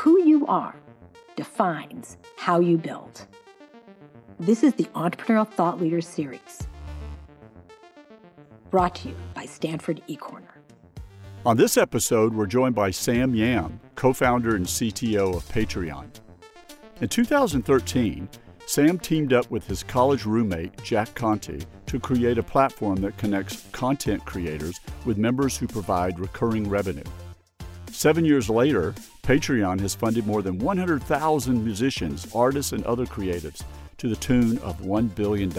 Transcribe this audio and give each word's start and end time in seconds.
Who 0.00 0.24
you 0.24 0.46
are 0.46 0.76
defines 1.36 2.16
how 2.38 2.60
you 2.60 2.78
build. 2.78 3.26
This 4.38 4.62
is 4.62 4.72
the 4.72 4.84
Entrepreneurial 4.94 5.46
Thought 5.46 5.78
Leaders 5.78 6.08
Series, 6.08 6.66
brought 8.70 8.94
to 8.94 9.10
you 9.10 9.14
by 9.34 9.44
Stanford 9.44 10.00
eCorner. 10.08 10.54
On 11.44 11.58
this 11.58 11.76
episode, 11.76 12.32
we're 12.32 12.46
joined 12.46 12.74
by 12.74 12.90
Sam 12.90 13.34
Yam, 13.34 13.78
co 13.94 14.14
founder 14.14 14.56
and 14.56 14.64
CTO 14.64 15.36
of 15.36 15.44
Patreon. 15.48 16.08
In 17.02 17.08
2013, 17.10 18.26
Sam 18.64 18.98
teamed 18.98 19.34
up 19.34 19.50
with 19.50 19.66
his 19.66 19.82
college 19.82 20.24
roommate, 20.24 20.82
Jack 20.82 21.14
Conte, 21.14 21.58
to 21.84 22.00
create 22.00 22.38
a 22.38 22.42
platform 22.42 23.02
that 23.02 23.18
connects 23.18 23.66
content 23.72 24.24
creators 24.24 24.80
with 25.04 25.18
members 25.18 25.58
who 25.58 25.66
provide 25.66 26.18
recurring 26.18 26.70
revenue. 26.70 27.04
Seven 27.90 28.24
years 28.24 28.48
later, 28.48 28.94
Patreon 29.22 29.80
has 29.80 29.94
funded 29.94 30.26
more 30.26 30.42
than 30.42 30.58
100,000 30.58 31.64
musicians, 31.64 32.26
artists, 32.34 32.72
and 32.72 32.84
other 32.84 33.06
creatives 33.06 33.62
to 33.98 34.08
the 34.08 34.16
tune 34.16 34.58
of 34.58 34.80
$1 34.80 35.14
billion. 35.14 35.52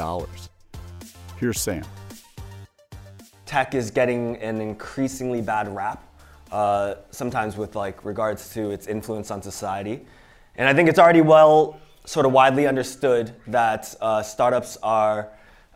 Here's 1.38 1.62
Sam. 1.62 1.84
Tech 3.46 3.76
is 3.76 3.92
getting 3.92 4.38
an 4.38 4.62
increasingly 4.62 5.42
bad 5.42 5.74
rap, 5.74 6.04
uh, 6.52 6.96
sometimes 7.12 7.58
with 7.58 7.76
like 7.76 8.04
regards 8.04 8.54
to 8.54 8.72
its 8.72 8.88
influence 8.88 9.30
on 9.30 9.42
society. 9.42 10.06
And 10.56 10.68
I 10.68 10.74
think 10.74 10.90
it's 10.90 11.00
already 11.00 11.22
well 11.22 11.80
sort 12.06 12.26
of 12.26 12.32
widely 12.32 12.68
understood 12.68 13.34
that 13.48 13.94
uh, 14.02 14.24
startups 14.24 14.78
are 14.82 15.30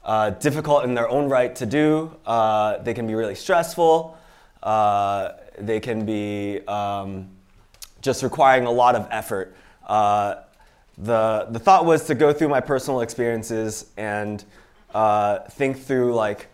uh, 0.04 0.32
difficult 0.32 0.84
in 0.84 0.94
their 0.94 1.10
own 1.10 1.30
right 1.30 1.56
to 1.56 1.66
do. 1.66 2.16
Uh, 2.26 2.78
they 2.80 2.94
can 2.94 3.08
be 3.08 3.16
really 3.16 3.36
stressful. 3.36 4.18
Uh, 4.64 5.34
they 5.60 5.80
can 5.80 6.06
be 6.06 6.62
um, 6.68 7.30
just 8.06 8.24
requiring 8.24 8.66
a 8.66 8.72
lot 8.72 8.96
of 8.96 9.08
effort. 9.12 9.56
Uh, 9.86 10.36
the, 10.98 11.48
the 11.50 11.60
thought 11.60 11.86
was 11.86 12.06
to 12.06 12.16
go 12.16 12.32
through 12.32 12.48
my 12.48 12.62
personal 12.62 13.02
experiences 13.02 13.88
and 13.98 14.46
uh, 14.94 15.40
think 15.40 15.80
through 15.80 16.14
like 16.14 16.48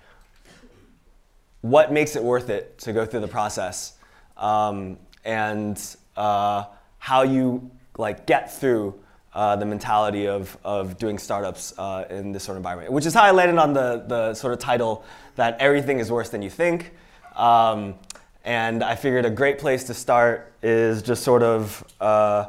what 1.59 1.91
makes 1.91 2.15
it 2.15 2.23
worth 2.23 2.49
it 2.49 2.79
to 2.79 2.93
go 2.93 3.05
through 3.05 3.19
the 3.19 3.27
process 3.27 3.93
um, 4.37 4.97
and 5.25 5.95
how 6.15 7.23
you 7.23 7.69
like 7.97 8.25
get 8.25 8.51
through 8.51 8.99
uh, 9.33 9.55
the 9.55 9.65
mentality 9.65 10.27
of, 10.27 10.57
of 10.63 10.97
doing 10.97 11.17
startups 11.17 11.73
uh, 11.77 12.05
in 12.09 12.31
this 12.31 12.43
sort 12.43 12.55
of 12.55 12.59
environment, 12.59 12.91
which 12.91 13.05
is 13.05 13.13
how 13.13 13.23
I 13.23 13.31
landed 13.31 13.57
on 13.57 13.73
the, 13.73 14.03
the 14.07 14.33
sort 14.33 14.53
of 14.53 14.59
title 14.59 15.05
that 15.35 15.59
everything 15.59 15.99
is 15.99 16.11
worse 16.11 16.29
than 16.29 16.41
you 16.41 16.49
think. 16.49 16.91
Um, 17.35 17.95
and 18.43 18.83
I 18.83 18.95
figured 18.95 19.25
a 19.25 19.29
great 19.29 19.59
place 19.59 19.83
to 19.85 19.93
start 19.93 20.51
is 20.63 21.01
just 21.01 21.23
sort 21.23 21.43
of 21.43 21.83
uh, 21.99 22.47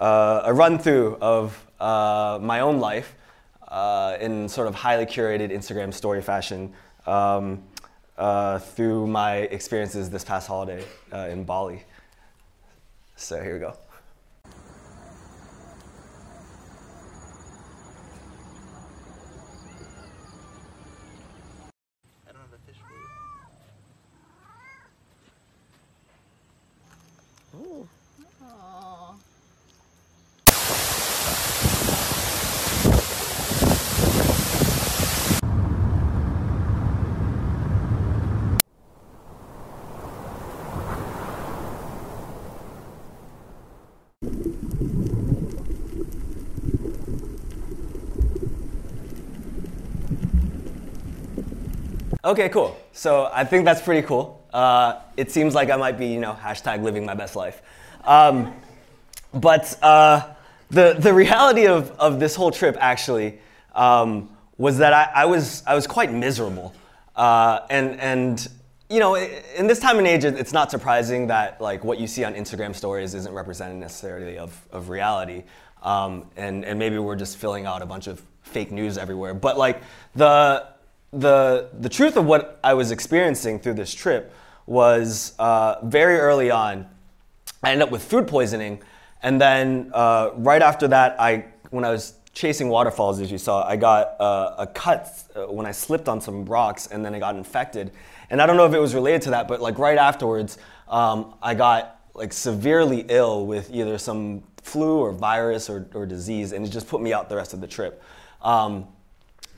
uh 0.00 0.42
a 0.44 0.52
run 0.52 0.78
through 0.78 1.16
of 1.20 1.66
uh, 1.80 2.38
my 2.40 2.60
own 2.60 2.78
life 2.78 3.14
uh, 3.68 4.16
in 4.20 4.48
sort 4.48 4.68
of 4.68 4.74
highly 4.74 5.06
curated 5.06 5.50
Instagram 5.50 5.92
story 5.92 6.22
fashion 6.22 6.72
um, 7.06 7.62
through 8.74 9.06
my 9.06 9.36
experiences 9.50 10.10
this 10.10 10.24
past 10.24 10.48
holiday 10.48 10.84
in 11.12 11.44
Bali. 11.44 11.82
So 13.16 13.42
here 13.42 13.54
we 13.54 13.60
go. 13.60 13.76
Okay, 52.26 52.48
cool. 52.48 52.76
So 52.90 53.30
I 53.32 53.44
think 53.44 53.64
that's 53.64 53.80
pretty 53.80 54.04
cool. 54.04 54.44
Uh, 54.52 54.98
it 55.16 55.30
seems 55.30 55.54
like 55.54 55.70
I 55.70 55.76
might 55.76 55.96
be, 55.96 56.08
you 56.08 56.18
know, 56.18 56.32
hashtag 56.32 56.82
living 56.82 57.06
my 57.06 57.14
best 57.14 57.36
life. 57.36 57.62
Um, 58.02 58.52
but 59.32 59.78
uh, 59.80 60.34
the, 60.68 60.96
the 60.98 61.14
reality 61.14 61.68
of, 61.68 61.92
of 62.00 62.18
this 62.18 62.34
whole 62.34 62.50
trip 62.50 62.76
actually 62.80 63.38
um, 63.76 64.28
was 64.58 64.78
that 64.78 64.92
I, 64.92 65.22
I, 65.22 65.24
was, 65.26 65.62
I 65.68 65.76
was 65.76 65.86
quite 65.86 66.12
miserable. 66.12 66.74
Uh, 67.14 67.60
and, 67.70 68.00
and, 68.00 68.48
you 68.90 68.98
know, 68.98 69.14
in 69.14 69.68
this 69.68 69.78
time 69.78 69.98
and 69.98 70.06
age, 70.08 70.24
it's 70.24 70.52
not 70.52 70.72
surprising 70.72 71.28
that 71.28 71.60
like 71.60 71.84
what 71.84 72.00
you 72.00 72.08
see 72.08 72.24
on 72.24 72.34
Instagram 72.34 72.74
stories 72.74 73.14
isn't 73.14 73.32
represented 73.32 73.76
necessarily 73.76 74.36
of, 74.36 74.66
of 74.72 74.88
reality. 74.88 75.44
Um, 75.80 76.28
and, 76.36 76.64
and 76.64 76.76
maybe 76.76 76.98
we're 76.98 77.14
just 77.14 77.36
filling 77.36 77.66
out 77.66 77.82
a 77.82 77.86
bunch 77.86 78.08
of 78.08 78.20
fake 78.42 78.72
news 78.72 78.98
everywhere. 78.98 79.32
But 79.32 79.58
like 79.58 79.80
the, 80.16 80.66
the, 81.16 81.68
the 81.78 81.88
truth 81.88 82.16
of 82.16 82.26
what 82.26 82.58
I 82.62 82.74
was 82.74 82.90
experiencing 82.90 83.58
through 83.58 83.74
this 83.74 83.92
trip 83.94 84.32
was 84.66 85.34
uh, 85.38 85.76
very 85.84 86.18
early 86.18 86.50
on, 86.50 86.86
I 87.62 87.72
ended 87.72 87.86
up 87.86 87.90
with 87.90 88.04
food 88.04 88.26
poisoning. 88.26 88.82
And 89.22 89.40
then 89.40 89.90
uh, 89.94 90.30
right 90.36 90.62
after 90.62 90.88
that, 90.88 91.20
I, 91.20 91.46
when 91.70 91.84
I 91.84 91.90
was 91.90 92.14
chasing 92.32 92.68
waterfalls, 92.68 93.20
as 93.20 93.32
you 93.32 93.38
saw, 93.38 93.66
I 93.66 93.76
got 93.76 94.20
uh, 94.20 94.56
a 94.58 94.66
cut 94.66 95.08
uh, 95.34 95.52
when 95.52 95.66
I 95.66 95.72
slipped 95.72 96.08
on 96.08 96.20
some 96.20 96.44
rocks 96.44 96.88
and 96.88 97.04
then 97.04 97.14
I 97.14 97.18
got 97.18 97.36
infected. 97.36 97.92
And 98.28 98.42
I 98.42 98.46
don't 98.46 98.56
know 98.56 98.66
if 98.66 98.74
it 98.74 98.78
was 98.78 98.94
related 98.94 99.22
to 99.22 99.30
that, 99.30 99.48
but 99.48 99.60
like 99.60 99.78
right 99.78 99.98
afterwards, 99.98 100.58
um, 100.88 101.34
I 101.42 101.54
got 101.54 102.00
like 102.14 102.32
severely 102.32 103.06
ill 103.08 103.46
with 103.46 103.70
either 103.70 103.98
some 103.98 104.42
flu 104.62 104.98
or 104.98 105.12
virus 105.12 105.70
or, 105.70 105.88
or 105.94 106.06
disease, 106.06 106.52
and 106.52 106.66
it 106.66 106.70
just 106.70 106.88
put 106.88 107.00
me 107.00 107.12
out 107.12 107.28
the 107.28 107.36
rest 107.36 107.54
of 107.54 107.60
the 107.60 107.66
trip. 107.66 108.02
Um, 108.42 108.86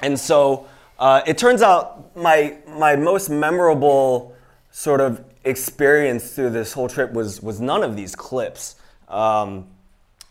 and 0.00 0.18
so 0.18 0.68
uh, 0.98 1.22
it 1.26 1.38
turns 1.38 1.62
out 1.62 2.16
my, 2.16 2.56
my 2.66 2.96
most 2.96 3.30
memorable 3.30 4.34
sort 4.70 5.00
of 5.00 5.24
experience 5.44 6.34
through 6.34 6.50
this 6.50 6.72
whole 6.72 6.88
trip 6.88 7.12
was, 7.12 7.42
was 7.42 7.60
none 7.60 7.82
of 7.82 7.96
these 7.96 8.14
clips. 8.14 8.76
Um, 9.08 9.66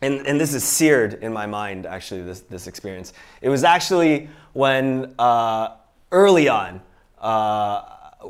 and, 0.02 0.28
and 0.28 0.40
this 0.40 0.54
is 0.54 0.64
seared 0.64 1.16
in 1.16 1.34
my 1.34 1.46
mind, 1.46 1.86
actually, 1.86 2.22
this, 2.22 2.42
this 2.42 2.68
experience. 2.68 3.14
It 3.42 3.50
was 3.50 3.64
actually 3.64 4.30
when 4.54 5.16
uh, 5.18 5.76
early 6.12 6.50
on, 6.50 6.82
uh, 7.20 7.82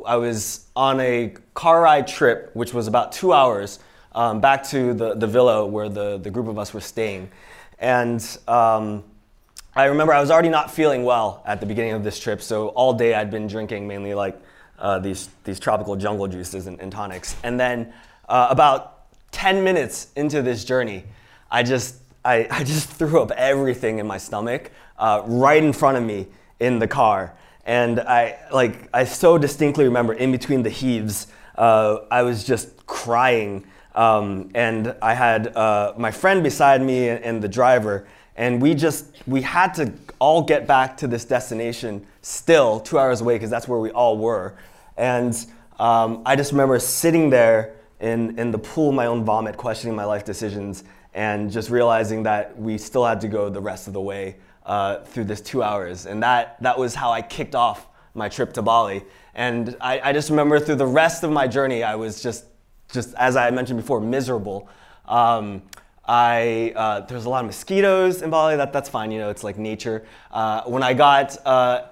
I 0.05 0.15
was 0.15 0.67
on 0.75 0.99
a 0.99 1.33
car 1.53 1.81
ride 1.81 2.07
trip, 2.07 2.51
which 2.53 2.73
was 2.73 2.87
about 2.87 3.11
two 3.11 3.33
hours, 3.33 3.79
um, 4.13 4.39
back 4.39 4.63
to 4.69 4.93
the, 4.93 5.15
the 5.15 5.27
villa 5.27 5.65
where 5.65 5.89
the, 5.89 6.17
the 6.17 6.29
group 6.29 6.47
of 6.47 6.57
us 6.57 6.73
were 6.73 6.81
staying. 6.81 7.29
And 7.79 8.25
um, 8.47 9.03
I 9.77 9.85
remember 9.85 10.11
I 10.11 10.19
was 10.19 10.31
already 10.31 10.49
not 10.49 10.71
feeling 10.71 11.03
well 11.03 11.43
at 11.45 11.59
the 11.59 11.67
beginning 11.67 11.91
of 11.91 12.03
this 12.03 12.19
trip, 12.19 12.41
so 12.41 12.69
all 12.69 12.93
day 12.93 13.13
I'd 13.13 13.29
been 13.29 13.45
drinking 13.45 13.87
mainly 13.87 14.15
like 14.15 14.41
uh, 14.79 14.97
these, 14.97 15.29
these 15.43 15.59
tropical 15.59 15.95
jungle 15.95 16.27
juices 16.27 16.65
and, 16.65 16.81
and 16.81 16.91
tonics. 16.91 17.35
And 17.43 17.59
then 17.59 17.93
uh, 18.27 18.47
about 18.49 19.03
10 19.33 19.63
minutes 19.63 20.07
into 20.15 20.41
this 20.41 20.65
journey, 20.65 21.03
I 21.51 21.61
just, 21.61 21.97
I, 22.25 22.47
I 22.51 22.63
just 22.63 22.89
threw 22.89 23.21
up 23.21 23.29
everything 23.29 23.99
in 23.99 24.07
my 24.07 24.17
stomach 24.17 24.71
uh, 24.97 25.21
right 25.27 25.63
in 25.63 25.73
front 25.73 25.95
of 25.95 26.03
me 26.03 26.25
in 26.59 26.79
the 26.79 26.87
car. 26.87 27.37
And 27.63 27.99
I, 27.99 28.39
like, 28.51 28.89
I 28.95 29.03
so 29.03 29.37
distinctly 29.37 29.85
remember 29.85 30.13
in 30.13 30.31
between 30.31 30.63
the 30.63 30.71
heaves, 30.71 31.27
uh, 31.55 31.99
I 32.09 32.23
was 32.23 32.43
just 32.43 32.87
crying. 32.87 33.67
Um, 33.93 34.49
and 34.55 34.95
I 35.03 35.13
had 35.13 35.55
uh, 35.55 35.93
my 35.97 36.09
friend 36.09 36.41
beside 36.41 36.81
me 36.81 37.09
and, 37.09 37.23
and 37.23 37.43
the 37.43 37.47
driver, 37.47 38.07
and 38.37 38.61
we 38.61 38.75
just 38.75 39.05
we 39.25 39.41
had 39.41 39.73
to 39.73 39.91
all 40.19 40.43
get 40.43 40.67
back 40.67 40.95
to 40.97 41.07
this 41.07 41.25
destination 41.25 42.05
still 42.21 42.79
two 42.79 42.97
hours 42.97 43.19
away 43.21 43.35
because 43.35 43.49
that's 43.49 43.67
where 43.67 43.79
we 43.79 43.91
all 43.91 44.17
were. 44.17 44.55
And 44.95 45.35
um, 45.79 46.23
i 46.25 46.35
just 46.35 46.51
remember 46.51 46.79
sitting 46.79 47.29
there 47.29 47.75
in, 47.99 48.37
in 48.39 48.51
the 48.51 48.57
pool 48.57 48.89
of 48.89 48.95
my 48.95 49.07
own 49.07 49.23
vomit 49.23 49.57
questioning 49.57 49.95
my 49.95 50.05
life 50.05 50.23
decisions 50.23 50.83
and 51.13 51.51
just 51.51 51.69
realizing 51.69 52.23
that 52.23 52.59
we 52.59 52.77
still 52.77 53.05
had 53.05 53.19
to 53.21 53.27
go 53.27 53.49
the 53.49 53.61
rest 53.61 53.87
of 53.87 53.93
the 53.93 54.01
way 54.01 54.35
uh, 54.65 54.99
through 55.05 55.23
this 55.23 55.41
two 55.41 55.63
hours. 55.63 56.05
And 56.05 56.21
that, 56.21 56.61
that 56.61 56.77
was 56.77 56.93
how 56.93 57.11
i 57.11 57.21
kicked 57.21 57.55
off 57.55 57.87
my 58.13 58.29
trip 58.29 58.53
to 58.53 58.61
bali. 58.61 59.03
And 59.35 59.75
I, 59.81 59.99
I 59.99 60.13
just 60.13 60.29
remember 60.29 60.59
through 60.59 60.75
the 60.75 60.87
rest 60.87 61.23
of 61.23 61.31
my 61.31 61.47
journey 61.47 61.83
i 61.83 61.95
was 61.95 62.21
just 62.21 62.45
just 62.91 63.13
as 63.15 63.35
i 63.35 63.49
mentioned 63.51 63.79
before 63.79 63.99
miserable. 63.99 64.69
Um, 65.05 65.61
I, 66.07 66.73
uh, 66.75 67.01
there's 67.01 67.25
a 67.25 67.29
lot 67.29 67.41
of 67.41 67.47
mosquitoes 67.47 68.21
in 68.21 68.29
Bali. 68.29 68.55
That, 68.55 68.71
that's 68.71 68.89
fine, 68.89 69.11
you 69.11 69.19
know, 69.19 69.29
it's 69.29 69.43
like 69.43 69.57
nature. 69.57 70.05
Uh, 70.31 70.61
when 70.63 70.83
I 70.83 70.93
got 70.93 71.37
uh, 71.45 71.83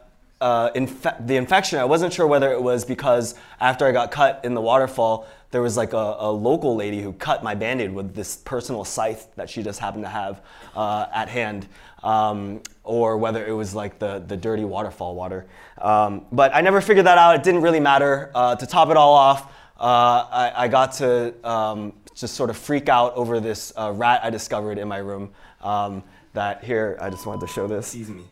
uh 0.41 0.69
the 0.71 1.35
infection, 1.35 1.79
I 1.79 1.85
wasn't 1.85 2.13
sure 2.13 2.27
whether 2.27 2.51
it 2.51 2.61
was 2.61 2.85
because 2.85 3.35
after 3.59 3.85
I 3.85 3.91
got 3.91 4.11
cut 4.11 4.41
in 4.43 4.53
the 4.53 4.61
waterfall, 4.61 5.27
there 5.51 5.61
was 5.61 5.77
like 5.77 5.93
a, 5.93 6.15
a 6.19 6.31
local 6.31 6.75
lady 6.75 7.01
who 7.01 7.13
cut 7.13 7.41
my 7.43 7.55
band-aid 7.55 7.93
with 7.93 8.13
this 8.13 8.35
personal 8.35 8.83
scythe 8.83 9.33
that 9.35 9.49
she 9.49 9.63
just 9.63 9.79
happened 9.79 10.03
to 10.03 10.09
have 10.09 10.41
uh, 10.75 11.07
at 11.13 11.29
hand, 11.29 11.67
um, 12.03 12.61
or 12.83 13.17
whether 13.17 13.45
it 13.45 13.53
was 13.53 13.73
like 13.73 13.97
the, 13.97 14.19
the 14.27 14.35
dirty 14.35 14.65
waterfall 14.65 15.15
water. 15.15 15.45
Um, 15.77 16.25
but 16.31 16.53
I 16.53 16.59
never 16.59 16.81
figured 16.81 17.05
that 17.05 17.17
out. 17.17 17.35
It 17.35 17.43
didn't 17.43 17.61
really 17.61 17.79
matter. 17.79 18.31
Uh, 18.35 18.55
to 18.57 18.65
top 18.65 18.89
it 18.89 18.97
all 18.97 19.13
off, 19.13 19.53
uh, 19.79 20.27
I, 20.31 20.53
I, 20.55 20.67
got 20.67 20.93
to 20.93 21.33
um, 21.47 21.93
just 22.13 22.35
sort 22.35 22.49
of 22.49 22.57
freak 22.57 22.87
out 22.87 23.13
over 23.15 23.39
this 23.39 23.73
uh, 23.75 23.91
rat 23.93 24.21
I 24.23 24.29
discovered 24.29 24.77
in 24.77 24.87
my 24.87 24.97
room. 24.97 25.31
Um, 25.61 26.03
that 26.33 26.63
here, 26.63 26.97
I 27.01 27.09
just 27.09 27.25
wanted 27.25 27.41
to 27.41 27.47
show 27.47 27.67
this. 27.67 27.87
Sees 27.87 28.09
me. 28.09 28.23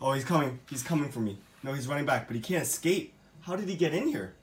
Oh, 0.00 0.12
he's 0.12 0.24
coming. 0.24 0.58
He's 0.68 0.82
coming 0.82 1.10
for 1.10 1.20
me. 1.20 1.38
No, 1.62 1.72
he's 1.72 1.88
running 1.88 2.04
back, 2.04 2.26
but 2.26 2.36
he 2.36 2.42
can't 2.42 2.62
escape. 2.62 3.14
How 3.40 3.56
did 3.56 3.68
he 3.68 3.74
get 3.74 3.94
in 3.94 4.08
here? 4.08 4.34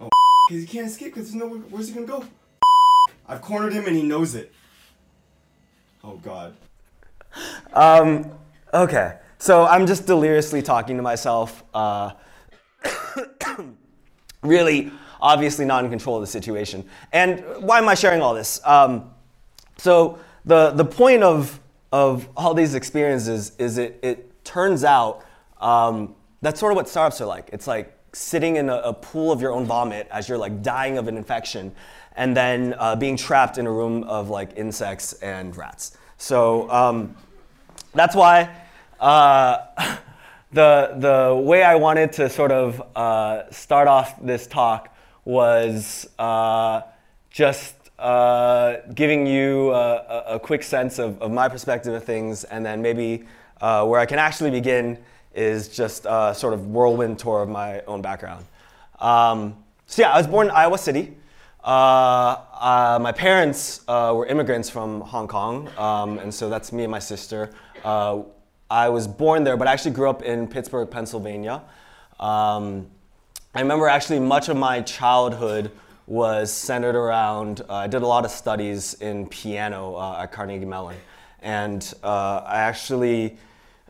Oh, 0.00 0.08
because 0.48 0.62
he 0.62 0.68
can't 0.68 0.86
escape 0.86 1.14
because 1.14 1.30
there's 1.30 1.34
nowhere. 1.34 1.58
Where's 1.70 1.88
he 1.88 1.94
gonna 1.94 2.06
go? 2.06 2.24
I've 3.28 3.42
cornered 3.42 3.72
him 3.72 3.86
and 3.86 3.96
he 3.96 4.02
knows 4.02 4.34
it. 4.34 4.52
Oh 6.02 6.16
God. 6.16 6.54
Um, 7.72 8.30
okay, 8.72 9.18
so 9.38 9.66
I'm 9.66 9.86
just 9.86 10.06
deliriously 10.06 10.62
talking 10.62 10.96
to 10.96 11.02
myself. 11.02 11.62
Uh, 11.72 12.12
really, 14.42 14.90
obviously 15.20 15.64
not 15.64 15.84
in 15.84 15.90
control 15.90 16.16
of 16.16 16.22
the 16.22 16.26
situation. 16.26 16.84
And 17.12 17.44
why 17.58 17.78
am 17.78 17.88
I 17.88 17.94
sharing 17.94 18.22
all 18.22 18.34
this? 18.34 18.60
Um, 18.64 19.10
so 19.76 20.18
the 20.44 20.70
the 20.70 20.84
point 20.84 21.22
of 21.22 21.60
of 21.92 22.28
all 22.36 22.54
these 22.54 22.74
experiences 22.74 23.52
is 23.58 23.78
it 23.78 23.98
it 24.02 24.44
turns 24.44 24.84
out 24.84 25.24
um, 25.60 26.14
that's 26.42 26.58
sort 26.58 26.72
of 26.72 26.76
what 26.76 26.88
startups 26.88 27.20
are 27.20 27.26
like. 27.26 27.50
It's 27.52 27.66
like 27.66 27.96
sitting 28.12 28.56
in 28.56 28.68
a, 28.68 28.76
a, 28.76 28.92
pool 28.92 29.30
of 29.30 29.40
your 29.40 29.52
own 29.52 29.66
vomit 29.66 30.08
as 30.10 30.28
you're 30.28 30.38
like 30.38 30.62
dying 30.62 30.98
of 30.98 31.06
an 31.06 31.16
infection, 31.16 31.72
and 32.16 32.36
then 32.36 32.74
uh, 32.78 32.96
being 32.96 33.16
trapped 33.16 33.58
in 33.58 33.66
a 33.66 33.70
room 33.70 34.02
of 34.04 34.30
like 34.30 34.56
insects 34.56 35.12
and 35.14 35.56
rats. 35.56 35.96
So 36.16 36.70
um, 36.70 37.16
that's 37.94 38.14
why 38.14 38.54
uh, 38.98 39.58
the 40.52 40.94
the 40.96 41.42
way 41.42 41.62
I 41.62 41.76
wanted 41.76 42.12
to 42.14 42.28
sort 42.28 42.52
of 42.52 42.82
uh, 42.96 43.50
start 43.50 43.88
off 43.88 44.20
this 44.22 44.46
talk 44.46 44.94
was 45.24 46.08
uh, 46.18 46.82
just 47.30 47.74
uh, 47.98 48.76
giving 48.94 49.26
you 49.26 49.70
a, 49.72 50.24
a, 50.28 50.40
quick 50.40 50.62
sense 50.62 50.98
of, 50.98 51.20
of, 51.20 51.30
my 51.30 51.48
perspective 51.48 51.92
of 51.92 52.02
things, 52.02 52.44
and 52.44 52.64
then 52.64 52.80
maybe 52.80 53.24
uh, 53.60 53.84
where 53.84 54.00
I 54.00 54.06
can 54.06 54.18
actually 54.18 54.50
begin 54.50 54.98
is 55.34 55.68
just 55.68 56.06
a 56.08 56.34
sort 56.34 56.54
of 56.54 56.68
whirlwind 56.68 57.18
tour 57.18 57.42
of 57.42 57.48
my 57.48 57.80
own 57.82 58.00
background. 58.00 58.46
Um, 58.98 59.56
so 59.86 60.02
yeah, 60.02 60.12
I 60.12 60.16
was 60.18 60.26
born 60.26 60.46
in 60.46 60.52
Iowa 60.52 60.78
City. 60.78 61.14
Uh, 61.62 62.36
uh, 62.58 62.98
my 63.02 63.12
parents 63.12 63.82
were 63.86 64.26
immigrants 64.26 64.70
from 64.70 65.02
Hong 65.02 65.28
Kong, 65.28 65.68
um, 65.76 66.18
and 66.18 66.32
so 66.32 66.48
that's 66.48 66.72
me 66.72 66.84
and 66.84 66.90
my 66.90 66.98
sister. 66.98 67.50
I 68.70 68.88
was 68.88 69.08
born 69.08 69.42
there, 69.42 69.56
but 69.56 69.66
I 69.66 69.72
actually 69.72 69.90
grew 69.90 70.08
up 70.08 70.22
in 70.22 70.46
Pittsburgh, 70.46 70.88
Pennsylvania. 70.88 71.62
Um, 72.20 72.86
I 73.52 73.60
remember 73.62 73.88
actually 73.88 74.20
much 74.20 74.48
of 74.48 74.56
my 74.56 74.80
childhood 74.82 75.72
was 76.06 76.52
centered 76.52 76.94
around, 76.94 77.62
uh, 77.68 77.74
I 77.74 77.88
did 77.88 78.02
a 78.02 78.06
lot 78.06 78.24
of 78.24 78.30
studies 78.30 78.94
in 78.94 79.26
piano 79.26 79.96
uh, 79.96 80.22
at 80.22 80.30
Carnegie 80.30 80.64
Mellon. 80.64 80.96
And 81.40 81.92
I 82.04 82.60
actually, 82.60 83.38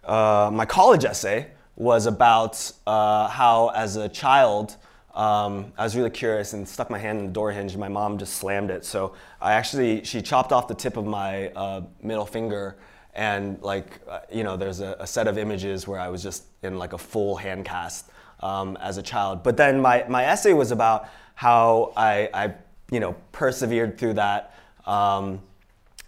my 0.06 0.64
college 0.66 1.04
essay 1.04 1.48
was 1.76 2.06
about 2.06 2.72
how, 2.86 3.70
as 3.74 3.96
a 3.96 4.08
child, 4.08 4.76
um, 5.14 5.72
I 5.76 5.84
was 5.84 5.94
really 5.94 6.08
curious 6.08 6.54
and 6.54 6.66
stuck 6.66 6.88
my 6.88 6.98
hand 6.98 7.18
in 7.18 7.26
the 7.26 7.32
door 7.32 7.52
hinge. 7.52 7.72
And 7.72 7.80
my 7.80 7.88
mom 7.88 8.16
just 8.16 8.36
slammed 8.36 8.70
it. 8.70 8.86
So 8.86 9.14
I 9.42 9.52
actually, 9.52 10.04
she 10.04 10.22
chopped 10.22 10.52
off 10.52 10.68
the 10.68 10.74
tip 10.74 10.96
of 10.96 11.04
my 11.04 11.48
uh, 11.48 11.82
middle 12.02 12.24
finger. 12.24 12.76
And 13.14 13.60
like, 13.60 14.00
uh, 14.08 14.20
you 14.32 14.42
know, 14.42 14.56
there's 14.56 14.80
a, 14.80 14.96
a, 15.00 15.06
set 15.06 15.26
of 15.26 15.36
images 15.36 15.86
where 15.86 15.98
I 15.98 16.08
was 16.08 16.22
just 16.22 16.44
in 16.62 16.78
like 16.78 16.92
a 16.94 16.98
full 16.98 17.36
hand 17.36 17.64
cast 17.64 18.06
um, 18.40 18.76
as 18.80 18.96
a 18.96 19.02
child. 19.02 19.42
But 19.42 19.56
then 19.56 19.80
my, 19.80 20.04
my 20.08 20.24
essay 20.24 20.52
was 20.52 20.70
about 20.70 21.08
how 21.34 21.92
I, 21.96 22.28
I 22.34 22.54
you 22.90 23.00
know, 23.00 23.14
persevered 23.32 23.98
through 23.98 24.14
that. 24.14 24.54
Um, 24.86 25.40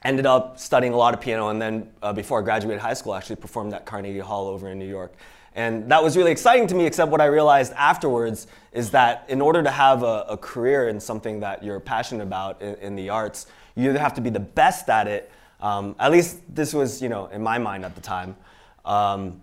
ended 0.04 0.26
up 0.26 0.58
studying 0.58 0.92
a 0.92 0.96
lot 0.96 1.14
of 1.14 1.20
piano 1.20 1.48
and 1.48 1.62
then 1.62 1.88
uh, 2.02 2.12
before 2.12 2.40
I 2.40 2.42
graduated 2.42 2.80
high 2.80 2.94
school, 2.94 3.12
I 3.12 3.18
actually 3.18 3.36
performed 3.36 3.72
at 3.72 3.84
Carnegie 3.86 4.18
Hall 4.18 4.48
over 4.48 4.68
in 4.68 4.78
New 4.78 4.88
York. 4.88 5.14
And 5.54 5.90
that 5.90 6.02
was 6.02 6.16
really 6.16 6.32
exciting 6.32 6.66
to 6.68 6.74
me, 6.74 6.86
except 6.86 7.10
what 7.10 7.20
I 7.20 7.26
realized 7.26 7.72
afterwards 7.74 8.46
is 8.72 8.90
that 8.92 9.26
in 9.28 9.40
order 9.40 9.62
to 9.62 9.70
have 9.70 10.02
a, 10.02 10.24
a 10.30 10.36
career 10.36 10.88
in 10.88 10.98
something 10.98 11.40
that 11.40 11.62
you're 11.62 11.78
passionate 11.78 12.22
about 12.22 12.62
in, 12.62 12.74
in, 12.76 12.96
the 12.96 13.10
arts, 13.10 13.46
you 13.74 13.90
either 13.90 13.98
have 13.98 14.14
to 14.14 14.22
be 14.22 14.30
the 14.30 14.40
best 14.40 14.88
at 14.88 15.06
it, 15.06 15.30
um, 15.60 15.94
at 15.98 16.10
least 16.10 16.38
this 16.48 16.72
was, 16.72 17.02
you 17.02 17.08
know, 17.08 17.26
in 17.26 17.42
my 17.42 17.58
mind 17.58 17.84
at 17.84 17.94
the 17.94 18.00
time, 18.00 18.34
um, 18.84 19.40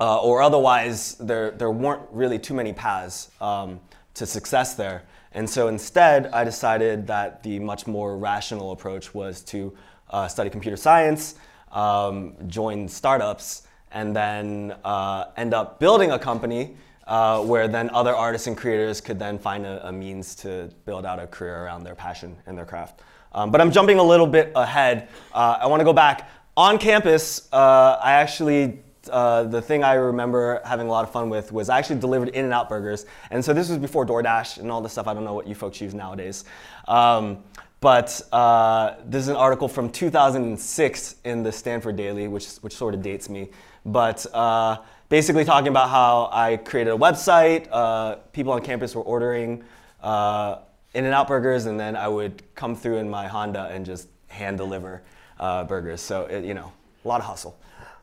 uh, 0.00 0.18
or 0.18 0.40
otherwise 0.40 1.14
there, 1.16 1.50
there 1.50 1.70
weren't 1.70 2.02
really 2.10 2.38
too 2.38 2.54
many 2.54 2.72
paths 2.72 3.30
um, 3.40 3.80
to 4.14 4.26
success 4.26 4.74
there. 4.74 5.02
And 5.32 5.48
so 5.48 5.68
instead, 5.68 6.26
I 6.28 6.42
decided 6.42 7.06
that 7.06 7.42
the 7.42 7.58
much 7.60 7.86
more 7.86 8.16
rational 8.16 8.72
approach 8.72 9.14
was 9.14 9.42
to 9.42 9.76
uh, 10.08 10.26
study 10.26 10.50
computer 10.50 10.76
science, 10.76 11.36
um, 11.70 12.34
join 12.48 12.88
startups, 12.88 13.68
and 13.92 14.16
then 14.16 14.74
uh, 14.84 15.26
end 15.36 15.54
up 15.54 15.78
building 15.78 16.12
a 16.12 16.18
company 16.18 16.76
uh, 17.06 17.42
where 17.42 17.68
then 17.68 17.90
other 17.90 18.14
artists 18.14 18.46
and 18.46 18.56
creators 18.56 19.00
could 19.00 19.18
then 19.18 19.38
find 19.38 19.66
a, 19.66 19.88
a, 19.88 19.92
means 19.92 20.34
to 20.36 20.70
build 20.84 21.04
out 21.04 21.18
a 21.18 21.26
career 21.26 21.64
around 21.64 21.82
their 21.82 21.94
passion 21.94 22.36
and 22.46 22.56
their 22.56 22.64
craft. 22.64 23.02
Um, 23.32 23.50
but 23.50 23.60
I'm 23.60 23.70
jumping 23.70 23.98
a 23.98 24.02
little 24.02 24.26
bit 24.26 24.52
ahead. 24.54 25.08
Uh, 25.32 25.58
I 25.60 25.66
want 25.66 25.80
to 25.80 25.84
go 25.84 25.92
back. 25.92 26.30
On 26.56 26.78
campus, 26.78 27.48
uh, 27.52 27.98
I 28.02 28.12
actually 28.12 28.80
uh, 29.08 29.44
the 29.44 29.62
thing 29.62 29.82
I 29.82 29.94
remember 29.94 30.60
having 30.64 30.86
a 30.86 30.90
lot 30.90 31.04
of 31.04 31.10
fun 31.10 31.30
with 31.30 31.52
was 31.52 31.68
I 31.68 31.78
actually 31.78 32.00
delivered 32.00 32.28
In-N-Out 32.30 32.68
burgers. 32.68 33.06
And 33.30 33.44
so 33.44 33.52
this 33.52 33.68
was 33.68 33.78
before 33.78 34.04
DoorDash 34.04 34.58
and 34.58 34.70
all 34.70 34.80
this 34.80 34.92
stuff. 34.92 35.06
I 35.06 35.14
don't 35.14 35.24
know 35.24 35.34
what 35.34 35.46
you 35.46 35.54
folks 35.54 35.80
use 35.80 35.94
nowadays. 35.94 36.44
Um, 36.86 37.42
but 37.80 38.20
uh, 38.30 38.96
this 39.06 39.22
is 39.22 39.28
an 39.28 39.36
article 39.36 39.66
from 39.66 39.90
2006 39.90 41.16
in 41.24 41.42
the 41.42 41.50
Stanford 41.50 41.96
Daily, 41.96 42.28
which, 42.28 42.46
which 42.56 42.74
sort 42.74 42.94
of 42.94 43.00
dates 43.00 43.30
me. 43.30 43.48
But 43.86 44.26
uh, 44.34 44.78
basically 45.08 45.46
talking 45.46 45.68
about 45.68 45.88
how 45.88 46.28
I 46.30 46.58
created 46.58 46.92
a 46.92 46.96
website, 46.98 47.68
uh, 47.72 48.16
people 48.32 48.52
on 48.52 48.60
campus 48.60 48.94
were 48.94 49.02
ordering 49.02 49.64
uh, 50.02 50.58
In-N-Out 50.92 51.26
burgers, 51.26 51.64
and 51.64 51.80
then 51.80 51.96
I 51.96 52.06
would 52.06 52.42
come 52.54 52.76
through 52.76 52.98
in 52.98 53.08
my 53.08 53.26
Honda 53.26 53.70
and 53.72 53.86
just 53.86 54.08
hand 54.28 54.58
deliver 54.58 55.02
uh, 55.38 55.64
burgers. 55.64 56.02
So, 56.02 56.26
it, 56.26 56.44
you 56.44 56.52
know, 56.52 56.70
a 57.04 57.08
lot 57.08 57.20
of 57.20 57.26
hustle. 57.26 57.58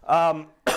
Um, 0.07 0.47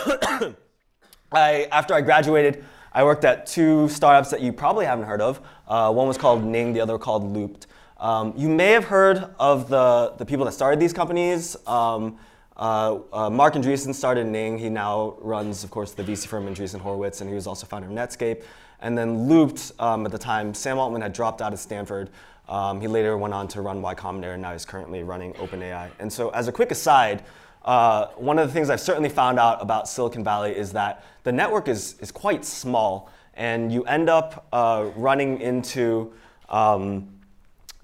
I, 1.33 1.69
after 1.71 1.95
I 1.95 2.01
graduated, 2.01 2.65
I 2.93 3.05
worked 3.05 3.25
at 3.25 3.47
two 3.47 3.89
startups 3.89 4.31
that 4.31 4.41
you 4.41 4.53
probably 4.53 4.85
haven't 4.85 5.07
heard 5.07 5.21
of. 5.21 5.41
Uh, 5.69 5.93
one 5.93 6.09
was 6.09 6.19
called 6.19 6.45
Ning, 6.45 6.73
the 6.73 6.81
other 6.81 6.99
called 6.99 7.33
Loopt. 7.33 7.67
Um, 7.99 8.35
you 8.37 8.49
may 8.49 8.73
have 8.73 8.85
heard 8.85 9.27
of 9.39 9.69
the, 9.69 10.15
the 10.19 10.27
people 10.27 10.45
that 10.47 10.53
started 10.53 10.81
these 10.81 10.93
companies. 10.93 11.57
Um, 11.67 12.19
uh, 12.57 12.99
uh, 13.13 13.31
Marc 13.31 13.55
Andreessen 13.55 13.95
started 13.95 14.27
Ning. 14.27 14.59
He 14.59 14.69
now 14.69 15.17
runs, 15.21 15.63
of 15.63 15.71
course, 15.71 15.93
the 15.93 16.03
VC 16.03 16.27
firm 16.27 16.47
Andreessen 16.47 16.81
Horowitz, 16.81 17.21
and 17.21 17.31
he 17.31 17.35
was 17.35 17.47
also 17.47 17.67
founder 17.67 17.87
of 17.87 17.95
Netscape. 17.95 18.43
And 18.81 18.99
then 18.99 19.29
Loopt, 19.29 19.73
um, 19.81 20.05
at 20.05 20.13
the 20.13 20.19
time, 20.19 20.53
Sam 20.55 20.79
Altman 20.79 21.03
had 21.03 21.13
dropped 21.13 21.41
out 21.41 21.53
of 21.53 21.59
Stanford. 21.59 22.11
Um, 22.49 22.81
he 22.81 22.89
later 22.89 23.17
went 23.17 23.33
on 23.33 23.47
to 23.49 23.61
run 23.61 23.81
Y 23.81 23.95
Combinator, 23.95 24.33
and 24.33 24.43
now 24.43 24.53
he's 24.53 24.65
currently 24.65 25.05
running 25.05 25.35
OpenAI. 25.35 25.91
And 26.01 26.13
so, 26.13 26.31
as 26.31 26.49
a 26.49 26.53
quick 26.53 26.73
aside, 26.73 27.23
uh, 27.65 28.07
one 28.17 28.39
of 28.39 28.49
the 28.49 28.53
things 28.53 28.71
I've 28.71 28.81
certainly 28.81 29.09
found 29.09 29.39
out 29.39 29.61
about 29.61 29.89
Silicon 29.89 30.25
Valley 30.25 30.57
is 30.57 30.73
that 30.73 31.05
the 31.25 31.33
network 31.33 31.69
is, 31.69 31.97
is 32.01 32.11
quite 32.11 32.45
small, 32.45 33.11
and 33.35 33.73
you 33.73 33.85
end 33.85 34.09
up 34.09 34.47
uh, 34.53 34.91
running 34.97 35.41
into 35.41 36.13
um, 36.49 37.09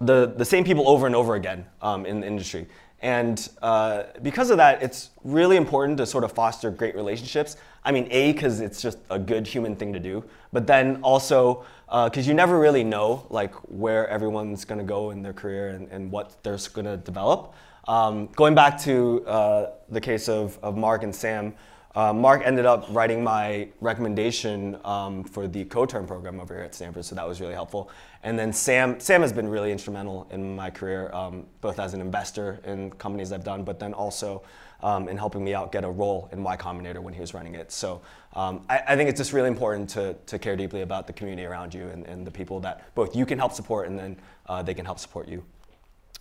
the, 0.01 0.35
the 0.37 0.45
same 0.45 0.65
people 0.65 0.89
over 0.89 1.07
and 1.07 1.15
over 1.15 1.35
again 1.35 1.67
um, 1.83 2.07
in 2.07 2.21
the 2.21 2.27
industry. 2.27 2.67
And 3.01 3.49
uh, 3.61 4.05
because 4.23 4.51
of 4.51 4.57
that, 4.57 4.83
it's 4.83 5.11
really 5.23 5.57
important 5.57 5.99
to 5.99 6.07
sort 6.07 6.25
of 6.25 6.33
foster 6.33 6.71
great 6.71 6.95
relationships. 6.97 7.57
I 7.85 7.93
mean, 7.93 8.09
A, 8.11 8.33
because 8.33 8.61
it's 8.61 8.81
just 8.81 8.99
a 9.11 9.19
good 9.19 9.47
human 9.47 9.77
thing 9.77 9.93
to 9.93 10.01
do, 10.01 10.25
but 10.53 10.67
then 10.67 11.01
also 11.03 11.65
because 11.87 12.27
uh, 12.27 12.29
you 12.29 12.35
never 12.35 12.59
really 12.59 12.83
know 12.83 13.27
like 13.31 13.55
where 13.69 14.09
everyone's 14.09 14.65
going 14.65 14.79
to 14.79 14.85
go 14.85 15.11
in 15.11 15.23
their 15.23 15.33
career 15.33 15.69
and, 15.69 15.89
and 15.93 16.11
what 16.11 16.43
they're 16.43 16.59
going 16.73 16.87
to 16.87 16.97
develop. 16.97 17.55
Um, 17.89 18.27
going 18.35 18.55
back 18.55 18.81
to 18.81 19.25
uh, 19.27 19.71
the 19.89 20.01
case 20.01 20.29
of, 20.29 20.59
of 20.63 20.77
Marc 20.77 21.05
and 21.05 21.15
Sam, 21.15 21.55
uh, 21.95 22.13
Mark 22.13 22.43
ended 22.45 22.67
up 22.67 22.85
writing 22.91 23.25
my 23.25 23.69
recommendation 23.81 24.77
um, 24.85 25.25
for 25.25 25.49
the 25.49 25.65
co-term 25.65 26.07
program 26.07 26.41
over 26.41 26.55
here 26.55 26.65
at 26.65 26.75
Stanford, 26.75 27.05
so 27.05 27.15
that 27.15 27.27
was 27.27 27.41
really 27.41 27.55
helpful. 27.55 27.91
And 28.23 28.39
then 28.39 28.53
Sam, 28.53 29.01
Sam 29.01 29.23
has 29.23 29.33
been 29.33 29.49
really 29.49 29.73
instrumental 29.73 30.27
in 30.31 30.55
my 30.55 30.69
career, 30.69 31.11
um, 31.15 31.47
both 31.61 31.79
as 31.79 31.95
an 31.95 32.01
investor 32.01 32.61
in 32.65 32.91
companies 32.91 33.33
I've 33.33 33.45
done, 33.45 33.65
but 33.65 33.79
then 33.79 33.95
also 33.95 34.43
um, 34.83 35.09
in 35.09 35.17
helping 35.17 35.43
me 35.43 35.55
out 35.55 35.73
get 35.73 35.85
a 35.85 35.91
role 35.91 36.29
in 36.33 36.43
Y 36.43 36.57
Combinator 36.57 36.99
when 36.99 37.15
he 37.15 37.21
was 37.21 37.33
running 37.33 37.55
it. 37.55 37.73
So 37.73 38.03
um, 38.35 38.67
I, 38.69 38.83
I, 38.89 38.97
think 38.97 39.09
it's 39.09 39.19
just 39.19 39.33
really 39.33 39.49
important 39.49 39.89
to, 39.91 40.15
to 40.27 40.39
care 40.39 40.55
deeply 40.55 40.83
about 40.83 41.07
the 41.07 41.15
community 41.15 41.47
around 41.47 41.73
you 41.73 41.87
and, 41.89 42.05
and 42.07 42.27
the 42.27 42.31
people 42.31 42.61
that 42.61 42.95
both 42.95 43.17
you 43.17 43.25
can 43.25 43.39
help 43.39 43.53
support 43.53 43.89
and 43.89 43.99
then 43.99 44.17
uh, 44.47 44.63
they 44.63 44.75
can 44.75 44.85
help 44.85 44.99
support 44.99 45.29
you. 45.29 45.43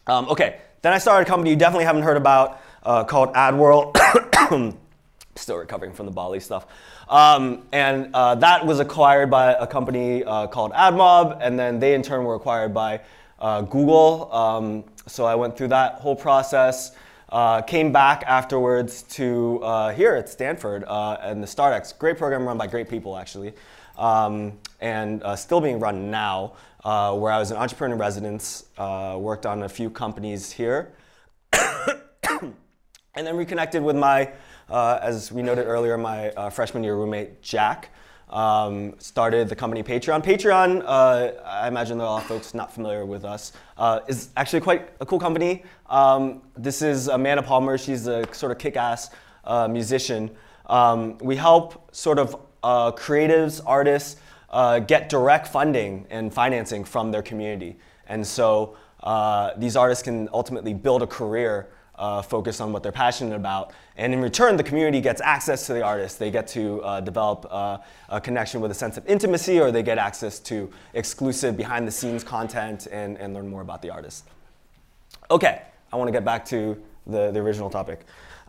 Um, 0.08 0.30
okay, 0.30 0.60
then 0.84 0.94
I 0.94 1.00
started 1.00 1.26
a 1.26 1.30
company 1.30 1.50
you 1.50 1.56
definitely 1.56 1.86
haven't 1.86 2.04
heard 2.04 2.18
about 2.18 2.62
uh, 2.84 3.04
called 3.04 3.34
AdWhirl. 3.34 4.78
Still 5.36 5.58
recovering 5.58 5.94
from 5.94 6.06
the 6.06 6.12
Bali 6.12 6.40
stuff. 6.40 6.68
Um, 7.10 7.64
and 7.72 8.12
uh, 8.14 8.36
that 8.36 8.64
was 8.64 8.80
acquired 8.80 9.32
by 9.32 9.54
a 9.54 9.66
company 9.66 10.24
uh, 10.24 10.46
called 10.46 10.74
AdMob, 10.74 11.40
and 11.42 11.58
then 11.58 11.80
they 11.80 11.96
in 11.96 12.04
turn 12.04 12.24
were 12.24 12.36
acquired 12.36 12.72
by 12.72 13.02
uh, 13.40 13.62
Google. 13.62 14.32
Um, 14.32 14.84
so 15.08 15.26
I 15.26 15.34
went 15.34 15.58
through 15.58 15.70
that 15.70 15.96
whole 15.96 16.16
process. 16.16 16.96
Uh, 17.30 17.64
came 17.64 17.92
back 17.92 18.24
afterwards 18.28 19.02
to 19.02 19.60
uh, 19.64 19.92
here 19.92 20.14
at 20.14 20.30
Stanford 20.30 20.84
uh, 20.86 21.18
and 21.20 21.42
the 21.42 21.48
StartX, 21.48 21.98
great 21.98 22.20
program 22.20 22.46
run 22.46 22.60
by 22.60 22.68
great 22.68 22.88
people 22.88 23.18
actually, 23.18 23.54
um, 23.98 24.54
and 24.80 25.24
still 25.36 25.60
being 25.60 25.80
run 25.80 26.12
now, 26.12 26.54
where 26.86 27.32
I 27.32 27.40
was 27.40 27.52
an 27.52 27.58
entrepreneur 27.58 27.96
in 27.96 28.00
residence, 28.00 28.66
worked 28.78 29.46
on 29.46 29.64
a 29.64 29.70
few 29.70 29.90
companies 29.90 30.52
here, 30.52 30.94
and 31.54 32.54
then 33.16 33.36
reconnected 33.36 33.84
with 33.84 33.96
my 33.96 34.32
uh, 34.70 35.00
as 35.02 35.32
we 35.32 35.42
noted 35.42 35.66
earlier, 35.66 35.98
my 35.98 36.30
uh, 36.32 36.50
freshman 36.50 36.84
year 36.84 36.96
roommate, 36.96 37.42
Jack, 37.42 37.90
um, 38.30 38.96
started 38.98 39.48
the 39.48 39.56
company 39.56 39.84
Patreon. 39.84 40.24
Patreon, 40.24 40.82
uh, 40.86 41.42
I 41.46 41.68
imagine 41.68 41.98
there 41.98 42.08
are 42.08 42.10
a 42.10 42.14
lot 42.14 42.24
of 42.24 42.28
folks 42.28 42.54
not 42.54 42.74
familiar 42.74 43.06
with 43.06 43.24
us, 43.24 43.54
uh, 43.78 44.00
is 44.08 44.30
actually 44.36 44.62
quite 44.62 44.90
a 45.00 45.06
cool 45.06 45.20
company. 45.20 45.64
Um, 45.90 46.42
this 46.58 46.82
is 46.82 47.08
Amanda 47.08 47.44
Palmer. 47.44 47.78
She's 47.78 48.08
a 48.08 48.26
sort 48.34 48.52
of 48.52 48.58
kick-ass 48.58 49.12
uh, 49.44 49.68
musician. 49.68 50.32
Um, 50.66 51.20
we 51.20 51.36
help 51.36 51.96
sort 51.96 52.18
of 52.18 52.36
uh, 52.64 52.92
creatives, 52.92 53.62
artists, 53.64 54.20
get 54.88 55.10
direct 55.10 55.48
funding 55.48 56.06
and 56.10 56.34
financing 56.34 56.84
from 56.84 57.12
their 57.12 57.24
community. 57.24 57.78
And 58.08 58.26
so 58.26 58.78
these 59.58 59.76
artists 59.76 60.04
can 60.04 60.30
ultimately 60.32 60.74
build 60.74 61.02
a 61.02 61.08
career 61.08 61.68
uh, 61.98 62.22
focus 62.22 62.60
on 62.60 62.72
what 62.74 62.84
they're 62.84 62.92
passionate 62.92 63.36
about. 63.36 63.74
And 63.98 64.14
in 64.14 64.22
return, 64.22 64.58
the 64.58 64.64
community 64.64 65.02
gets 65.02 65.22
access 65.22 65.66
to 65.68 65.74
the 65.74 65.82
artist. 65.82 66.20
They 66.20 66.32
get 66.32 66.48
to 66.50 66.82
uh, 66.82 67.02
develop 67.02 67.48
uh, 67.50 67.78
a 68.10 68.20
connection 68.20 68.62
with 68.62 68.72
a 68.72 68.74
sense 68.74 68.98
of 68.98 69.08
intimacy, 69.08 69.60
or 69.60 69.72
they 69.72 69.84
get 69.84 69.98
access 69.98 70.40
to 70.42 70.70
exclusive 70.94 71.56
behind 71.56 71.88
the 71.88 71.92
scenes 71.92 72.24
content 72.24 72.88
and, 72.92 73.18
and 73.18 73.34
learn 73.34 73.48
more 73.48 73.62
about 73.62 73.82
the 73.82 73.90
artist. 73.90 74.26
Okay, 75.32 75.62
I 75.92 75.96
want 75.96 76.08
to 76.08 76.12
get 76.12 76.26
back 76.26 76.46
to 76.46 76.82
the, 77.08 77.32
the 77.32 77.40
original 77.40 77.70
topic. 77.70 78.02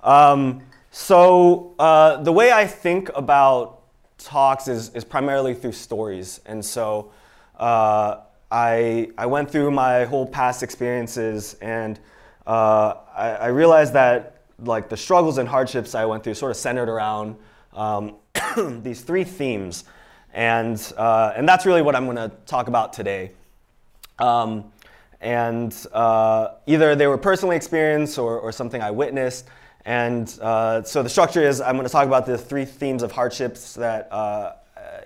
Um, 0.03 0.63
so, 0.91 1.75
uh, 1.79 2.23
the 2.23 2.33
way 2.33 2.53
I 2.53 2.67
think 2.67 3.11
about 3.15 3.76
talks 4.19 4.69
is, 4.69 4.91
is 4.95 5.05
primarily 5.05 5.55
through 5.55 5.73
stories. 5.73 6.41
And 6.47 6.65
so, 6.65 7.13
uh, 7.57 8.21
I, 8.51 9.11
I 9.19 9.27
went 9.27 9.51
through 9.51 9.71
my 9.73 10.05
whole 10.05 10.27
past 10.27 10.63
experiences 10.63 11.55
and 11.61 11.99
uh, 12.47 12.95
I, 13.15 13.31
I, 13.31 13.47
realized 13.49 13.93
that 13.95 14.43
like 14.61 14.89
the 14.89 14.97
struggles 14.97 15.39
and 15.39 15.49
hardships 15.49 15.95
I 15.97 16.05
went 16.05 16.23
through 16.23 16.35
sort 16.35 16.51
of 16.51 16.57
centered 16.57 16.89
around 16.89 17.37
um, 17.75 18.17
these 18.83 19.01
three 19.01 19.25
themes, 19.25 19.85
and 20.33 20.81
uh, 20.97 21.33
and 21.37 21.49
that's 21.49 21.67
really 21.67 21.83
what 21.83 21.97
I'm 21.97 22.05
going 22.05 22.17
to 22.17 22.31
talk 22.47 22.69
about 22.69 22.93
today. 22.93 23.33
Um, 24.19 24.73
and 25.21 25.75
uh, 25.93 26.49
either 26.67 26.95
they 26.95 27.07
were 27.07 27.19
personally 27.19 27.57
experienced 27.57 28.19
or, 28.19 28.39
or 28.39 28.53
something 28.53 28.81
I 28.81 28.91
witnessed. 28.91 29.47
And 29.87 30.37
uh, 30.43 30.83
so 30.83 31.05
the 31.05 31.09
structure 31.09 31.41
is 31.41 31.61
I'm 31.61 31.77
going 31.77 31.87
to 31.87 31.93
talk 31.93 32.09
about 32.09 32.27
the 32.27 32.37
three 32.37 32.65
themes 32.65 33.05
of 33.05 33.13
hardships 33.13 33.75
that 33.75 34.13
uh, 34.13 34.55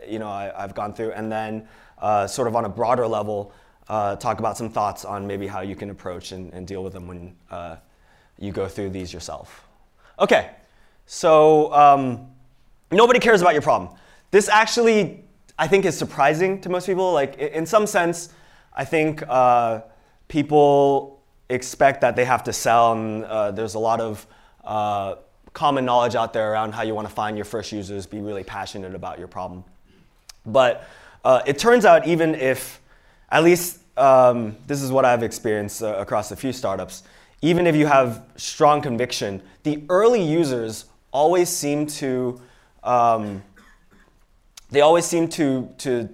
you 0.08 0.18
know 0.18 0.28
I, 0.28 0.50
have 0.56 0.75
gone 0.75 0.94
through, 0.94 1.12
and 1.12 1.30
then 1.30 1.68
uh, 1.99 2.26
sort 2.26 2.49
of 2.49 2.56
on 2.56 2.64
a 2.64 2.68
broader 2.70 3.06
level, 3.06 3.52
uh, 3.90 4.16
talk 4.16 4.38
about 4.38 4.56
some 4.56 4.70
thoughts 4.70 5.04
on 5.04 5.26
maybe 5.26 5.46
how 5.46 5.60
you 5.60 5.76
can 5.76 5.90
approach 5.90 6.32
and, 6.32 6.50
and 6.54 6.66
deal 6.66 6.82
with 6.82 6.94
them 6.94 7.06
when 7.06 7.37
uh, 7.50 7.76
you 8.38 8.52
go 8.52 8.66
through 8.66 8.88
these 8.88 9.12
yourself. 9.12 9.68
Okay, 10.18 10.50
so 11.04 11.70
um, 11.75 12.30
nobody 12.90 13.20
cares 13.20 13.42
about 13.42 13.52
your 13.52 13.62
problem. 13.62 13.92
This 14.30 14.49
actually, 14.49 15.22
I 15.58 15.68
think, 15.68 15.84
is 15.84 15.96
surprising 15.96 16.58
to 16.62 16.70
most 16.70 16.87
people. 16.87 17.12
Like, 17.12 17.37
in 17.37 17.66
some 17.66 17.87
sense, 17.87 18.30
I 18.72 18.87
think 18.87 19.22
uh, 19.28 19.82
people 20.28 21.20
expect 21.50 22.00
that 22.00 22.16
they 22.16 22.25
have 22.25 22.44
to 22.44 22.52
sell, 22.54 22.92
and 22.92 23.25
there's 23.54 23.75
a 23.75 23.78
lot 23.78 24.00
of 24.00 24.26
uh, 24.64 25.16
common 25.52 25.84
knowledge 25.84 26.14
out 26.14 26.32
there 26.32 26.52
around 26.52 26.72
how 26.72 26.82
you 26.82 26.94
want 26.94 27.08
to 27.08 27.14
find 27.14 27.36
your 27.36 27.44
first 27.44 27.72
users, 27.72 28.06
be 28.06 28.20
really 28.20 28.44
passionate 28.44 28.94
about 28.94 29.18
your 29.18 29.28
problem. 29.28 29.64
But 30.46 30.86
uh, 31.24 31.42
it 31.46 31.58
turns 31.58 31.84
out, 31.84 32.06
even 32.06 32.34
if 32.34 32.80
at 33.30 33.44
least 33.44 33.80
um, 33.96 34.56
this 34.66 34.82
is 34.82 34.90
what 34.90 35.04
I've 35.04 35.22
experienced 35.22 35.82
uh, 35.82 35.94
across 35.96 36.30
a 36.30 36.36
few 36.36 36.52
startups. 36.52 37.02
Even 37.42 37.66
if 37.66 37.74
you 37.74 37.86
have 37.86 38.24
strong 38.36 38.80
conviction, 38.80 39.42
the 39.62 39.82
early 39.88 40.22
users 40.22 40.86
always 41.12 41.48
seem 41.48 41.86
to, 41.86 42.40
um, 42.84 43.42
they 44.70 44.80
always 44.82 45.04
seem 45.04 45.28
to, 45.28 45.68
to 45.78 46.08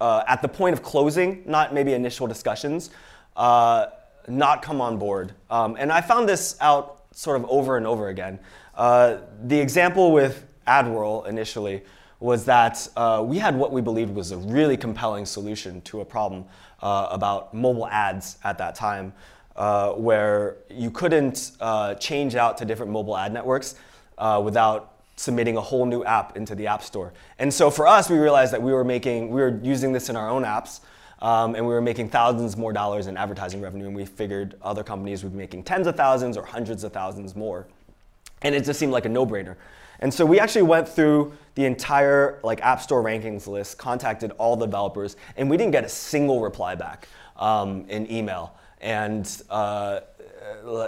uh, 0.00 0.24
at 0.26 0.42
the 0.42 0.48
point 0.48 0.72
of 0.72 0.82
closing, 0.82 1.42
not 1.46 1.72
maybe 1.72 1.92
initial 1.92 2.26
discussions, 2.26 2.90
uh, 3.36 3.86
not 4.28 4.62
come 4.62 4.80
on 4.80 4.98
board. 4.98 5.32
Um, 5.50 5.76
and 5.78 5.92
I 5.92 6.00
found 6.00 6.28
this 6.28 6.56
out 6.60 7.01
sort 7.12 7.36
of 7.40 7.48
over 7.48 7.76
and 7.76 7.86
over 7.86 8.08
again. 8.08 8.38
Uh, 8.74 9.18
the 9.44 9.58
example 9.58 10.12
with 10.12 10.46
AdWhirl 10.66 11.26
initially 11.26 11.82
was 12.20 12.44
that 12.44 12.88
uh, 12.96 13.22
we 13.24 13.38
had 13.38 13.56
what 13.56 13.72
we 13.72 13.80
believed 13.80 14.14
was 14.14 14.30
a 14.30 14.36
really 14.36 14.76
compelling 14.76 15.26
solution 15.26 15.80
to 15.82 16.00
a 16.00 16.04
problem 16.04 16.44
uh, 16.80 17.08
about 17.10 17.52
mobile 17.52 17.86
ads 17.88 18.38
at 18.44 18.58
that 18.58 18.74
time, 18.74 19.12
uh, 19.56 19.92
where 19.92 20.56
you 20.70 20.90
couldn't 20.90 21.52
uh, 21.60 21.94
change 21.94 22.36
out 22.36 22.56
to 22.56 22.64
different 22.64 22.92
mobile 22.92 23.16
ad 23.16 23.32
networks 23.32 23.74
uh, 24.18 24.40
without 24.42 24.92
submitting 25.16 25.56
a 25.56 25.60
whole 25.60 25.84
new 25.84 26.04
app 26.04 26.36
into 26.36 26.54
the 26.54 26.66
App 26.66 26.82
Store. 26.82 27.12
And 27.38 27.52
so 27.52 27.70
for 27.70 27.86
us, 27.86 28.08
we 28.08 28.18
realized 28.18 28.52
that 28.52 28.62
we 28.62 28.72
were 28.72 28.84
making, 28.84 29.30
we 29.30 29.40
were 29.40 29.60
using 29.62 29.92
this 29.92 30.08
in 30.08 30.16
our 30.16 30.30
own 30.30 30.42
apps, 30.42 30.80
um, 31.22 31.54
and 31.54 31.66
we 31.66 31.72
were 31.72 31.80
making 31.80 32.10
thousands 32.10 32.56
more 32.56 32.72
dollars 32.72 33.06
in 33.06 33.16
advertising 33.16 33.62
revenue, 33.62 33.86
and 33.86 33.96
we 33.96 34.04
figured 34.04 34.56
other 34.60 34.82
companies 34.82 35.22
would 35.22 35.32
be 35.32 35.38
making 35.38 35.62
tens 35.62 35.86
of 35.86 35.96
thousands 35.96 36.36
or 36.36 36.44
hundreds 36.44 36.84
of 36.84 36.92
thousands 36.92 37.34
more. 37.34 37.66
And 38.42 38.54
it 38.54 38.64
just 38.64 38.78
seemed 38.80 38.92
like 38.92 39.06
a 39.06 39.08
no-brainer. 39.08 39.54
And 40.00 40.12
so 40.12 40.26
we 40.26 40.40
actually 40.40 40.62
went 40.62 40.88
through 40.88 41.32
the 41.54 41.64
entire 41.64 42.40
like 42.42 42.60
App 42.60 42.82
Store 42.82 43.04
rankings 43.04 43.46
list, 43.46 43.78
contacted 43.78 44.32
all 44.32 44.56
the 44.56 44.66
developers, 44.66 45.16
and 45.36 45.48
we 45.48 45.56
didn't 45.56 45.70
get 45.70 45.84
a 45.84 45.88
single 45.88 46.40
reply 46.40 46.74
back 46.74 47.06
um, 47.36 47.84
in 47.88 48.10
email. 48.10 48.56
And 48.80 49.30
uh, 49.48 50.00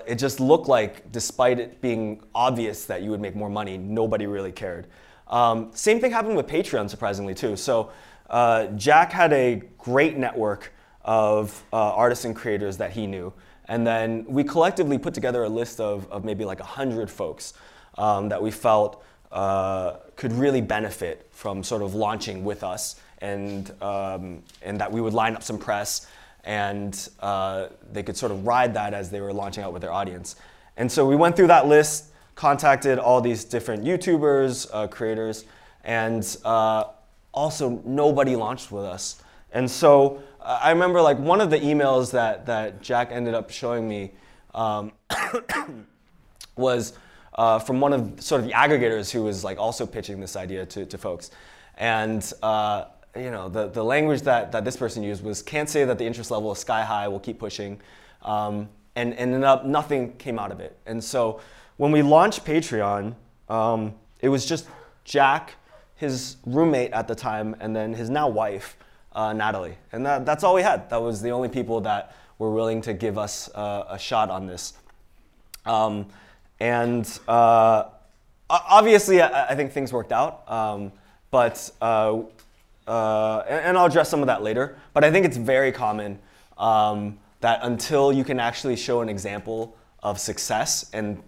it 0.04 0.16
just 0.16 0.40
looked 0.40 0.66
like, 0.66 1.12
despite 1.12 1.60
it 1.60 1.80
being 1.80 2.20
obvious 2.34 2.86
that 2.86 3.02
you 3.02 3.10
would 3.12 3.20
make 3.20 3.36
more 3.36 3.48
money, 3.48 3.78
nobody 3.78 4.26
really 4.26 4.50
cared. 4.50 4.88
Um, 5.28 5.70
same 5.74 6.00
thing 6.00 6.10
happened 6.10 6.36
with 6.36 6.48
Patreon, 6.48 6.90
surprisingly 6.90 7.34
too. 7.34 7.54
So 7.54 7.92
uh, 8.34 8.66
Jack 8.72 9.12
had 9.12 9.32
a 9.32 9.62
great 9.78 10.16
network 10.16 10.72
of 11.04 11.62
uh, 11.72 11.76
artists 11.76 12.24
and 12.24 12.34
creators 12.34 12.76
that 12.78 12.90
he 12.90 13.06
knew. 13.06 13.32
And 13.66 13.86
then 13.86 14.24
we 14.26 14.42
collectively 14.42 14.98
put 14.98 15.14
together 15.14 15.44
a 15.44 15.48
list 15.48 15.78
of, 15.78 16.10
of 16.10 16.24
maybe 16.24 16.44
like 16.44 16.58
100 16.58 17.08
folks 17.08 17.54
um, 17.96 18.28
that 18.30 18.42
we 18.42 18.50
felt 18.50 19.04
uh, 19.30 19.98
could 20.16 20.32
really 20.32 20.60
benefit 20.60 21.28
from 21.30 21.62
sort 21.62 21.80
of 21.80 21.94
launching 21.94 22.44
with 22.44 22.64
us 22.64 22.96
and, 23.18 23.70
um, 23.80 24.42
and 24.62 24.80
that 24.80 24.90
we 24.90 25.00
would 25.00 25.14
line 25.14 25.36
up 25.36 25.44
some 25.44 25.56
press 25.56 26.08
and 26.42 27.10
uh, 27.20 27.68
they 27.92 28.02
could 28.02 28.16
sort 28.16 28.32
of 28.32 28.44
ride 28.44 28.74
that 28.74 28.94
as 28.94 29.10
they 29.10 29.20
were 29.20 29.32
launching 29.32 29.62
out 29.62 29.72
with 29.72 29.80
their 29.80 29.92
audience. 29.92 30.34
And 30.76 30.90
so 30.90 31.06
we 31.06 31.14
went 31.14 31.36
through 31.36 31.46
that 31.46 31.68
list, 31.68 32.06
contacted 32.34 32.98
all 32.98 33.20
these 33.20 33.44
different 33.44 33.84
YouTubers, 33.84 34.66
uh, 34.72 34.88
creators, 34.88 35.44
and 35.84 36.36
uh, 36.44 36.84
also 37.34 37.82
nobody 37.84 38.36
launched 38.36 38.72
with 38.72 38.84
us. 38.84 39.22
And 39.52 39.70
so 39.70 40.22
I 40.40 40.70
remember 40.70 41.00
like 41.02 41.18
one 41.18 41.40
of 41.40 41.50
the 41.50 41.58
emails 41.58 42.10
that, 42.12 42.46
that 42.46 42.80
Jack 42.80 43.10
ended 43.12 43.34
up 43.34 43.50
showing 43.50 43.86
me 43.88 44.12
um, 44.54 44.92
was 46.56 46.94
uh, 47.34 47.58
from 47.58 47.80
one 47.80 47.92
of 47.92 48.20
sort 48.20 48.40
of 48.40 48.46
the 48.46 48.52
aggregators 48.52 49.10
who 49.10 49.22
was 49.22 49.44
like 49.44 49.58
also 49.58 49.84
pitching 49.84 50.20
this 50.20 50.36
idea 50.36 50.64
to, 50.66 50.86
to 50.86 50.96
folks. 50.96 51.30
And 51.76 52.32
uh, 52.42 52.86
you 53.16 53.30
know, 53.30 53.48
the, 53.48 53.68
the 53.68 53.82
language 53.82 54.22
that, 54.22 54.52
that 54.52 54.64
this 54.64 54.76
person 54.76 55.02
used 55.02 55.22
was 55.22 55.42
can't 55.42 55.68
say 55.68 55.84
that 55.84 55.98
the 55.98 56.04
interest 56.04 56.30
level 56.30 56.50
is 56.52 56.58
sky 56.58 56.82
high, 56.82 57.08
we'll 57.08 57.20
keep 57.20 57.38
pushing. 57.38 57.80
Um, 58.22 58.68
and, 58.96 59.12
and 59.12 59.34
ended 59.34 59.44
up 59.44 59.64
nothing 59.64 60.16
came 60.16 60.38
out 60.38 60.52
of 60.52 60.60
it. 60.60 60.78
And 60.86 61.02
so 61.02 61.40
when 61.76 61.90
we 61.90 62.02
launched 62.02 62.44
Patreon, 62.44 63.14
um, 63.48 63.94
it 64.20 64.28
was 64.28 64.46
just 64.46 64.66
Jack, 65.04 65.54
his 66.04 66.36
roommate 66.46 66.92
at 66.92 67.08
the 67.08 67.14
time, 67.14 67.56
and 67.60 67.74
then 67.74 67.94
his 67.94 68.10
now 68.10 68.28
wife, 68.28 68.76
uh, 69.12 69.32
Natalie. 69.32 69.76
And 69.92 70.04
that, 70.06 70.26
that's 70.26 70.44
all 70.44 70.54
we 70.54 70.62
had. 70.62 70.88
That 70.90 71.02
was 71.02 71.20
the 71.22 71.30
only 71.30 71.48
people 71.48 71.80
that 71.82 72.14
were 72.38 72.52
willing 72.52 72.80
to 72.82 72.94
give 72.94 73.16
us 73.18 73.48
uh, 73.54 73.84
a 73.88 73.98
shot 73.98 74.30
on 74.30 74.46
this. 74.46 74.74
Um, 75.64 76.06
and 76.60 77.06
uh, 77.26 77.84
obviously, 78.50 79.20
I, 79.20 79.50
I, 79.50 79.54
think 79.54 79.72
things 79.72 79.92
worked 79.92 80.12
out. 80.12 80.48
Um, 80.50 80.92
but 81.30 81.70
uh, 81.80 82.20
uh, 82.86 83.38
and, 83.48 83.66
and, 83.66 83.78
I'll 83.78 83.86
address 83.86 84.08
some 84.10 84.20
of 84.20 84.26
that 84.26 84.42
later. 84.42 84.76
But 84.92 85.04
I 85.04 85.10
think 85.10 85.24
it's 85.24 85.36
very 85.36 85.72
common 85.72 86.18
um, 86.58 87.18
that 87.40 87.60
until 87.62 88.12
you 88.12 88.24
can 88.24 88.38
actually 88.38 88.76
show 88.76 89.00
an 89.00 89.08
example 89.08 89.76
of 90.02 90.20
success 90.20 90.90
and 90.92 91.22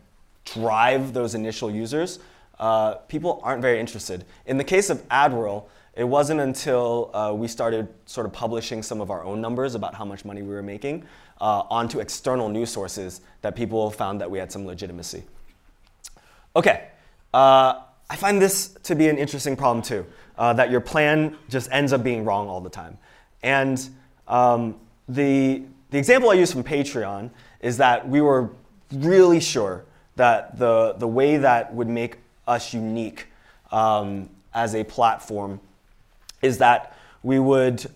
drive 0.45 1.13
those 1.13 1.35
initial 1.35 1.71
users, 1.71 2.19
uh, 2.59 2.95
people 3.09 3.41
aren't 3.43 3.63
very 3.63 3.81
interested. 3.81 4.25
In 4.47 4.57
the 4.57 4.65
case 4.65 4.91
of 4.91 5.07
AdWhirl, 5.09 5.65
it 5.95 6.05
wasn't 6.05 6.41
until 6.41 7.11
uh, 7.15 7.33
we 7.35 7.49
started 7.49 7.89
sort 8.05 8.27
of 8.27 8.33
publishing 8.33 8.83
some 8.83 9.01
of 9.01 9.11
our 9.11 9.25
own 9.25 9.41
numbers 9.41 9.75
about 9.75 9.95
how 9.95 10.05
much 10.05 10.25
money 10.25 10.43
we 10.43 10.55
were 10.55 10.63
making 10.63 11.05
uh, 11.41 11.63
onto 11.71 12.01
external 12.01 12.49
news 12.49 12.71
sources 12.71 13.23
that 13.41 13.57
people 13.57 13.91
found 13.91 14.21
that 14.21 14.31
we 14.31 14.39
had 14.39 14.53
some 14.53 14.67
legitimacy. 14.67 15.23
Okay, 16.55 16.89
uh, 17.33 17.81
I 18.09 18.17
find 18.17 18.41
this 18.41 18.69
to 18.85 18.95
be 18.95 19.09
an 19.09 19.19
interesting 19.19 19.57
problem 19.57 19.83
too, 19.83 20.07
uh, 20.39 20.53
that 20.53 20.71
your 20.71 20.81
plan 20.81 21.37
just 21.49 21.71
ends 21.73 21.93
up 21.93 22.03
being 22.03 22.25
wrong 22.25 22.49
all 22.49 22.61
the 22.61 22.71
time. 22.71 22.99
And 23.43 23.89
um, 24.29 24.77
the, 25.09 25.63
the 25.91 25.99
example 25.99 26.31
I 26.31 26.35
use 26.35 26.53
from 26.53 26.65
Patreon 26.65 27.31
is 27.61 27.79
that 27.79 28.07
we 28.09 28.21
were 28.21 28.51
really 28.93 29.41
sure 29.41 29.85
that 30.17 30.59
the, 30.59 30.95
the 30.99 31.09
way 31.09 31.37
that 31.37 31.75
would 31.75 31.89
make 31.89 32.19
us 32.47 32.75
unique 32.75 33.27
um, 33.73 34.29
as 34.55 34.75
a 34.75 34.85
platform 34.85 35.61
is 36.43 36.59
that 36.59 36.97
we 37.23 37.39
would 37.39 37.87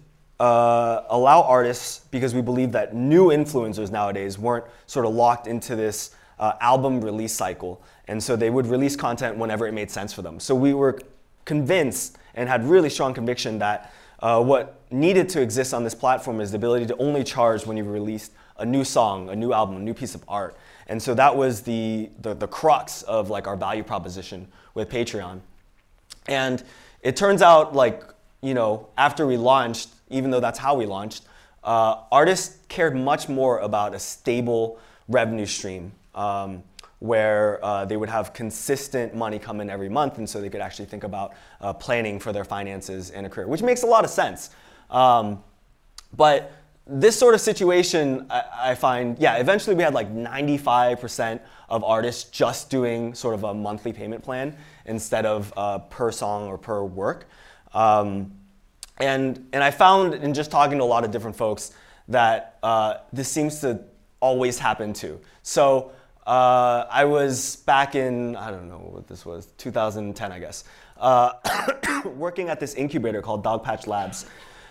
uh, 0.41 1.03
allow 1.11 1.43
artists, 1.43 2.01
because 2.11 2.35
we 2.35 2.41
believe 2.41 2.73
that 2.73 2.95
new 2.95 3.29
influencers 3.29 3.91
nowadays 3.91 4.39
weren't 4.39 4.65
sort 4.87 5.07
of 5.07 5.13
locked 5.13 5.47
into 5.47 5.77
this 5.77 6.15
uh, 6.39 6.55
album 6.61 7.01
release 7.01 7.33
cycle. 7.33 7.83
And 8.09 8.23
so 8.23 8.37
they 8.37 8.51
would 8.51 8.67
release 8.67 8.97
content 8.97 9.37
whenever 9.37 9.67
it 9.67 9.73
made 9.73 9.91
sense 9.91 10.13
for 10.13 10.23
them. 10.23 10.41
So 10.41 10.55
we 10.55 10.75
were 10.75 10.99
convinced 11.45 12.17
and 12.35 12.49
had 12.49 12.65
really 12.65 12.89
strong 12.91 13.13
conviction 13.13 13.59
that 13.59 13.93
uh, 14.21 14.43
what 14.43 14.81
needed 14.91 15.29
to 15.31 15.41
exist 15.41 15.73
on 15.75 15.85
this 15.85 15.95
platform 15.95 16.41
is 16.41 16.51
the 16.51 16.57
ability 16.57 16.87
to 16.87 16.97
only 16.97 17.23
charge 17.25 17.67
when 17.67 17.77
you 17.77 17.85
released 17.85 18.33
a 18.61 18.67
new 18.67 18.85
song, 18.85 19.29
a 19.31 19.37
new 19.37 19.53
album, 19.53 19.77
a 19.77 19.81
new 19.81 19.95
piece 19.95 20.15
of 20.15 20.23
art. 20.29 20.57
And 20.87 21.03
so 21.03 21.15
that 21.15 21.35
was 21.35 21.63
the, 21.63 22.11
the, 22.21 22.35
the 22.35 22.47
crux 22.47 23.03
of 23.03 23.31
like 23.31 23.47
our 23.47 23.57
value 23.57 23.83
proposition 23.83 24.49
with 24.75 24.89
Patreon. 24.89 25.41
And 26.27 26.63
it 27.03 27.17
turns 27.17 27.43
out 27.43 27.75
like, 27.75 28.03
you 28.43 28.55
know, 28.55 28.89
after 28.97 29.27
we 29.27 29.37
launched, 29.37 29.89
even 30.11 30.31
though 30.31 30.41
that's 30.41 30.59
how 30.59 30.75
we 30.75 30.87
launched, 30.87 31.25
uh, 31.65 32.03
artists 32.11 32.59
cared 32.69 32.97
much 32.97 33.29
more 33.29 33.59
about 33.59 33.95
a 33.95 33.99
stable 33.99 34.79
revenue 35.09 35.47
stream 35.47 35.93
um, 36.15 36.63
where 37.01 37.65
uh, 37.65 37.85
they 37.85 37.97
would 37.97 38.09
have 38.09 38.33
consistent 38.33 39.15
money 39.15 39.39
come 39.39 39.61
in 39.61 39.71
every 39.71 39.89
month, 39.89 40.19
and 40.19 40.29
so 40.29 40.41
they 40.41 40.51
could 40.51 40.61
actually 40.61 40.85
think 40.85 41.05
about 41.05 41.35
uh, 41.61 41.73
planning 41.73 42.19
for 42.19 42.33
their 42.33 42.45
finances 42.45 43.11
and 43.11 43.27
a 43.27 43.29
career, 43.29 43.47
which 43.47 43.63
makes 43.63 43.83
a 43.83 43.87
lot 43.87 44.05
of 44.05 44.11
sense. 44.11 44.51
Um, 44.91 45.43
but 46.17 46.53
this 46.91 47.17
sort 47.17 47.35
of 47.35 47.41
situation, 47.41 48.27
I, 48.29 48.43
I, 48.61 48.75
find, 48.75 49.17
yeah, 49.19 49.37
eventually 49.37 49.77
we 49.77 49.83
had 49.83 49.95
like 49.95 50.13
95% 50.13 51.41
of 51.69 51.85
artists 51.85 52.25
just 52.25 52.69
doing 52.69 53.15
sort 53.15 53.35
of 53.35 53.45
a 53.45 53.55
monthly 53.55 53.93
payment 53.93 54.25
plan 54.25 54.57
instead 54.87 55.25
of 55.25 55.53
uh, 55.57 55.79
per 55.79 56.11
song 56.11 56.49
or 56.49 56.59
per 56.59 56.83
work. 56.83 57.29
Um, 57.73 58.33
and, 58.99 59.47
and 59.53 59.63
I 59.63 59.71
found 59.71 60.15
in 60.15 60.35
just 60.35 60.51
talking 60.51 60.79
to 60.79 60.85
a 60.85 60.87
lot 60.87 61.05
of 61.05 61.13
different 61.13 61.37
folks 61.37 61.73
that 62.09 62.59
uh, 62.63 62.95
this 63.13 63.29
seems 63.29 63.61
to 63.61 63.81
always 64.19 64.59
happen 64.59 64.93
too. 64.93 65.21
So 65.43 65.93
uh, 66.27 66.87
I 66.91 67.05
was 67.05 67.57
back 67.57 67.95
in, 67.95 68.35
I 68.35 68.51
don't 68.51 68.69
know 68.69 68.79
what 68.79 69.07
this 69.07 69.25
was, 69.25 69.47
2010, 69.59 70.33
I 70.33 70.39
guess, 70.41 70.65
uh, 70.99 71.33
working 72.17 72.49
at 72.49 72.59
this 72.59 72.75
incubator 72.75 73.23
called 73.23 73.45
Dogpatch 73.45 73.87
Labs. 73.87 74.27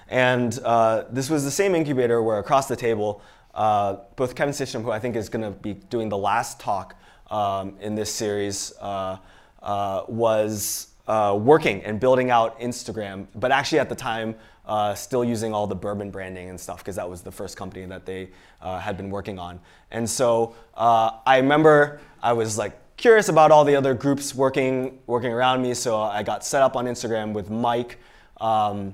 And 0.10 0.58
uh, 0.64 1.06
this 1.12 1.30
was 1.30 1.44
the 1.44 1.52
same 1.52 1.76
incubator 1.76 2.22
where 2.22 2.40
across 2.40 2.68
the 2.68 2.76
table, 2.76 3.22
uh, 3.54 3.98
both 4.16 4.36
Kevin 4.36 4.54
Systrom, 4.54 4.84
who 4.84 4.92
I 4.92 5.00
think 5.00 5.16
is 5.16 5.30
going 5.30 5.44
to 5.44 5.52
be 5.52 5.74
doing 5.74 6.10
the 6.10 6.18
last 6.18 6.60
talk 6.60 6.96
um, 7.32 7.78
in 7.80 7.96
this 7.96 8.14
series, 8.14 8.74
uh, 8.82 9.18
uh, 9.62 10.04
was 10.08 10.88
working 11.08 11.84
and 11.84 12.00
building 12.00 12.30
out 12.30 12.60
Instagram, 12.60 13.26
but 13.36 13.52
actually 13.52 13.80
at 13.80 13.90
the 13.90 13.96
time, 13.96 14.36
uh, 14.70 14.94
still 14.94 15.26
using 15.26 15.52
all 15.52 15.66
the 15.66 15.76
Burbn 15.76 16.12
branding 16.12 16.50
and 16.50 16.60
stuff 16.60 16.78
because 16.78 16.96
that 16.96 17.10
was 17.10 17.24
the 17.24 17.32
first 17.32 17.58
company 17.58 17.86
that 17.88 18.06
they 18.06 18.30
uh, 18.62 18.78
had 18.78 18.98
been 18.98 19.10
working 19.10 19.40
on. 19.40 19.60
And 19.90 20.08
so 20.08 20.56
uh, 20.76 21.12
I 21.26 21.38
remember 21.38 22.00
I 22.22 22.34
was 22.34 22.58
like 22.58 22.80
curious 22.96 23.30
about 23.30 23.50
all 23.50 23.66
the 23.66 23.76
other 23.76 23.96
groups 23.96 24.36
working 24.36 25.00
working 25.08 25.34
around 25.34 25.64
me, 25.64 25.74
so 25.74 26.00
I 26.00 26.22
got 26.22 26.46
set 26.46 26.62
up 26.62 26.76
on 26.76 26.86
Instagram 26.86 27.34
with 27.34 27.50
Mike, 27.50 27.98
um, 28.40 28.94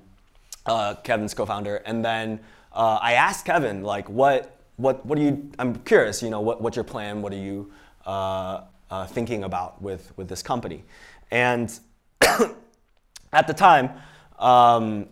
uh, 0.65 0.95
Kevin's 1.03 1.33
co-founder, 1.33 1.77
and 1.77 2.03
then 2.03 2.39
uh, 2.73 2.99
I 3.01 3.13
asked 3.13 3.45
Kevin 3.45 3.83
like, 3.83 4.09
what 4.09 4.57
what 4.77 5.05
what 5.05 5.17
do 5.17 5.23
you? 5.23 5.51
I'm 5.59 5.75
curious, 5.79 6.21
you 6.21 6.29
know, 6.29 6.41
what 6.41 6.61
what's 6.61 6.75
your 6.75 6.83
plan? 6.83 7.21
What 7.21 7.31
are 7.33 7.37
you 7.37 7.71
uh, 8.05 8.61
thinking 9.07 9.43
about 9.43 9.81
with 9.81 10.11
with 10.17 10.27
this 10.27 10.43
company? 10.43 10.83
And 11.31 11.77
at 13.35 13.47
the 13.47 13.53
time. 13.53 13.91
Um, 14.39 15.07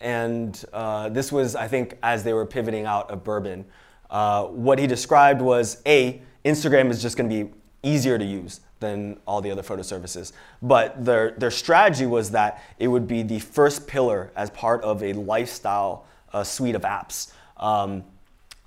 and 0.00 0.62
uh, 0.72 1.08
this 1.08 1.32
was, 1.32 1.56
I 1.56 1.66
think, 1.66 1.96
as 2.02 2.22
they 2.22 2.34
were 2.34 2.46
pivoting 2.46 2.84
out 2.84 3.10
of 3.10 3.24
Burbn. 3.24 3.64
Uh, 4.10 4.44
what 4.44 4.78
he 4.78 4.86
described 4.86 5.40
was 5.40 5.82
A, 5.86 6.22
Instagram 6.44 6.90
is 6.90 7.00
just 7.00 7.16
going 7.16 7.28
to 7.28 7.44
be 7.44 7.50
easier 7.84 8.18
to 8.18 8.24
use 8.24 8.60
than 8.80 9.18
all 9.26 9.40
the 9.40 9.50
other 9.50 9.62
photo 9.62 9.82
services. 9.82 10.32
But 10.60 11.04
their, 11.04 11.32
their 11.32 11.50
strategy 11.50 12.06
was 12.06 12.30
that 12.32 12.62
it 12.78 12.88
would 12.88 13.06
be 13.06 13.22
the 13.22 13.38
first 13.38 13.86
pillar 13.86 14.30
as 14.36 14.50
part 14.50 14.82
of 14.82 15.02
a 15.02 15.12
lifestyle 15.12 16.06
uh, 16.32 16.44
suite 16.44 16.74
of 16.74 16.82
apps 16.82 17.32
um, 17.56 18.04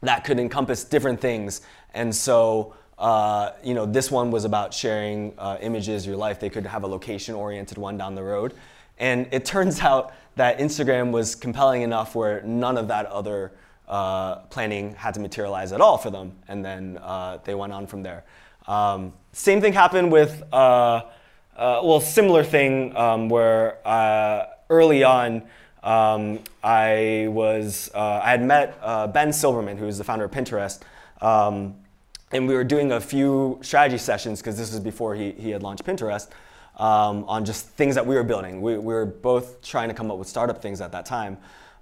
that 0.01 0.23
could 0.23 0.39
encompass 0.39 0.83
different 0.83 1.19
things. 1.19 1.61
And 1.93 2.15
so, 2.15 2.75
uh, 2.97 3.51
you 3.63 3.73
know, 3.73 3.85
this 3.85 4.09
one 4.09 4.31
was 4.31 4.45
about 4.45 4.73
sharing 4.73 5.33
uh, 5.37 5.57
images 5.61 6.03
of 6.03 6.09
your 6.09 6.17
life. 6.17 6.39
They 6.39 6.49
could 6.49 6.65
have 6.65 6.83
a 6.83 6.87
location 6.87 7.35
oriented 7.35 7.77
one 7.77 7.97
down 7.97 8.15
the 8.15 8.23
road. 8.23 8.53
And 8.97 9.27
it 9.31 9.45
turns 9.45 9.79
out 9.91 10.13
that 10.35 10.59
Instagram 10.59 11.11
was 11.11 11.35
compelling 11.35 11.81
enough 11.81 12.15
where 12.15 12.41
none 12.41 12.77
of 12.77 12.87
that 12.87 13.07
other 13.07 13.51
uh, 13.87 14.35
planning 14.49 14.93
had 14.95 15.13
to 15.13 15.19
materialize 15.19 15.71
at 15.71 15.81
all 15.81 15.97
for 15.97 16.11
them. 16.11 16.33
And 16.47 16.63
then 16.63 16.99
uh, 17.01 17.39
they 17.43 17.55
went 17.55 17.73
on 17.73 17.87
from 17.87 18.03
there. 18.03 18.23
Um, 18.67 19.13
same 19.31 19.61
thing 19.61 19.73
happened 19.73 20.11
with, 20.11 20.43
uh, 20.51 20.55
uh 20.55 21.01
well, 21.83 21.99
similar 21.99 22.43
thing 22.43 22.95
um, 22.95 23.29
where 23.29 23.77
uh, 23.87 24.47
early 24.69 25.03
on, 25.03 25.43
um, 25.83 26.39
I 26.63 27.27
was, 27.29 27.89
uh, 27.93 28.21
I 28.23 28.31
had 28.31 28.43
met 28.43 28.81
Ben 29.13 29.29
Silbermann, 29.29 29.77
who's 29.77 29.97
the 29.97 30.03
founder 30.03 30.25
of 30.25 30.31
Pinterest. 30.31 30.81
Um, 31.21 31.75
and 32.31 32.47
we 32.47 32.53
were 32.53 32.63
doing 32.63 32.91
a 32.91 32.99
few 32.99 33.59
strategy 33.61 33.97
sessions 33.97 34.39
because 34.41 34.57
this 34.57 34.71
was 34.71 34.81
before 34.81 35.15
he, 35.15 35.31
he 35.31 35.49
had 35.51 35.63
launched 35.63 35.85
Pinterest 35.85 36.27
um, 36.75 37.23
on 37.25 37.45
just 37.45 37.67
things 37.69 37.95
that 37.95 38.05
we 38.05 38.15
were 38.15 38.23
building. 38.23 38.61
We, 38.61 38.77
we, 38.77 38.93
were 38.93 39.05
both 39.05 39.61
trying 39.61 39.87
to 39.89 39.95
come 39.95 40.11
up 40.11 40.17
with 40.17 40.27
startup 40.27 40.61
things 40.61 40.81
at 40.81 40.91
that 40.91 41.05
time. 41.05 41.37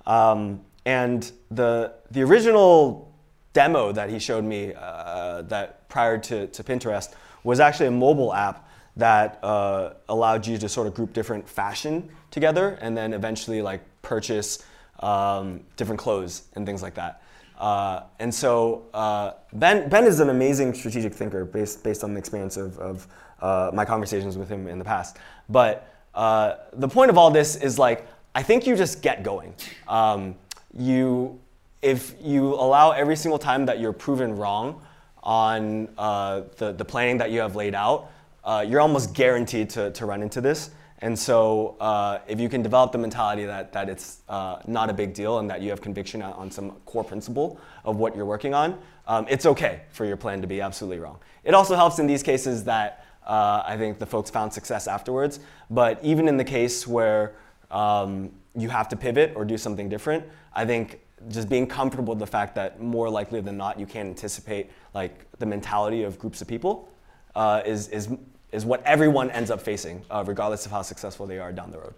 Um, 0.05 0.61
and 0.85 1.29
the, 1.49 1.93
the 2.11 2.21
original 2.21 3.11
demo 3.55 3.91
that 3.93 4.09
he 4.09 4.19
showed 4.19 4.43
me 4.43 4.73
uh, 4.75 5.41
that 5.43 5.87
prior 5.89 6.17
to, 6.17 6.45
to 6.47 6.63
Pinterest 6.63 7.13
was 7.43 7.59
actually 7.59 7.87
a 7.87 7.91
mobile 7.91 8.33
app 8.33 8.67
that 8.97 9.39
uh, 9.43 9.93
allowed 10.09 10.45
you 10.45 10.57
to 10.57 10.69
sort 10.69 10.87
of 10.87 10.93
group 10.93 11.13
different 11.13 11.47
fashion 11.47 12.07
together 12.31 12.77
and 12.81 12.95
then 12.95 13.13
eventually 13.13 13.61
like 13.61 13.81
purchase 14.01 14.63
um, 14.99 15.61
different 15.77 15.99
clothes 15.99 16.43
and 16.55 16.65
things 16.65 16.83
like 16.83 16.93
that. 16.95 17.21
Uh, 17.57 18.01
and 18.19 18.33
so 18.33 18.83
uh, 18.93 19.31
Ben, 19.53 19.87
ben 19.89 20.03
is 20.03 20.19
an 20.19 20.29
amazing 20.29 20.73
strategic 20.73 21.13
thinker 21.13 21.45
based, 21.45 21.81
based 21.81 22.03
on 22.03 22.13
the 22.13 22.19
experience 22.19 22.57
of, 22.57 22.77
of 22.79 23.07
uh, 23.41 23.71
my 23.73 23.85
conversations 23.85 24.37
with 24.37 24.49
him 24.49 24.67
in 24.67 24.77
the 24.77 24.85
past. 24.85 25.17
But 25.47 25.93
uh, 26.13 26.55
the 26.73 26.89
point 26.89 27.09
of 27.09 27.17
all 27.17 27.31
this 27.31 27.55
is 27.55 27.79
like, 27.79 28.05
I 28.33 28.43
think 28.43 28.67
you 28.67 28.75
just 28.75 29.01
get 29.01 29.23
going. 29.23 29.53
Um, 29.87 30.35
you, 30.77 31.39
if 31.85 32.15
you 32.19 32.55
allow 32.55 32.91
every 32.91 33.15
single 33.15 33.37
time 33.37 33.67
that 33.67 33.79
you're 33.79 33.93
proven 33.93 34.35
wrong 34.35 34.81
on 35.21 35.87
uh, 35.99 36.41
the, 36.57 36.71
the 36.71 36.83
planning 36.83 37.19
that 37.19 37.29
you 37.29 37.39
have 37.39 37.55
laid 37.55 37.75
out, 37.75 38.11
uh, 38.43 38.65
you're 38.67 38.81
almost 38.81 39.13
guaranteed 39.13 39.69
to, 39.69 39.91
to 39.91 40.07
run 40.07 40.23
into 40.23 40.41
this. 40.41 40.71
And 40.99 41.17
so, 41.17 41.75
uh, 41.79 42.19
if 42.27 42.39
you 42.39 42.49
can 42.49 42.63
develop 42.63 42.91
the 42.91 42.97
mentality 42.97 43.45
that, 43.45 43.71
that 43.73 43.87
it's 43.87 44.21
uh, 44.29 44.59
not 44.65 44.89
a 44.89 44.93
big 44.93 45.13
deal 45.13 45.37
and 45.37 45.47
that 45.51 45.61
you 45.61 45.69
have 45.69 45.79
conviction 45.79 46.23
on 46.23 46.49
some 46.49 46.71
core 46.85 47.03
principle 47.03 47.59
of 47.83 47.97
what 47.97 48.15
you're 48.15 48.25
working 48.25 48.55
on, 48.55 48.79
um, 49.07 49.27
it's 49.29 49.45
okay 49.45 49.81
for 49.89 50.05
your 50.05 50.17
plan 50.17 50.41
to 50.41 50.47
be 50.47 50.61
absolutely 50.61 50.97
wrong. 50.97 51.19
It 51.43 51.53
also 51.53 51.75
helps 51.75 51.99
in 51.99 52.07
these 52.07 52.23
cases 52.23 52.63
that 52.63 53.05
uh, 53.27 53.61
I 53.63 53.77
think 53.77 53.99
the 53.99 54.07
folks 54.07 54.31
found 54.31 54.51
success 54.53 54.87
afterwards. 54.87 55.39
But 55.69 55.99
even 56.01 56.27
in 56.27 56.37
the 56.37 56.43
case 56.43 56.87
where 56.87 57.35
um, 57.69 58.31
you 58.55 58.69
have 58.69 58.89
to 58.89 58.95
pivot 58.95 59.33
or 59.35 59.45
do 59.45 59.57
something 59.57 59.87
different, 59.87 60.23
I 60.53 60.65
think 60.65 61.01
just 61.29 61.49
being 61.49 61.65
comfortable 61.65 62.13
with 62.13 62.19
the 62.19 62.27
fact 62.27 62.55
that 62.55 62.81
more 62.81 63.09
likely 63.09 63.41
than 63.41 63.57
not 63.57 63.79
you 63.79 63.85
can't 63.85 64.09
anticipate 64.09 64.69
like 64.93 65.25
the 65.39 65.45
mentality 65.45 66.03
of 66.03 66.19
groups 66.19 66.41
of 66.41 66.47
people 66.47 66.89
uh, 67.35 67.61
is, 67.65 67.87
is, 67.89 68.09
is 68.51 68.65
what 68.65 68.83
everyone 68.85 69.29
ends 69.31 69.51
up 69.51 69.61
facing, 69.61 70.03
uh, 70.09 70.23
regardless 70.25 70.65
of 70.65 70.71
how 70.71 70.81
successful 70.81 71.25
they 71.25 71.39
are 71.39 71.51
down 71.51 71.71
the 71.71 71.77
road. 71.77 71.93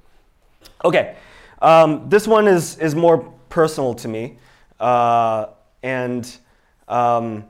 Okay, 0.83 1.15
um, 1.61 2.09
this 2.09 2.27
one 2.27 2.47
is, 2.47 2.77
is 2.79 2.95
more 2.95 3.33
personal 3.49 3.93
to 3.95 4.07
me. 4.07 4.37
Uh, 4.79 5.47
and 5.83 6.37
um, 6.87 7.45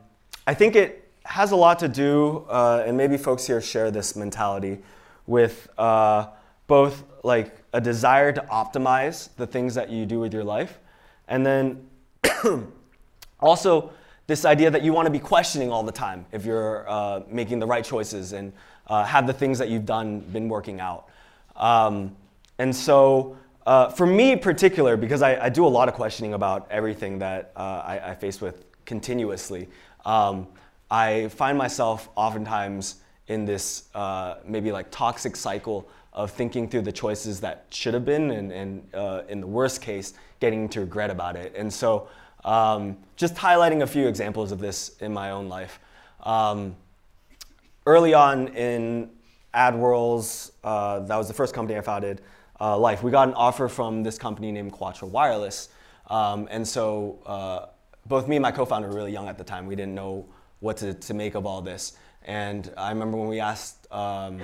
I 0.46 0.54
think 0.54 0.76
it 0.76 1.10
has 1.24 1.52
a 1.52 1.56
lot 1.56 1.78
to 1.80 1.88
do, 1.88 2.46
uh, 2.48 2.84
and 2.86 2.96
maybe 2.96 3.16
folks 3.16 3.46
here 3.46 3.60
share 3.60 3.90
this 3.90 4.16
mentality, 4.16 4.78
with 5.26 5.68
uh, 5.78 6.26
both 6.66 7.04
like 7.22 7.56
a 7.72 7.80
desire 7.80 8.32
to 8.32 8.40
optimize 8.42 9.28
the 9.36 9.46
things 9.46 9.74
that 9.74 9.90
you 9.90 10.06
do 10.06 10.20
with 10.20 10.32
your 10.32 10.44
life, 10.44 10.78
and 11.28 11.46
then 11.46 11.86
also 13.40 13.92
this 14.26 14.44
idea 14.44 14.70
that 14.70 14.82
you 14.82 14.92
want 14.92 15.06
to 15.06 15.10
be 15.10 15.18
questioning 15.18 15.70
all 15.70 15.82
the 15.82 15.92
time 15.92 16.26
if 16.32 16.44
you're 16.44 16.88
uh, 16.88 17.22
making 17.30 17.58
the 17.58 17.66
right 17.66 17.84
choices 17.84 18.32
and 18.32 18.52
uh, 18.86 19.04
have 19.04 19.26
the 19.26 19.32
things 19.32 19.58
that 19.58 19.68
you've 19.68 19.86
done 19.86 20.20
been 20.20 20.48
working 20.48 20.80
out. 20.80 21.08
Um, 21.56 22.14
and 22.58 22.74
so 22.74 23.36
uh, 23.66 23.88
for 23.88 24.06
me 24.06 24.32
in 24.32 24.38
particular, 24.38 24.96
because 24.96 25.22
I, 25.22 25.44
I, 25.44 25.48
do 25.48 25.66
a 25.66 25.68
lot 25.68 25.88
of 25.88 25.94
questioning 25.94 26.34
about 26.34 26.66
everything 26.70 27.18
that 27.18 27.52
uh, 27.56 27.82
I, 27.84 28.10
I, 28.10 28.14
face 28.14 28.40
with 28.40 28.64
continuously, 28.86 29.68
um, 30.06 30.46
I 30.90 31.28
find 31.28 31.58
myself 31.58 32.08
oftentimes 32.14 32.96
in 33.26 33.44
this 33.44 33.88
uh, 33.94 34.36
maybe 34.46 34.72
like 34.72 34.90
toxic 34.90 35.36
cycle 35.36 35.88
of 36.12 36.30
thinking 36.30 36.68
through 36.68 36.82
the 36.82 36.92
choices 36.92 37.40
that 37.40 37.66
should 37.70 37.94
have 37.94 38.04
been 38.04 38.30
and, 38.30 38.52
and 38.52 38.94
uh, 38.94 39.22
in 39.28 39.40
the 39.40 39.46
worst 39.46 39.80
case, 39.80 40.14
getting 40.40 40.68
to 40.68 40.80
regret 40.80 41.10
about 41.10 41.36
it. 41.36 41.54
And 41.56 41.72
so 41.72 42.08
um, 42.44 42.96
just 43.16 43.34
highlighting 43.34 43.82
a 43.82 43.86
few 43.86 44.08
examples 44.08 44.52
of 44.52 44.58
this 44.58 44.96
in 45.00 45.12
my 45.12 45.30
own 45.30 45.48
life. 45.48 45.80
Um, 46.22 46.76
early 47.86 48.14
on 48.14 48.48
in 48.48 49.10
AdWhirl's, 49.54 50.52
uh, 50.64 51.00
that 51.00 51.16
was 51.16 51.28
the 51.28 51.34
first 51.34 51.54
company 51.54 51.78
I 51.78 51.82
founded, 51.82 52.20
uh, 52.60 52.76
life. 52.76 53.02
We 53.02 53.10
got 53.10 53.28
an 53.28 53.34
offer 53.34 53.68
from 53.68 54.02
this 54.02 54.18
company 54.18 54.52
named 54.52 54.72
Quattro 54.72 55.08
Wireless. 55.08 55.68
Um, 56.08 56.48
and 56.50 56.66
so 56.66 57.18
uh, 57.26 57.66
both 58.06 58.28
me 58.28 58.36
and 58.36 58.42
my 58.42 58.52
co-founder 58.52 58.88
were 58.88 58.94
really 58.94 59.12
young 59.12 59.28
at 59.28 59.38
the 59.38 59.44
time. 59.44 59.66
We 59.66 59.76
didn't 59.76 59.94
know 59.94 60.26
what 60.60 60.76
to, 60.78 60.94
to 60.94 61.14
make 61.14 61.34
of 61.34 61.46
all 61.46 61.60
this. 61.60 61.96
And 62.24 62.72
I 62.76 62.90
remember 62.90 63.16
when 63.16 63.28
we 63.28 63.40
asked 63.40 63.90
um, 63.92 64.42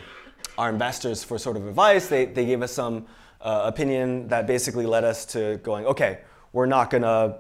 our 0.58 0.70
investors 0.70 1.24
for 1.24 1.38
sort 1.38 1.56
of 1.56 1.66
advice, 1.66 2.08
they, 2.08 2.26
they 2.26 2.46
gave 2.46 2.62
us 2.62 2.72
some 2.72 3.06
uh, 3.40 3.62
opinion 3.64 4.28
that 4.28 4.46
basically 4.46 4.86
led 4.86 5.04
us 5.04 5.24
to 5.26 5.58
going, 5.58 5.84
okay, 5.86 6.20
we're 6.52 6.66
not 6.66 6.90
gonna 6.90 7.38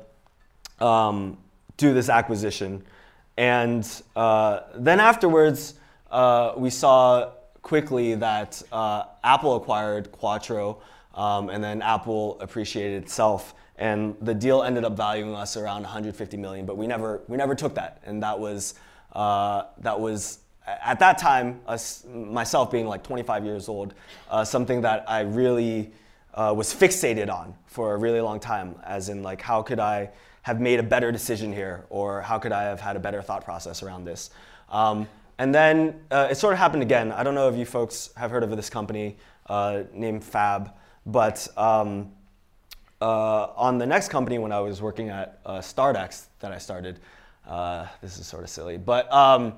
um, 0.80 1.38
do 1.76 1.94
this 1.94 2.08
acquisition. 2.08 2.82
And 3.36 3.88
uh, 4.14 4.60
then 4.74 5.00
afterwards, 5.00 5.74
uh, 6.10 6.52
we 6.56 6.70
saw 6.70 7.32
quickly 7.62 8.14
that 8.14 8.62
uh, 8.70 9.04
Apple 9.24 9.56
acquired 9.56 10.12
Quattro, 10.12 10.80
um, 11.14 11.48
and 11.48 11.62
then 11.62 11.82
Apple 11.82 12.38
appreciated 12.40 13.02
itself, 13.02 13.54
and 13.76 14.14
the 14.20 14.34
deal 14.34 14.62
ended 14.62 14.84
up 14.84 14.96
valuing 14.96 15.34
us 15.34 15.56
around 15.56 15.82
150 15.82 16.36
million. 16.36 16.66
But 16.66 16.76
we 16.76 16.86
never 16.86 17.22
we 17.26 17.36
never 17.36 17.54
took 17.54 17.74
that, 17.74 18.02
and 18.04 18.22
that 18.22 18.38
was 18.38 18.74
uh, 19.12 19.64
that 19.78 19.98
was 19.98 20.40
at 20.66 20.98
that 20.98 21.18
time 21.18 21.60
us, 21.66 22.04
myself 22.06 22.70
being 22.70 22.86
like 22.86 23.02
25 23.02 23.44
years 23.44 23.68
old, 23.68 23.94
uh, 24.30 24.44
something 24.44 24.80
that 24.82 25.08
I 25.08 25.20
really 25.20 25.92
uh, 26.34 26.52
was 26.56 26.74
fixated 26.74 27.32
on 27.32 27.54
for 27.66 27.94
a 27.94 27.96
really 27.96 28.20
long 28.20 28.40
time, 28.40 28.76
as 28.84 29.08
in 29.08 29.22
like 29.22 29.40
how 29.40 29.62
could 29.62 29.78
I 29.78 30.10
have 30.42 30.60
made 30.60 30.78
a 30.78 30.82
better 30.82 31.10
decision 31.10 31.52
here, 31.52 31.84
or 31.88 32.20
how 32.20 32.38
could 32.38 32.52
I 32.52 32.64
have 32.64 32.80
had 32.80 32.96
a 32.96 33.00
better 33.00 33.22
thought 33.22 33.44
process 33.44 33.82
around 33.82 34.04
this. 34.04 34.30
Um, 34.68 35.08
and 35.38 35.54
then 35.54 36.00
uh, 36.10 36.28
it 36.30 36.36
sort 36.36 36.52
of 36.52 36.58
happened 36.58 36.82
again. 36.82 37.12
I 37.12 37.22
don't 37.22 37.34
know 37.34 37.48
if 37.48 37.56
you 37.56 37.64
folks 37.64 38.10
have 38.16 38.30
heard 38.30 38.42
of 38.42 38.54
this 38.54 38.68
company 38.68 39.16
uh, 39.46 39.84
named 39.92 40.22
Fab, 40.22 40.72
but 41.06 41.48
um, 41.56 42.12
uh, 43.00 43.48
on 43.56 43.78
the 43.78 43.86
next 43.86 44.08
company 44.08 44.38
when 44.38 44.52
I 44.52 44.60
was 44.60 44.80
working 44.80 45.08
at 45.08 45.40
uh, 45.44 45.58
StartX 45.58 46.26
that 46.40 46.52
I 46.52 46.58
started, 46.58 47.00
uh, 47.48 47.86
this 48.00 48.18
is 48.18 48.26
sort 48.26 48.44
of 48.44 48.50
silly, 48.50 48.76
but 48.76 49.10
um, 49.12 49.54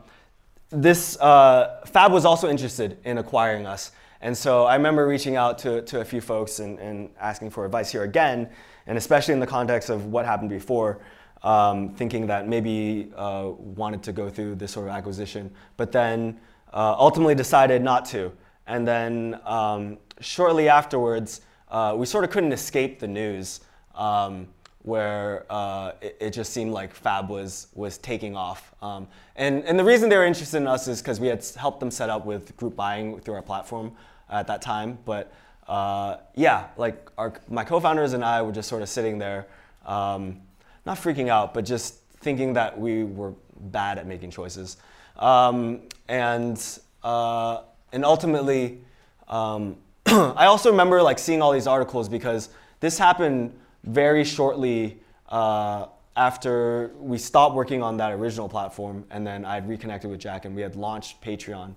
this 0.71 1.19
uh, 1.21 1.81
Fab 1.87 2.13
was 2.13 2.25
also 2.25 2.49
interested 2.49 2.99
in 3.05 3.19
acquiring 3.19 3.67
us. 3.67 3.93
And 4.21 4.37
so 4.37 4.65
I 4.65 4.75
remember 4.75 5.07
reaching 5.07 5.37
out 5.37 5.59
to, 5.59 5.83
to 5.83 6.01
a 6.01 6.05
few 6.05 6.21
folks 6.21 6.59
and, 6.59 6.79
and 6.79 7.11
asking 7.21 7.51
for 7.51 7.65
advice 7.65 7.93
here 7.93 8.03
again, 8.03 8.49
and 8.87 8.97
especially 8.99 9.35
in 9.35 9.41
the 9.41 9.47
context 9.47 9.91
of 9.91 10.07
what 10.07 10.25
happened 10.25 10.51
before 10.51 11.01
um, 11.43 11.91
thinking 11.91 12.27
that 12.27 12.49
maybe 12.49 13.13
uh, 13.17 13.51
wanted 13.57 14.03
to 14.03 14.13
go 14.13 14.29
through 14.29 14.57
this 14.57 14.73
sort 14.73 14.89
of 14.89 14.95
acquisition, 14.95 15.51
but 15.77 15.93
then 15.93 16.39
uh, 16.73 16.95
ultimately 16.99 17.35
decided 17.35 17.83
not 17.83 18.05
to. 18.07 18.33
And 18.67 18.87
then 18.87 19.39
um, 19.45 19.99
shortly 20.21 20.69
afterwards, 20.69 21.43
uh, 21.69 21.95
we 21.97 22.07
sort 22.07 22.25
of 22.25 22.31
couldn't 22.31 22.53
escape 22.53 22.99
the 22.99 23.07
news 23.07 23.61
um, 23.95 24.49
where 24.87 25.45
uh, 25.51 25.91
it, 26.01 26.17
it, 26.21 26.31
just 26.31 26.53
seemed 26.53 26.71
like 26.71 26.95
Fab 26.95 27.29
was, 27.29 27.67
was 27.75 27.99
taking 27.99 28.37
off. 28.37 28.73
Um, 28.81 29.09
and, 29.35 29.65
and 29.65 29.77
the 29.77 29.83
reason 29.83 30.09
they 30.09 30.17
were 30.17 30.25
interested 30.25 30.59
in 30.59 30.69
us 30.69 30.87
is 30.87 31.03
because 31.03 31.19
we 31.19 31.27
had 31.27 31.45
helped 31.57 31.81
them 31.81 31.91
set 31.91 32.09
up 32.09 32.25
with 32.25 32.57
group 32.57 32.77
buying 32.77 33.19
through 33.19 33.35
our 33.35 33.43
platform 33.43 33.91
at 34.31 34.47
that 34.47 34.63
time. 34.63 34.97
But 35.05 35.33
uh, 35.67 36.19
yeah, 36.37 36.69
like 36.77 37.11
our, 37.19 37.33
my 37.51 37.65
co-founders 37.65 38.13
and 38.13 38.25
I 38.25 38.43
were 38.43 38.53
just 38.53 38.69
sort 38.69 38.81
of 38.81 38.89
sitting 38.89 39.19
there 39.19 39.49
um, 39.87 40.41
not 40.85 40.99
freaking 40.99 41.31
out, 41.31 41.53
but 41.53 41.65
just 41.65 41.97
thinking 42.21 42.53
that 42.53 42.79
we 42.79 43.03
were 43.03 43.35
bad 43.59 43.99
at 43.99 44.07
making 44.07 44.31
choices. 44.31 44.77
Um, 45.19 45.81
and, 46.07 46.63
uh, 47.03 47.63
and 47.93 48.05
ultimately, 48.05 48.83
um, 49.27 49.79
I 50.07 50.47
also 50.47 50.71
remember 50.71 51.03
like 51.03 51.19
seeing 51.19 51.43
all 51.43 51.51
these 51.51 51.67
articles 51.67 52.09
because 52.09 52.51
this 52.79 52.99
happened 52.99 53.53
very 53.87 54.25
shortly 54.25 54.99
uh, 55.29 55.87
after 56.17 56.91
we 56.99 57.19
stopped 57.19 57.55
working 57.55 57.83
on 57.83 57.97
that 57.99 58.13
original 58.13 58.49
platform, 58.49 59.05
and 59.11 59.27
then 59.27 59.45
I 59.45 59.55
had 59.55 59.69
reconnected 59.69 60.11
with 60.11 60.21
Jack, 60.21 60.45
and 60.45 60.55
we 60.55 60.63
had 60.63 60.77
launched 60.77 61.23
Patreon 61.23 61.75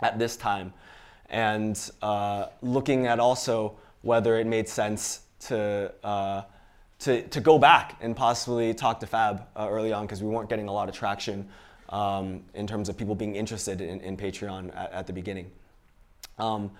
at 0.00 0.18
this 0.18 0.36
time, 0.36 0.72
and 1.30 1.90
uh, 2.02 2.46
looking 2.62 3.06
at 3.06 3.18
also 3.18 3.76
whether 4.02 4.38
it 4.38 4.46
made 4.46 4.68
sense 4.68 5.20
to 5.40 5.92
uh, 6.04 6.42
to, 6.98 7.22
to 7.28 7.40
go 7.40 7.58
back 7.58 7.96
and 8.00 8.16
possibly 8.16 8.72
talk 8.72 9.00
to 9.00 9.06
Fab 9.06 9.46
uh, 9.54 9.68
early 9.68 9.92
on 9.92 10.06
because 10.06 10.22
we 10.22 10.28
weren't 10.28 10.48
getting 10.48 10.68
a 10.68 10.72
lot 10.72 10.88
of 10.88 10.94
traction 10.94 11.46
um, 11.90 12.42
in 12.54 12.66
terms 12.66 12.88
of 12.88 12.96
people 12.96 13.14
being 13.14 13.36
interested 13.36 13.80
in, 13.80 14.00
in 14.00 14.16
Patreon 14.16 14.74
at, 14.74 14.92
at, 14.92 15.06
the 15.06 15.12
beginning. 15.12 15.50
Um, 16.38 16.70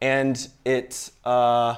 and 0.00 0.48
it, 0.64 1.10
uh, 1.24 1.76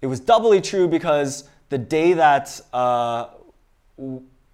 it 0.00 0.06
was 0.06 0.20
doubly 0.20 0.60
true 0.60 0.88
because 0.88 1.48
the 1.70 1.78
day 1.78 2.12
that 2.12 2.60
uh, 2.72 3.28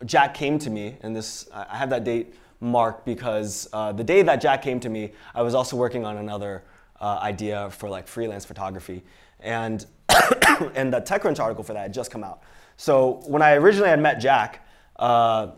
Jack 0.05 0.35
came 0.35 0.59
to 0.61 0.71
me, 0.71 0.97
and 1.03 1.17
this 1.17 1.49
I 1.53 1.77
have 1.77 1.91
that 1.91 2.05
date 2.05 2.35
marked 2.61 3.05
because 3.05 3.69
uh, 3.73 3.93
the 3.93 4.05
day 4.05 4.23
that 4.23 4.41
Jack 4.41 4.63
came 4.63 4.79
to 4.81 4.89
me, 4.89 5.13
I 5.35 5.43
was 5.43 5.55
also 5.55 5.77
working 5.77 6.05
on 6.05 6.19
another 6.19 6.63
uh, 7.01 7.19
idea 7.21 7.71
for 7.71 7.89
like 7.89 8.07
freelance 8.07 8.45
photography, 8.45 9.03
and 9.41 9.85
and 10.75 10.93
the 10.93 11.01
TechCrunch 11.01 11.41
article 11.41 11.65
for 11.65 11.73
that 11.73 11.81
had 11.81 11.95
just 11.95 12.11
come 12.11 12.23
out. 12.23 12.43
So 12.77 13.23
when 13.27 13.41
I 13.41 13.55
originally 13.55 13.89
had 13.89 14.01
met 14.01 14.21
Jack, 14.21 14.67
uh, 14.97 15.49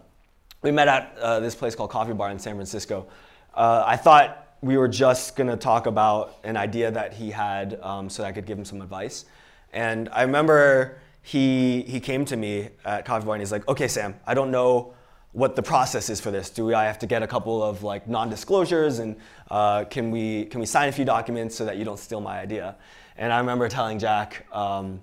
we 0.62 0.70
met 0.70 0.86
at 0.86 1.18
uh, 1.18 1.40
this 1.40 1.56
place 1.56 1.74
called 1.74 1.90
Coffee 1.90 2.12
Bar 2.12 2.30
in 2.30 2.38
San 2.38 2.54
Francisco. 2.54 3.08
Uh, 3.52 3.82
I 3.84 3.96
thought 3.96 4.56
we 4.60 4.76
were 4.76 4.88
just 4.88 5.34
gonna 5.34 5.56
talk 5.56 5.86
about 5.86 6.36
an 6.44 6.56
idea 6.56 6.92
that 6.92 7.12
he 7.12 7.32
had 7.32 7.80
um, 7.82 8.08
so 8.08 8.22
I 8.22 8.30
could 8.30 8.46
give 8.46 8.58
him 8.58 8.64
some 8.64 8.80
advice. 8.80 9.24
And 9.72 10.08
I 10.12 10.22
remember 10.22 10.98
he, 11.28 11.82
he 11.82 12.00
came 12.00 12.24
to 12.24 12.38
me 12.38 12.70
at 12.86 13.04
Coffee 13.04 13.28
and 13.28 13.40
he's 13.40 13.52
like, 13.52 13.68
okay, 13.68 13.86
Sam, 13.86 14.14
I 14.26 14.32
don't 14.32 14.50
know 14.50 14.94
what 15.32 15.56
the 15.56 15.62
process 15.62 16.08
is 16.08 16.22
for 16.22 16.30
this. 16.30 16.48
Do 16.48 16.64
we, 16.64 16.72
I 16.72 16.86
have 16.86 16.98
to 17.00 17.06
get 17.06 17.22
a 17.22 17.26
couple 17.26 17.62
of 17.62 17.82
like 17.82 18.08
non-disclosures 18.08 18.98
and 18.98 19.14
uh, 19.50 19.84
can, 19.84 20.10
we, 20.10 20.46
can 20.46 20.58
we 20.58 20.64
sign 20.64 20.88
a 20.88 20.92
few 20.92 21.04
documents 21.04 21.54
so 21.54 21.66
that 21.66 21.76
you 21.76 21.84
don't 21.84 21.98
steal 21.98 22.22
my 22.22 22.40
idea? 22.40 22.76
And 23.18 23.30
I 23.30 23.40
remember 23.40 23.68
telling 23.68 23.98
Jack, 23.98 24.46
um, 24.56 25.00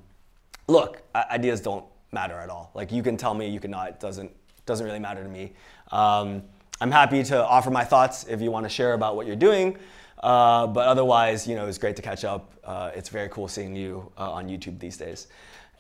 look, 0.67 1.03
ideas 1.13 1.61
don't 1.61 1.85
matter 2.11 2.39
at 2.39 2.49
all. 2.49 2.71
Like 2.73 2.91
you 2.91 3.03
can 3.03 3.17
tell 3.17 3.35
me, 3.35 3.47
you 3.47 3.59
can 3.59 3.69
not. 3.69 3.89
It 3.89 3.99
doesn't 3.99 4.31
doesn't 4.65 4.87
really 4.87 4.97
matter 4.97 5.21
to 5.21 5.29
me. 5.29 5.53
Um, 5.91 6.41
I'm 6.81 6.89
happy 6.89 7.21
to 7.21 7.45
offer 7.45 7.69
my 7.69 7.83
thoughts 7.83 8.25
if 8.27 8.41
you 8.41 8.49
want 8.49 8.65
to 8.65 8.69
share 8.69 8.93
about 8.93 9.15
what 9.15 9.27
you're 9.27 9.35
doing. 9.35 9.77
Uh, 10.23 10.65
but 10.65 10.87
otherwise, 10.87 11.47
you 11.47 11.55
know, 11.55 11.67
it's 11.67 11.77
great 11.77 11.95
to 11.97 12.01
catch 12.01 12.25
up. 12.25 12.51
Uh, 12.63 12.89
it's 12.95 13.09
very 13.09 13.29
cool 13.29 13.47
seeing 13.47 13.75
you 13.75 14.11
uh, 14.17 14.31
on 14.31 14.47
YouTube 14.47 14.79
these 14.79 14.97
days. 14.97 15.27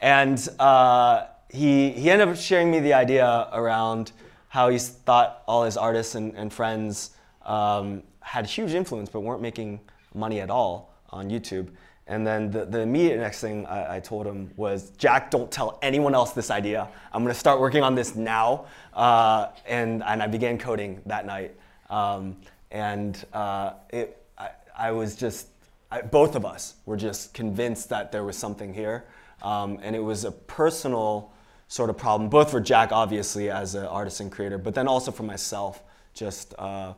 And 0.01 0.47
uh, 0.59 1.25
he, 1.49 1.91
he 1.91 2.09
ended 2.09 2.27
up 2.27 2.35
sharing 2.35 2.71
me 2.71 2.79
the 2.79 2.93
idea 2.93 3.47
around 3.53 4.11
how 4.49 4.69
he 4.69 4.77
thought 4.77 5.43
all 5.47 5.63
his 5.63 5.77
artists 5.77 6.15
and, 6.15 6.33
and 6.35 6.51
friends 6.51 7.11
um, 7.45 8.03
had 8.21 8.45
huge 8.45 8.73
influence 8.73 9.09
but 9.09 9.21
weren't 9.21 9.41
making 9.41 9.79
money 10.13 10.39
at 10.41 10.49
all 10.49 10.93
on 11.09 11.29
YouTube. 11.29 11.69
And 12.07 12.25
then 12.25 12.51
the, 12.51 12.65
the 12.65 12.81
immediate 12.81 13.17
next 13.17 13.41
thing 13.41 13.65
I, 13.65 13.95
I, 13.95 13.99
told 13.99 14.27
him 14.27 14.51
was, 14.55 14.91
Jack, 14.91 15.31
don't 15.31 15.51
tell 15.51 15.79
anyone 15.81 16.13
else 16.13 16.33
this 16.33 16.51
idea. 16.51 16.87
I'm 17.11 17.23
gonna 17.23 17.33
start 17.33 17.59
working 17.59 17.81
on 17.81 17.95
this 17.95 18.15
now. 18.15 18.65
Uh, 18.93 19.47
and, 19.65 20.03
and 20.03 20.21
I 20.21 20.27
began 20.27 20.59
coding 20.59 21.01
that 21.07 21.25
night. 21.25 21.55
Um, 21.89 22.37
and 22.69 23.23
uh, 23.33 23.73
it, 23.89 24.23
I, 24.37 24.49
I, 24.77 24.91
was 24.91 25.15
just, 25.15 25.47
I, 25.89 26.01
both 26.01 26.35
of 26.35 26.45
us 26.45 26.75
were 26.85 26.97
just 26.97 27.33
convinced 27.33 27.89
that 27.89 28.11
there 28.11 28.23
was 28.23 28.37
something 28.37 28.73
here. 28.73 29.05
Um, 29.41 29.79
and 29.81 29.95
it 29.95 30.03
was 30.03 30.25
a 30.25 30.31
personal 30.31 31.31
sort 31.67 31.89
of 31.89 31.97
problem, 31.97 32.29
both 32.29 32.51
for 32.51 32.59
Jack, 32.59 32.91
obviously, 32.91 33.49
as 33.49 33.75
an 33.75 33.85
artist 33.85 34.19
and 34.19 34.31
creator, 34.31 34.57
but 34.57 34.75
then 34.75 34.87
also 34.87 35.11
for 35.11 35.23
myself, 35.23 35.83
just 36.13 36.53
uh, 36.57 36.93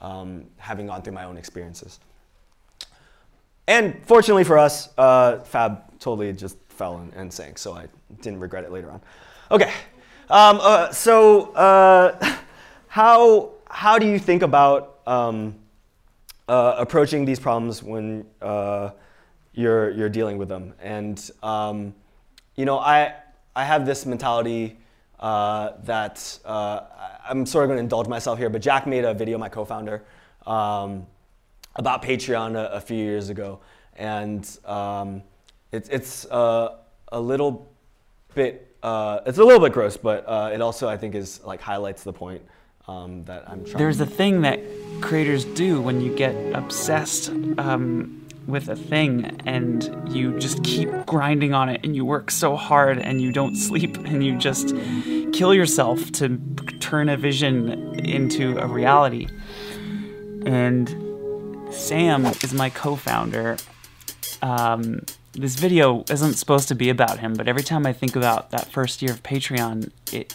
um, 0.00 0.46
having 0.56 0.86
gone 0.86 1.02
through 1.02 1.12
my 1.12 1.24
own 1.24 1.36
experiences. 1.36 2.00
And 3.68 4.04
fortunately 4.06 4.44
for 4.44 4.58
us, 4.58 4.88
uh, 4.98 5.40
Fab 5.40 5.98
totally 6.00 6.32
just 6.32 6.58
fell 6.68 6.98
and, 6.98 7.12
and, 7.14 7.32
sank, 7.32 7.58
so 7.58 7.74
I 7.74 7.86
didn't 8.20 8.40
regret 8.40 8.64
it 8.64 8.72
later 8.72 8.90
on. 8.90 9.00
Okay, 9.50 9.72
um, 10.30 10.58
uh, 10.60 10.90
so 10.92 11.52
uh, 11.52 12.36
how, 12.88 13.52
how 13.68 13.98
do 13.98 14.06
you 14.06 14.18
think 14.18 14.42
about 14.42 14.98
um, 15.06 15.54
uh, 16.48 16.74
approaching 16.78 17.24
these 17.24 17.38
problems 17.38 17.82
when 17.82 18.26
uh, 18.40 18.90
you're, 19.54 19.90
you're 19.90 20.08
dealing 20.08 20.38
with 20.38 20.48
them? 20.48 20.74
And, 20.80 21.30
um, 21.42 21.94
you 22.56 22.64
know, 22.64 22.78
I, 22.78 23.14
I 23.54 23.64
have 23.64 23.86
this 23.86 24.06
mentality 24.06 24.78
uh, 25.20 25.72
that 25.84 26.38
I'm 26.44 27.46
sort 27.46 27.64
of 27.64 27.68
going 27.68 27.78
to 27.78 27.82
indulge 27.82 28.08
myself 28.08 28.38
here, 28.38 28.50
but 28.50 28.62
Jack 28.62 28.86
made 28.86 29.04
a 29.04 29.14
video, 29.14 29.38
my 29.38 29.48
co-founder, 29.48 30.02
um, 30.46 31.06
about 31.76 32.02
Patreon 32.02 32.56
a, 32.56 32.72
a, 32.72 32.80
few 32.80 32.96
years 32.96 33.28
ago, 33.28 33.60
and 33.96 34.58
um, 34.64 35.22
it, 35.70 35.88
it's 35.90 36.26
uh, 36.26 36.76
a 37.10 37.20
little 37.20 37.72
bit 38.34 38.68
uh, 38.82 39.20
it's 39.26 39.38
a 39.38 39.44
little 39.44 39.60
bit 39.60 39.72
gross, 39.72 39.96
but 39.96 40.24
uh, 40.26 40.50
it 40.52 40.60
also 40.60 40.88
I 40.88 40.96
think 40.96 41.14
is 41.14 41.40
like 41.44 41.60
highlights 41.60 42.02
the 42.02 42.12
point 42.12 42.42
um, 42.88 43.24
that 43.24 43.48
I'm 43.48 43.64
trying. 43.64 43.78
There's 43.78 44.00
a 44.00 44.06
thing 44.06 44.40
that 44.42 44.60
creators 45.00 45.44
do 45.44 45.80
when 45.80 46.00
you 46.00 46.14
get 46.14 46.34
obsessed 46.54 47.28
um, 47.58 48.21
with 48.46 48.68
a 48.68 48.76
thing 48.76 49.40
and 49.46 50.12
you 50.12 50.38
just 50.38 50.62
keep 50.64 50.88
grinding 51.06 51.54
on 51.54 51.68
it 51.68 51.80
and 51.84 51.94
you 51.94 52.04
work 52.04 52.30
so 52.30 52.56
hard 52.56 52.98
and 52.98 53.20
you 53.20 53.32
don't 53.32 53.56
sleep 53.56 53.96
and 53.98 54.24
you 54.24 54.36
just 54.36 54.74
kill 55.32 55.54
yourself 55.54 56.10
to 56.12 56.38
turn 56.80 57.08
a 57.08 57.16
vision 57.16 57.98
into 58.00 58.58
a 58.58 58.66
reality. 58.66 59.28
And 60.44 60.88
Sam 61.72 62.26
is 62.26 62.52
my 62.52 62.70
co 62.70 62.96
founder. 62.96 63.56
Um, 64.42 65.02
this 65.32 65.54
video 65.54 66.04
isn't 66.10 66.34
supposed 66.34 66.68
to 66.68 66.74
be 66.74 66.90
about 66.90 67.20
him, 67.20 67.34
but 67.34 67.48
every 67.48 67.62
time 67.62 67.86
I 67.86 67.92
think 67.92 68.16
about 68.16 68.50
that 68.50 68.70
first 68.70 69.00
year 69.00 69.12
of 69.12 69.22
Patreon, 69.22 69.90
it 70.12 70.34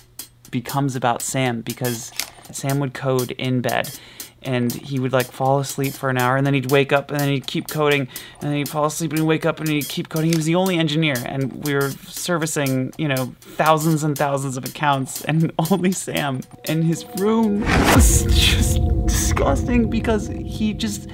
becomes 0.50 0.96
about 0.96 1.22
Sam 1.22 1.62
because 1.62 2.12
Sam 2.52 2.80
would 2.80 2.94
code 2.94 3.32
in 3.32 3.62
bed 3.62 4.00
and 4.48 4.72
he 4.72 4.98
would 4.98 5.12
like 5.12 5.30
fall 5.30 5.60
asleep 5.60 5.94
for 5.94 6.10
an 6.10 6.18
hour 6.18 6.38
and 6.38 6.48
then 6.48 6.54
he'd 6.54 6.72
wake 6.72 6.94
up 6.94 7.12
and 7.12 7.20
then 7.20 7.30
he'd 7.30 7.46
keep 7.46 7.68
coding 7.68 8.08
and 8.40 8.42
then 8.42 8.54
he'd 8.54 8.70
fall 8.70 8.86
asleep 8.86 9.12
and 9.12 9.20
he'd 9.20 9.26
wake 9.26 9.46
up 9.46 9.60
and 9.60 9.68
he'd 9.68 9.90
keep 9.90 10.08
coding. 10.08 10.32
He 10.32 10.38
was 10.38 10.46
the 10.46 10.56
only 10.56 10.78
engineer 10.78 11.16
and 11.26 11.66
we 11.66 11.74
were 11.74 11.92
servicing, 11.92 12.94
you 12.98 13.10
know, 13.10 13.36
thousands 13.42 14.04
and 14.04 14.18
thousands 14.18 14.56
of 14.56 14.64
accounts 14.64 15.24
and 15.26 15.52
only 15.72 15.92
Sam. 15.92 16.40
And 16.66 16.86
his 16.86 17.06
room 17.18 17.60
was 17.60 18.24
just 18.30 18.80
disgusting 19.06 19.90
because 19.90 20.28
he 20.28 20.74
just 20.74 21.10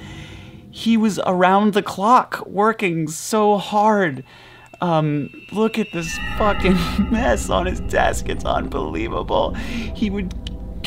he 0.70 0.96
was 0.96 1.20
around 1.26 1.74
the 1.74 1.82
clock 1.82 2.46
working 2.46 3.08
so 3.08 3.58
hard. 3.58 4.24
Um, 4.80 5.30
look 5.52 5.78
at 5.78 5.92
this 5.92 6.18
fucking 6.36 6.74
mess 7.10 7.48
on 7.48 7.66
his 7.66 7.80
desk. 7.80 8.28
It's 8.28 8.44
unbelievable. 8.44 9.54
He 9.54 10.10
would, 10.10 10.34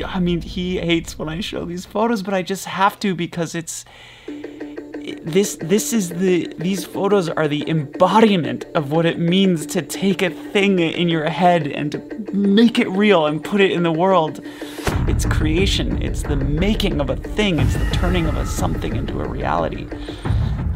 I 0.04 0.20
mean, 0.20 0.42
he 0.42 0.78
hates 0.78 1.18
when 1.18 1.30
I 1.30 1.40
show 1.42 1.66
these 1.66 1.86
photos, 1.86 2.24
but 2.24 2.34
I 2.34 2.42
just 2.42 2.66
have 2.66 3.00
to 3.00 3.16
because 3.16 3.56
it's 3.56 3.86
this 5.24 5.58
this 5.62 5.94
is 5.94 6.10
the 6.10 6.54
these 6.58 6.84
photos 6.84 7.30
are 7.30 7.48
the 7.48 7.68
embodiment 7.70 8.66
of 8.76 8.92
what 8.92 9.06
it 9.06 9.20
means 9.20 9.66
to 9.68 9.82
take 9.82 10.22
a 10.22 10.30
thing 10.30 10.80
in 10.80 11.08
your 11.08 11.30
head 11.30 11.68
and 11.68 11.94
to 11.94 12.00
make 12.34 12.78
it 12.78 12.90
real 12.90 13.26
and 13.26 13.44
put 13.44 13.62
it 13.62 13.72
in 13.72 13.84
the 13.84 13.92
world 13.92 14.42
it's 15.08 15.26
creation, 15.26 16.02
it's 16.02 16.24
the 16.24 16.36
making 16.36 17.00
of 17.00 17.10
a 17.10 17.16
thing, 17.16 17.60
it's 17.60 17.76
the 17.76 17.90
turning 17.92 18.26
of 18.26 18.36
a 18.36 18.46
something 18.46 18.96
into 18.96 19.22
a 19.22 19.28
reality. 19.28 19.88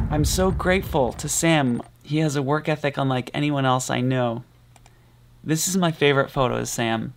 I'm 0.10 0.24
so 0.24 0.52
grateful 0.52 1.12
to 1.14 1.28
Sam. 1.28 1.82
He 2.02 2.20
has 2.20 2.38
a 2.38 2.42
work 2.42 2.70
ethic 2.70 2.98
unlike 2.98 3.30
anyone 3.34 3.66
else 3.66 3.90
I 3.90 4.00
know. 4.00 4.46
This 5.44 5.68
is 5.68 5.76
my 5.76 5.92
favorite 5.92 6.32
photo 6.32 6.64
Sam. 6.64 7.14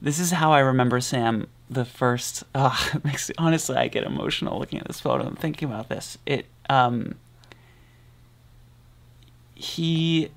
This 0.00 0.18
is 0.18 0.30
how 0.30 0.52
I 0.52 0.60
remember 0.60 1.00
Sam 1.00 1.46
the 1.68 1.84
first 1.84 2.42
makes 3.04 3.30
honestly 3.38 3.76
I 3.76 3.88
get 3.88 4.04
emotional 4.04 4.58
looking 4.58 4.80
at 4.80 4.86
this 4.86 5.00
photo 5.00 5.26
and 5.26 5.38
thinking 5.38 5.68
about 5.68 5.88
this. 5.88 6.18
It 6.26 6.46
um 6.68 7.16
he 9.54 10.30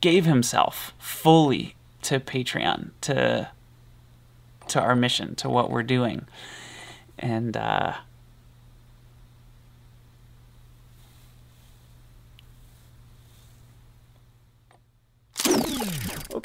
gave 0.00 0.24
himself 0.24 0.94
fully 0.98 1.76
to 2.02 2.18
Patreon 2.18 2.90
to 3.02 3.50
to 4.68 4.80
our 4.80 4.96
mission, 4.96 5.34
to 5.36 5.48
what 5.48 5.70
we're 5.70 5.82
doing. 5.82 6.26
And 7.18 7.56
uh, 7.56 7.94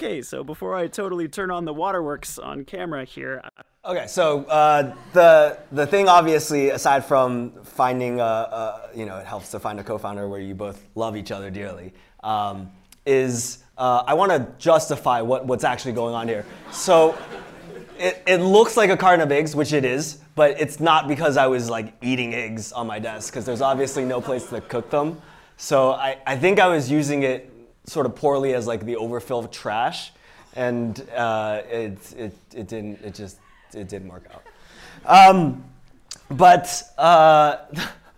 Okay, 0.01 0.21
so 0.21 0.45
before 0.45 0.75
I 0.75 0.87
totally 0.87 1.27
turn 1.27 1.51
on 1.51 1.65
the 1.65 1.73
waterworks 1.73 2.39
on 2.39 2.63
camera 2.63 3.03
here. 3.03 3.43
Okay, 3.83 4.07
so 4.07 4.45
uh, 4.45 4.95
the 5.11 5.59
the 5.73 5.85
thing 5.85 6.07
obviously, 6.07 6.69
aside 6.69 7.03
from 7.03 7.51
finding 7.65 8.21
a, 8.21 8.23
a, 8.23 8.89
you 8.95 9.05
know, 9.05 9.17
it 9.17 9.25
helps 9.25 9.51
to 9.51 9.59
find 9.59 9.77
a 9.77 9.83
co-founder 9.83 10.29
where 10.29 10.39
you 10.39 10.55
both 10.55 10.87
love 10.95 11.17
each 11.17 11.31
other 11.31 11.49
dearly, 11.49 11.93
um, 12.23 12.71
is 13.05 13.61
uh, 13.77 14.03
I 14.07 14.13
want 14.13 14.31
to 14.31 14.47
justify 14.57 15.19
what, 15.19 15.45
what's 15.45 15.65
actually 15.65 15.91
going 15.91 16.15
on 16.15 16.29
here. 16.29 16.45
So 16.71 17.17
it, 17.97 18.23
it 18.25 18.37
looks 18.37 18.77
like 18.77 18.89
a 18.89 18.95
carton 18.95 19.19
of 19.19 19.33
eggs, 19.33 19.53
which 19.53 19.73
it 19.73 19.83
is, 19.83 20.19
but 20.33 20.51
it's 20.61 20.79
not 20.79 21.09
because 21.09 21.35
I 21.35 21.47
was 21.47 21.69
like 21.69 21.93
eating 22.01 22.33
eggs 22.33 22.71
on 22.71 22.87
my 22.87 22.99
desk, 22.99 23.33
because 23.33 23.45
there's 23.45 23.61
obviously 23.61 24.05
no 24.05 24.21
place 24.21 24.45
to 24.47 24.61
cook 24.61 24.89
them. 24.91 25.21
So 25.57 25.91
I, 25.91 26.19
I 26.25 26.37
think 26.37 26.57
I 26.57 26.67
was 26.67 26.89
using 26.89 27.23
it 27.23 27.51
sort 27.89 28.05
of 28.05 28.15
poorly 28.15 28.53
as 28.53 28.67
like 28.67 28.85
the 28.85 28.95
overfilled 28.95 29.51
trash, 29.51 30.11
and 30.55 31.07
uh, 31.15 31.61
it, 31.69 31.97
it, 32.13 32.33
it 32.55 32.67
didn't, 32.67 33.01
it 33.01 33.15
just, 33.15 33.37
it 33.73 33.89
didn't 33.89 34.09
work 34.09 34.25
out. 34.33 34.43
Um, 35.05 35.63
but 36.29 36.83
uh, 36.97 37.57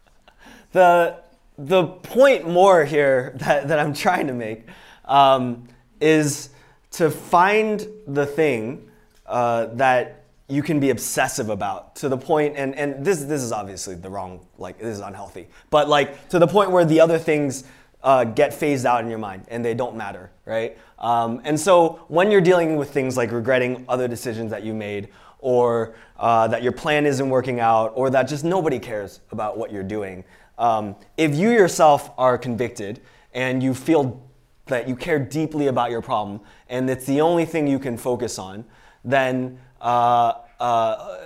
the, 0.72 1.18
the 1.58 1.88
point 1.88 2.48
more 2.48 2.84
here 2.84 3.34
that, 3.36 3.68
that 3.68 3.80
I'm 3.80 3.94
trying 3.94 4.28
to 4.28 4.34
make 4.34 4.66
um, 5.06 5.68
is 6.00 6.50
to 6.92 7.10
find 7.10 7.88
the 8.08 8.26
thing 8.26 8.90
uh, 9.26 9.68
that 9.74 10.26
you 10.48 10.62
can 10.62 10.82
be 10.82 10.90
obsessive 10.90 11.48
about 11.48 11.96
to 11.96 12.10
the 12.10 12.18
point 12.18 12.58
and, 12.58 12.76
and 12.76 13.06
this 13.06 13.24
this 13.24 13.42
is 13.42 13.54
obviously 13.54 13.96
the 13.96 14.10
wrong 14.10 14.46
like 14.58 14.78
this 14.78 14.98
is 14.98 15.00
unhealthy 15.00 15.48
but 15.70 15.88
like 15.88 16.28
to 16.28 16.40
the 16.40 16.48
point 16.48 16.72
where 16.72 16.84
the 16.84 17.00
other 17.00 17.18
things 17.18 17.64
uh, 18.04 18.24
get 18.24 18.54
phased 18.54 18.86
out 18.86 19.04
in 19.04 19.10
your 19.10 19.20
mind 19.20 19.46
and 19.50 19.64
they 19.64 19.74
don't 19.74 19.96
matter 19.96 20.32
right 20.46 20.78
um, 21.00 21.42
and 21.44 21.60
so 21.60 22.04
when 22.08 22.32
you're 22.32 22.42
dealing 22.42 22.76
with 22.76 22.92
things 22.92 23.18
like 23.18 23.32
regretting 23.32 23.86
other 23.88 24.08
decisions 24.08 24.52
that 24.52 24.64
you 24.64 24.74
made 24.74 25.10
or 25.40 25.96
uh, 26.18 26.48
that 26.48 26.62
your 26.62 26.72
plan 26.72 27.06
isn't 27.06 27.30
working 27.30 27.60
out 27.60 27.92
or 27.96 28.10
that 28.10 28.24
just 28.24 28.44
nobody 28.44 28.80
cares 28.80 29.22
about 29.32 29.58
what 29.58 29.72
you're 29.72 29.84
doing 29.84 30.24
um, 30.58 30.96
if 31.18 31.36
you 31.36 31.50
yourself 31.50 32.12
are 32.18 32.38
convicted 32.38 33.02
and 33.34 33.64
you 33.64 33.74
feel 33.74 34.22
that 34.66 34.88
you 34.88 34.96
care 34.96 35.20
deeply 35.20 35.68
about 35.68 35.92
your 35.92 36.02
problem 36.02 36.40
and 36.70 36.90
it's 36.90 37.06
the 37.06 37.22
only 37.22 37.46
thing 37.46 37.68
you 37.68 37.80
can 37.80 37.98
focus 37.98 38.38
on 38.38 38.64
then 39.04 39.60
uh, 39.80 40.34
uh, 40.62 41.18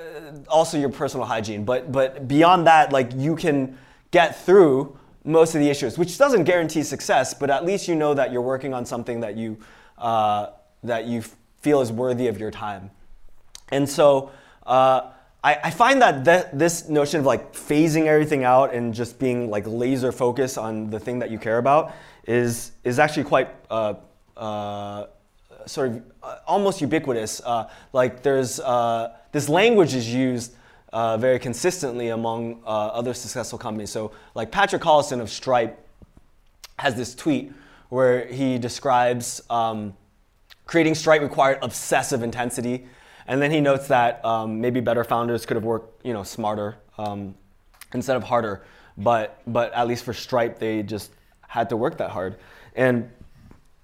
also 0.48 0.78
your 0.78 0.90
personal 0.90 1.26
hygiene. 1.26 1.66
But 1.66 1.92
but 1.92 2.28
beyond 2.28 2.68
that, 2.68 2.92
like 2.92 3.12
you 3.14 3.36
can 3.36 3.78
get 4.12 4.44
through 4.46 4.98
most 5.26 5.56
of 5.56 5.62
the 5.62 5.70
issues, 5.70 5.98
which 5.98 6.18
doesn't 6.18 6.44
guarantee 6.44 6.84
success, 6.84 7.34
but 7.34 7.50
at 7.50 7.66
least 7.66 7.88
you 7.88 7.96
know 7.96 8.14
that 8.14 8.32
you're 8.32 8.42
working 8.42 8.74
on 8.74 8.86
something 8.86 9.20
that 9.22 9.36
you 9.36 9.58
uh, 9.98 10.48
that 10.84 11.06
you 11.06 11.24
feel 11.62 11.82
is 11.82 11.92
worthy 11.92 12.28
of 12.28 12.40
your 12.40 12.52
time. 12.52 12.92
And 13.70 13.90
so 13.90 14.32
uh, 14.66 15.10
I, 15.44 15.58
I, 15.64 15.72
find 15.72 16.02
that 16.02 16.26
th- 16.26 16.46
this 16.54 16.90
notion 16.90 17.22
of 17.22 17.26
like 17.26 17.54
phasing 17.54 18.06
everything 18.06 18.44
out 18.44 18.74
and 18.74 18.94
just 18.94 19.18
being 19.18 19.50
like 19.50 19.64
laser 19.66 20.12
focused 20.12 20.58
on 20.58 20.90
the 20.90 21.00
thing 21.00 21.20
that 21.20 21.32
you 21.32 21.40
care 21.40 21.58
about 21.58 21.94
is 22.28 22.72
is 22.84 23.00
actually 23.00 23.24
quite 23.24 23.50
uh, 23.70 23.96
uh 24.38 25.08
sort 25.66 25.90
of 25.90 26.04
uh, 26.22 26.38
almost 26.46 26.82
ubiquitous. 26.82 27.42
Uh, 27.44 27.68
like 27.94 28.22
there's 28.22 28.58
this 29.32 29.50
language 29.50 29.96
is 29.96 30.14
used 30.14 30.56
uh, 30.95 31.17
very 31.17 31.38
consistently 31.38 32.08
among 32.08 32.62
uh, 32.65 32.88
other 32.88 33.13
successful 33.13 33.60
companies. 33.60 33.89
So, 33.89 34.13
like 34.34 34.49
Patrick 34.49 34.81
Collison 34.81 35.19
of 35.19 35.29
Stripe 35.29 35.77
has 36.79 36.95
this 36.95 37.13
tweet 37.13 37.51
where 37.89 38.25
he 38.27 38.58
describes 38.58 39.41
um, 39.49 39.93
creating 40.65 40.95
Stripe 40.95 41.21
required 41.21 41.60
obsessive 41.62 42.23
intensity, 42.23 42.88
and 43.27 43.41
then 43.41 43.51
he 43.51 43.60
notes 43.60 43.89
that 43.89 44.23
um, 44.23 44.62
maybe 44.62 44.79
better 44.79 45.03
founders 45.03 45.45
could 45.45 45.55
have 45.55 45.65
worked, 45.65 46.05
you 46.05 46.13
know, 46.13 46.23
smarter 46.23 46.77
um, 46.97 47.36
instead 47.93 48.15
of 48.15 48.23
harder. 48.23 48.63
But 48.97 49.41
but 49.47 49.73
at 49.73 49.88
least 49.88 50.05
for 50.05 50.13
Stripe, 50.13 50.60
they 50.60 50.81
just 50.81 51.12
had 51.45 51.67
to 51.71 51.75
work 51.75 51.97
that 51.97 52.12
hard. 52.12 52.38
And 52.73 53.12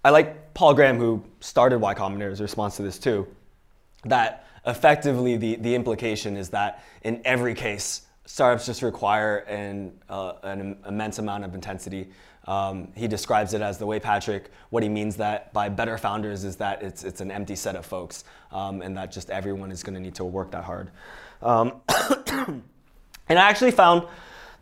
I 0.05 0.11
like 0.11 0.53
Paul 0.53 0.73
Graham, 0.73 0.97
who 0.97 1.25
started 1.41 1.79
Y 1.79 1.93
Combinator's 1.93 2.39
response 2.39 2.77
to 2.77 2.83
this 2.83 2.97
too, 2.97 3.27
that 4.05 4.47
effectively 4.65 5.37
the, 5.37 5.55
the 5.55 5.75
implication 5.75 6.37
is 6.37 6.49
that 6.49 6.83
in 7.03 7.21
every 7.25 7.53
case, 7.53 8.03
startups 8.25 8.65
just 8.65 8.81
require 8.81 9.37
an, 9.37 9.91
uh, 10.09 10.33
an 10.43 10.77
immense 10.87 11.19
amount 11.19 11.43
of 11.43 11.55
intensity. 11.55 12.09
Um, 12.47 12.91
he 12.95 13.07
describes 13.07 13.53
it 13.53 13.61
as 13.61 13.77
the 13.77 13.85
way 13.85 13.99
Patrick, 13.99 14.49
what 14.69 14.83
he 14.83 14.89
means 14.89 15.15
that 15.17 15.53
by 15.53 15.69
better 15.69 15.97
founders 15.97 16.43
is 16.43 16.55
that 16.57 16.81
it's, 16.81 17.03
it's 17.03 17.21
an 17.21 17.29
empty 17.29 17.55
set 17.55 17.75
of 17.75 17.85
folks 17.85 18.23
um, 18.51 18.81
and 18.81 18.97
that 18.97 19.11
just 19.11 19.29
everyone 19.29 19.71
is 19.71 19.83
going 19.83 19.93
to 19.95 19.99
need 19.99 20.15
to 20.15 20.23
work 20.23 20.51
that 20.51 20.63
hard. 20.63 20.91
Um, 21.41 21.81
and 23.29 23.39
I 23.39 23.49
actually 23.49 23.71
found 23.71 24.07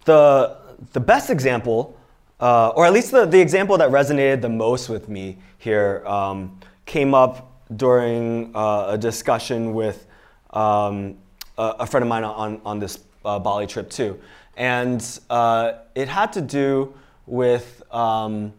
the, 0.06 0.58
the 0.94 1.00
best 1.00 1.30
example, 1.30 1.98
uh, 2.40 2.70
or 2.70 2.86
at 2.86 2.94
least 2.94 3.12
the, 3.12 3.26
the 3.26 3.40
example 3.40 3.78
that 3.78 3.90
resonated 3.92 4.42
the 4.42 4.50
most 4.50 4.90
with 4.90 5.10
me 5.10 5.38
here, 5.58 6.04
um, 6.06 6.60
came 6.86 7.14
up 7.14 7.49
during 7.76 8.52
uh, 8.56 8.88
a 8.90 8.98
discussion 8.98 9.74
with 9.74 10.08
um, 10.52 11.18
a, 11.58 11.76
a, 11.80 11.86
friend 11.86 12.04
of 12.04 12.08
mine 12.08 12.24
on, 12.24 12.60
on 12.66 12.80
this 12.80 13.00
uh, 13.24 13.38
Bali 13.38 13.68
trip 13.68 13.90
too. 13.90 14.20
And 14.58 15.06
uh, 15.30 15.74
it 15.96 16.08
had 16.08 16.34
to 16.34 16.42
do 16.42 16.94
with 17.28 17.84
um, 17.94 18.54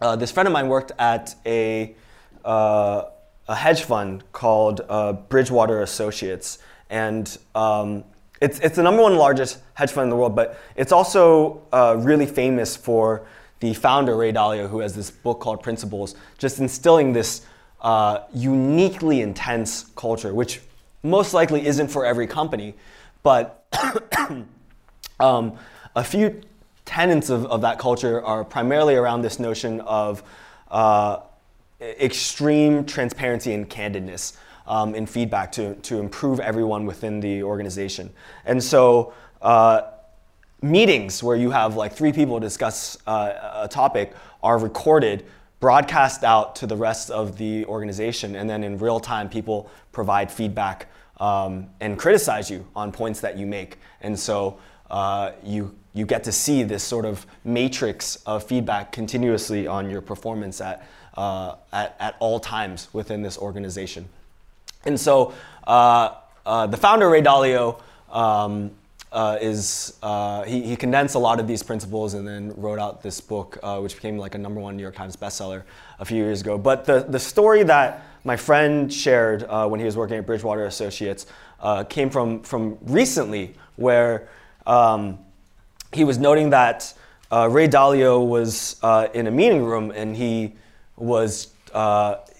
uh, 0.00 0.16
this 0.16 0.30
friend 0.30 0.46
of 0.46 0.52
mine 0.52 0.68
worked 0.68 0.92
at 0.98 1.34
a, 1.46 1.96
uh, 2.44 3.04
a 3.48 3.54
hedge 3.54 3.82
fund 3.82 4.22
called 4.32 4.86
Bridgewater 5.28 5.82
Associates. 5.82 6.58
And 6.90 7.36
um, 7.54 8.04
it's, 8.42 8.60
it's 8.60 8.76
the 8.76 8.82
number 8.82 9.02
one 9.02 9.16
largest 9.16 9.60
hedge 9.74 9.92
fund 9.92 10.04
in 10.04 10.10
the 10.10 10.16
world, 10.16 10.36
but 10.36 10.60
it's 10.76 10.92
also 10.92 11.62
really 11.98 12.26
famous 12.26 12.76
for 12.76 13.26
the 13.60 13.72
founder, 13.72 14.14
Ray 14.14 14.32
Dalio, 14.32 14.68
who 14.68 14.80
has 14.80 14.94
this 14.94 15.10
book 15.10 15.40
called 15.40 15.62
Principles, 15.62 16.14
just 16.36 16.58
instilling 16.58 17.14
this 17.14 17.46
uh, 17.80 18.20
uniquely 18.34 19.20
intense 19.20 19.86
culture, 19.96 20.34
which 20.34 20.60
most 21.02 21.34
likely 21.34 21.66
isn't 21.66 21.88
for 21.88 22.04
every 22.04 22.26
company, 22.26 22.74
but 23.22 23.66
um, 25.20 25.56
a 25.94 26.04
few 26.04 26.40
tenets 26.84 27.30
of, 27.30 27.46
of 27.46 27.60
that 27.60 27.78
culture 27.78 28.24
are 28.24 28.44
primarily 28.44 28.94
around 28.94 29.22
this 29.22 29.38
notion 29.38 29.80
of 29.82 30.22
uh, 30.70 31.20
extreme 31.80 32.84
transparency 32.84 33.52
and 33.52 33.68
candidness 33.68 34.36
um, 34.66 34.94
in 34.94 35.06
feedback 35.06 35.52
to, 35.52 35.74
to 35.76 35.98
improve 35.98 36.40
everyone 36.40 36.86
within 36.86 37.20
the 37.20 37.42
organization. 37.42 38.12
And 38.44 38.62
so, 38.62 39.12
uh, 39.42 39.82
meetings 40.62 41.22
where 41.22 41.36
you 41.36 41.50
have 41.50 41.76
like 41.76 41.92
three 41.92 42.12
people 42.12 42.40
discuss 42.40 42.96
uh, 43.06 43.62
a 43.62 43.68
topic 43.68 44.14
are 44.42 44.58
recorded 44.58 45.26
broadcast 45.66 46.22
out 46.22 46.54
to 46.54 46.64
the 46.64 46.76
rest 46.76 47.10
of 47.10 47.38
the 47.38 47.64
organization, 47.64 48.36
and 48.36 48.48
then 48.48 48.62
in 48.62 48.78
real 48.78 49.00
time, 49.00 49.28
people 49.28 49.68
provide 49.90 50.30
feedback 50.30 50.86
um, 51.18 51.66
and 51.80 51.98
criticize 51.98 52.48
you 52.48 52.64
on 52.76 52.92
points 52.92 53.20
that 53.20 53.36
you 53.36 53.46
make. 53.46 53.76
And 54.00 54.16
so 54.16 54.60
uh, 54.90 55.32
you 55.42 55.74
you 55.92 56.06
get 56.06 56.22
to 56.22 56.30
see 56.30 56.62
this 56.62 56.84
sort 56.84 57.04
of 57.04 57.26
matrix 57.42 58.14
of 58.26 58.44
feedback 58.44 58.92
continuously 58.92 59.66
on 59.66 59.90
your 59.90 60.00
performance 60.00 60.60
at 60.60 60.86
uh, 61.16 61.56
at, 61.72 61.96
at 61.98 62.14
all 62.20 62.38
times 62.38 62.86
within 62.92 63.20
this 63.20 63.36
organization. 63.36 64.08
And 64.84 65.00
so 65.00 65.34
uh, 65.66 66.14
uh 66.46 66.68
the 66.68 66.76
founder 66.76 67.10
Ray 67.10 67.22
Dalio. 67.22 67.80
Um, 68.08 68.70
uh, 69.12 69.38
is 69.40 69.96
uh, 70.02 70.42
he, 70.42 70.62
he, 70.62 70.76
condensed 70.76 71.14
a 71.14 71.18
lot 71.18 71.38
of 71.38 71.46
these 71.46 71.62
principles 71.62 72.14
and 72.14 72.26
then 72.26 72.52
wrote 72.56 72.78
out 72.78 73.02
this 73.02 73.20
book, 73.20 73.58
uh, 73.62 73.78
which 73.78 73.94
became 73.94 74.18
like 74.18 74.34
a 74.34 74.38
number 74.38 74.60
one 74.60 74.76
New 74.76 74.82
York 74.82 74.94
Times 74.94 75.16
bestseller 75.16 75.62
a 76.00 76.04
few 76.04 76.22
years 76.22 76.40
ago. 76.40 76.58
But 76.58 76.84
the, 76.84 77.06
the 77.08 77.18
story 77.18 77.62
that 77.62 78.04
my 78.24 78.36
friend 78.36 78.92
shared 78.92 79.44
uh, 79.44 79.68
when 79.68 79.78
he 79.78 79.86
was 79.86 79.96
working 79.96 80.16
at 80.16 80.26
Bridgewater 80.26 80.66
Associates 80.66 81.26
uh, 81.60 81.84
came 81.84 82.10
from, 82.10 82.42
from 82.42 82.78
recently, 82.82 83.54
where 83.76 84.28
um, 84.66 85.18
he 85.92 86.02
was 86.02 86.18
noting 86.18 86.50
that 86.50 86.92
uh, 87.30 87.48
Ray 87.50 87.68
Dalio 87.68 88.26
was 88.26 88.76
in 89.14 89.28
a 89.28 89.30
meeting 89.30 89.64
room 89.64 89.92
and 89.92 90.16
he 90.16 90.54
was, 90.96 91.52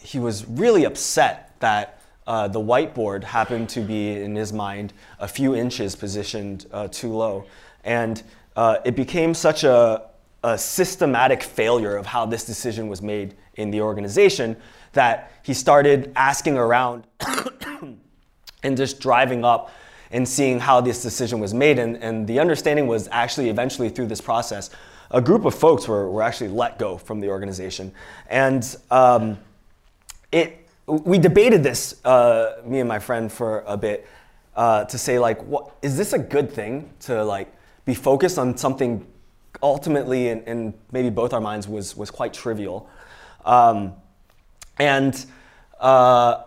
he 0.00 0.18
was 0.18 0.44
really 0.46 0.84
upset 0.84 1.58
that 1.60 1.95
uh, 2.26 2.48
the 2.48 2.60
whiteboard 2.60 3.22
happened 3.22 3.68
to 3.70 3.80
be, 3.80 4.20
in 4.20 4.34
his 4.34 4.52
mind, 4.52 4.92
a 5.20 5.28
few 5.28 5.54
inches 5.54 5.94
positioned 5.94 6.66
uh, 6.72 6.88
too 6.88 7.12
low. 7.12 7.44
And 7.84 8.22
uh, 8.56 8.78
it 8.84 8.96
became 8.96 9.32
such 9.34 9.64
a, 9.64 10.02
a, 10.42 10.58
systematic 10.58 11.42
failure 11.42 11.96
of 11.96 12.06
how 12.06 12.26
this 12.26 12.44
decision 12.44 12.88
was 12.88 13.02
made 13.02 13.34
in 13.54 13.70
the 13.70 13.80
organization 13.80 14.56
that 14.92 15.30
he 15.42 15.54
started 15.54 16.12
asking 16.16 16.56
around 16.56 17.06
and 18.62 18.76
just 18.76 18.98
driving 18.98 19.44
up 19.44 19.70
and 20.10 20.26
seeing 20.26 20.58
how 20.58 20.80
this 20.80 21.02
decision 21.02 21.38
was 21.38 21.52
made. 21.52 21.78
And, 21.78 21.96
and 22.02 22.26
the 22.26 22.40
understanding 22.40 22.86
was 22.86 23.08
actually 23.12 23.50
eventually 23.50 23.88
through 23.88 24.06
this 24.06 24.20
process, 24.20 24.70
a 25.10 25.20
group 25.20 25.44
of 25.44 25.54
folks 25.54 25.86
were, 25.86 26.10
were 26.10 26.22
actually 26.22 26.48
let 26.48 26.78
go 26.78 26.96
from 26.96 27.20
the 27.20 27.28
organization. 27.28 27.92
And 28.28 28.76
um, 28.90 29.38
it, 30.32 30.65
we 30.86 31.18
debated 31.18 31.62
this, 31.62 32.04
uh, 32.04 32.62
me 32.64 32.80
and 32.80 32.88
my 32.88 32.98
friend, 32.98 33.30
for 33.30 33.64
a 33.66 33.76
bit 33.76 34.06
uh, 34.54 34.84
to 34.84 34.98
say 34.98 35.18
like, 35.18 35.42
what 35.44 35.74
is 35.82 35.96
this 35.96 36.12
a 36.12 36.18
good 36.18 36.50
thing 36.50 36.90
to 37.00 37.24
like 37.24 37.52
be 37.84 37.94
focused 37.94 38.38
on 38.38 38.56
something 38.56 39.06
ultimately, 39.62 40.28
in 40.28 40.74
maybe 40.92 41.10
both 41.10 41.32
our 41.32 41.40
minds 41.40 41.66
was 41.66 41.96
was 41.96 42.10
quite 42.10 42.32
trivial, 42.32 42.88
um, 43.44 43.94
and 44.78 45.26
uh, 45.80 46.42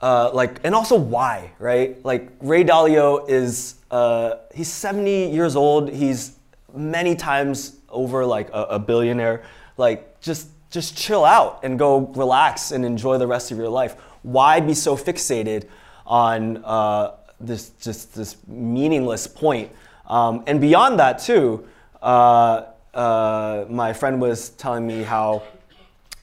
uh 0.00 0.30
like, 0.32 0.60
and 0.64 0.74
also 0.74 0.96
why, 0.96 1.50
right? 1.58 2.02
Like 2.04 2.30
Ray 2.40 2.64
Dalio 2.64 3.28
is 3.28 3.76
uh, 3.90 4.36
he's 4.54 4.68
70 4.68 5.30
years 5.30 5.56
old. 5.56 5.90
He's 5.90 6.36
many 6.74 7.14
times 7.14 7.76
over 7.88 8.24
like 8.24 8.48
a, 8.50 8.62
a 8.70 8.78
billionaire. 8.78 9.42
Like 9.76 10.20
just 10.20 10.48
just 10.72 10.96
chill 10.96 11.24
out 11.24 11.60
and 11.62 11.78
go 11.78 11.98
relax 12.16 12.72
and 12.72 12.84
enjoy 12.84 13.18
the 13.18 13.26
rest 13.26 13.52
of 13.52 13.58
your 13.58 13.68
life. 13.68 13.94
Why 14.22 14.58
be 14.58 14.74
so 14.74 14.96
fixated 14.96 15.68
on 16.06 16.64
uh, 16.64 17.12
this 17.38 17.70
just 17.80 18.14
this 18.14 18.36
meaningless 18.48 19.26
point? 19.26 19.70
Um, 20.06 20.42
and 20.46 20.60
beyond 20.60 20.98
that 20.98 21.18
too, 21.18 21.68
uh, 22.00 22.64
uh, 22.94 23.66
my 23.68 23.92
friend 23.92 24.20
was 24.20 24.50
telling 24.50 24.86
me 24.86 25.02
how 25.02 25.42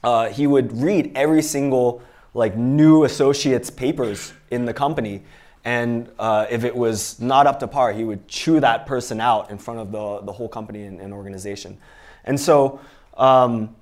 uh, 0.02 0.28
he 0.28 0.46
would 0.46 0.76
read 0.76 1.12
every 1.14 1.42
single 1.42 2.02
like 2.34 2.56
new 2.56 3.04
associate's 3.04 3.70
papers 3.70 4.32
in 4.50 4.64
the 4.64 4.74
company 4.74 5.22
and 5.64 6.08
uh, 6.18 6.46
if 6.48 6.64
it 6.64 6.74
was 6.74 7.20
not 7.20 7.46
up 7.46 7.60
to 7.60 7.68
par, 7.68 7.92
he 7.92 8.04
would 8.04 8.26
chew 8.28 8.60
that 8.60 8.86
person 8.86 9.20
out 9.20 9.50
in 9.50 9.58
front 9.58 9.80
of 9.80 9.92
the, 9.92 10.20
the 10.22 10.32
whole 10.32 10.48
company 10.48 10.84
and, 10.84 11.00
and 11.00 11.12
organization. 11.12 11.76
And 12.24 12.40
so 12.40 12.80
um, 13.16 13.74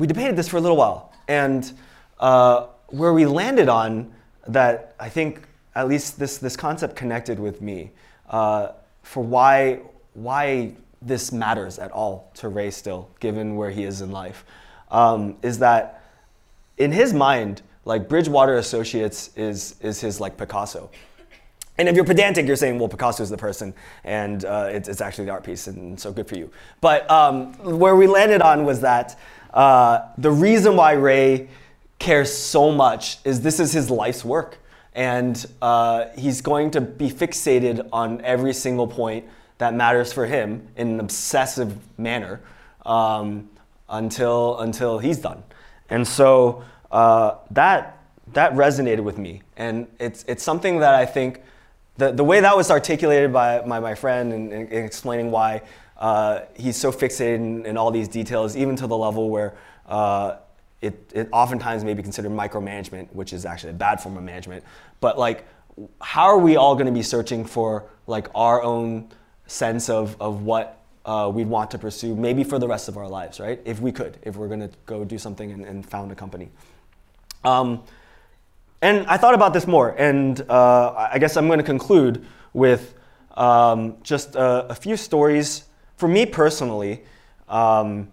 we 0.00 0.06
debated 0.06 0.34
this 0.34 0.48
for 0.48 0.56
a 0.56 0.60
little 0.60 0.78
while, 0.78 1.12
and 1.28 1.72
uh, 2.20 2.66
where 2.88 3.12
we 3.12 3.26
landed 3.26 3.68
on 3.68 4.10
that, 4.48 4.94
I 4.98 5.10
think 5.10 5.42
at 5.74 5.88
least 5.88 6.18
this 6.18 6.38
this 6.38 6.56
concept 6.56 6.96
connected 6.96 7.38
with 7.38 7.60
me 7.60 7.90
uh, 8.30 8.68
for 9.02 9.22
why 9.22 9.80
why 10.14 10.72
this 11.02 11.32
matters 11.32 11.78
at 11.78 11.90
all 11.92 12.30
to 12.34 12.48
Ray 12.48 12.70
still, 12.70 13.10
given 13.20 13.56
where 13.56 13.70
he 13.70 13.84
is 13.84 14.00
in 14.00 14.10
life, 14.10 14.44
um, 14.90 15.36
is 15.42 15.58
that 15.58 16.02
in 16.78 16.92
his 16.92 17.12
mind, 17.12 17.60
like 17.84 18.08
Bridgewater 18.08 18.56
Associates 18.56 19.30
is 19.36 19.76
is 19.82 20.00
his 20.00 20.18
like 20.18 20.38
Picasso. 20.38 20.90
And 21.76 21.88
if 21.88 21.96
you're 21.96 22.04
pedantic, 22.04 22.46
you're 22.46 22.56
saying, 22.56 22.78
well, 22.78 22.88
Picasso 22.88 23.22
is 23.22 23.30
the 23.30 23.38
person, 23.38 23.72
and 24.04 24.44
uh, 24.44 24.68
it's, 24.70 24.86
it's, 24.86 25.00
actually 25.00 25.24
the 25.24 25.30
art 25.30 25.44
piece, 25.44 25.66
and 25.66 25.98
so 25.98 26.12
good 26.12 26.28
for 26.28 26.36
you. 26.36 26.50
But 26.82 27.10
um, 27.10 27.54
where 27.78 27.96
we 27.96 28.06
landed 28.06 28.42
on 28.42 28.66
was 28.66 28.82
that 28.82 29.18
uh, 29.52 30.08
the 30.18 30.30
reason 30.30 30.76
why 30.76 30.92
Ray 30.92 31.48
cares 31.98 32.32
so 32.32 32.72
much 32.72 33.18
is 33.24 33.42
this 33.42 33.60
is 33.60 33.72
his 33.72 33.90
life's 33.90 34.24
work. 34.24 34.58
And 34.94 35.46
uh, 35.62 36.06
he's 36.18 36.40
going 36.40 36.72
to 36.72 36.80
be 36.80 37.08
fixated 37.10 37.88
on 37.92 38.20
every 38.22 38.52
single 38.52 38.88
point 38.88 39.24
that 39.58 39.74
matters 39.74 40.12
for 40.12 40.26
him 40.26 40.66
in 40.76 40.88
an 40.88 41.00
obsessive 41.00 41.76
manner 41.98 42.40
um, 42.84 43.48
until, 43.88 44.58
until 44.58 44.98
he's 44.98 45.18
done. 45.18 45.42
And 45.90 46.06
so 46.06 46.64
uh, 46.90 47.36
that, 47.52 47.98
that 48.32 48.54
resonated 48.54 49.00
with 49.00 49.18
me. 49.18 49.42
And 49.56 49.86
it's, 50.00 50.24
it's 50.26 50.42
something 50.42 50.80
that 50.80 50.94
I 50.94 51.06
think 51.06 51.42
the, 51.98 52.10
the 52.10 52.24
way 52.24 52.40
that 52.40 52.56
was 52.56 52.70
articulated 52.70 53.32
by 53.32 53.62
my, 53.66 53.78
my 53.78 53.94
friend 53.94 54.32
and, 54.32 54.52
and 54.52 54.72
explaining 54.72 55.30
why 55.30 55.62
uh, 56.00 56.40
he's 56.56 56.76
so 56.76 56.90
fixated 56.90 57.36
in, 57.36 57.66
in, 57.66 57.76
all 57.76 57.90
these 57.90 58.08
details, 58.08 58.56
even 58.56 58.74
to 58.76 58.86
the 58.86 58.96
level 58.96 59.28
where 59.28 59.54
uh, 59.86 60.36
it, 60.80 61.10
it 61.14 61.28
oftentimes 61.30 61.84
may 61.84 61.94
be 61.94 62.02
considered 62.02 62.32
micromanagement, 62.32 63.12
which 63.12 63.32
is 63.32 63.44
actually 63.44 63.70
a 63.70 63.74
bad 63.74 64.00
form 64.00 64.16
of 64.16 64.24
management. 64.24 64.64
But 65.00 65.18
like, 65.18 65.46
how 66.00 66.24
are 66.24 66.38
we 66.38 66.56
all 66.56 66.74
going 66.74 66.86
to 66.86 66.92
be 66.92 67.02
searching 67.02 67.44
for 67.44 67.84
like 68.06 68.28
our 68.34 68.62
own 68.62 69.08
sense 69.46 69.90
of, 69.90 70.16
of 70.20 70.42
what 70.42 70.80
uh, 71.04 71.30
we'd 71.32 71.48
want 71.48 71.70
to 71.72 71.78
pursue, 71.78 72.14
maybe 72.14 72.44
for 72.44 72.58
the 72.58 72.68
rest 72.68 72.88
of 72.88 72.96
our 72.96 73.08
lives, 73.08 73.40
right? 73.40 73.60
If 73.64 73.80
we 73.80 73.92
could, 73.92 74.18
if 74.22 74.36
we're 74.36 74.48
going 74.48 74.60
to 74.60 74.70
go 74.86 75.04
do 75.04 75.18
something 75.18 75.50
and, 75.50 75.64
and 75.64 75.84
found 75.86 76.12
a 76.12 76.14
company. 76.14 76.50
Um, 77.44 77.82
and 78.82 79.06
I 79.06 79.16
thought 79.16 79.34
about 79.34 79.52
this 79.52 79.66
more, 79.66 79.90
and 79.98 80.40
uh, 80.48 81.08
I 81.12 81.18
guess 81.18 81.36
I'm 81.36 81.46
going 81.46 81.58
to 81.58 81.64
conclude 81.64 82.26
with 82.52 82.94
um, 83.36 83.96
just 84.02 84.36
a, 84.36 84.70
a, 84.70 84.74
few 84.74 84.96
stories. 84.96 85.64
For 86.00 86.08
me 86.08 86.24
personally, 86.24 87.02
um, 87.46 88.10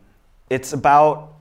it's 0.49 0.73
about, 0.73 1.35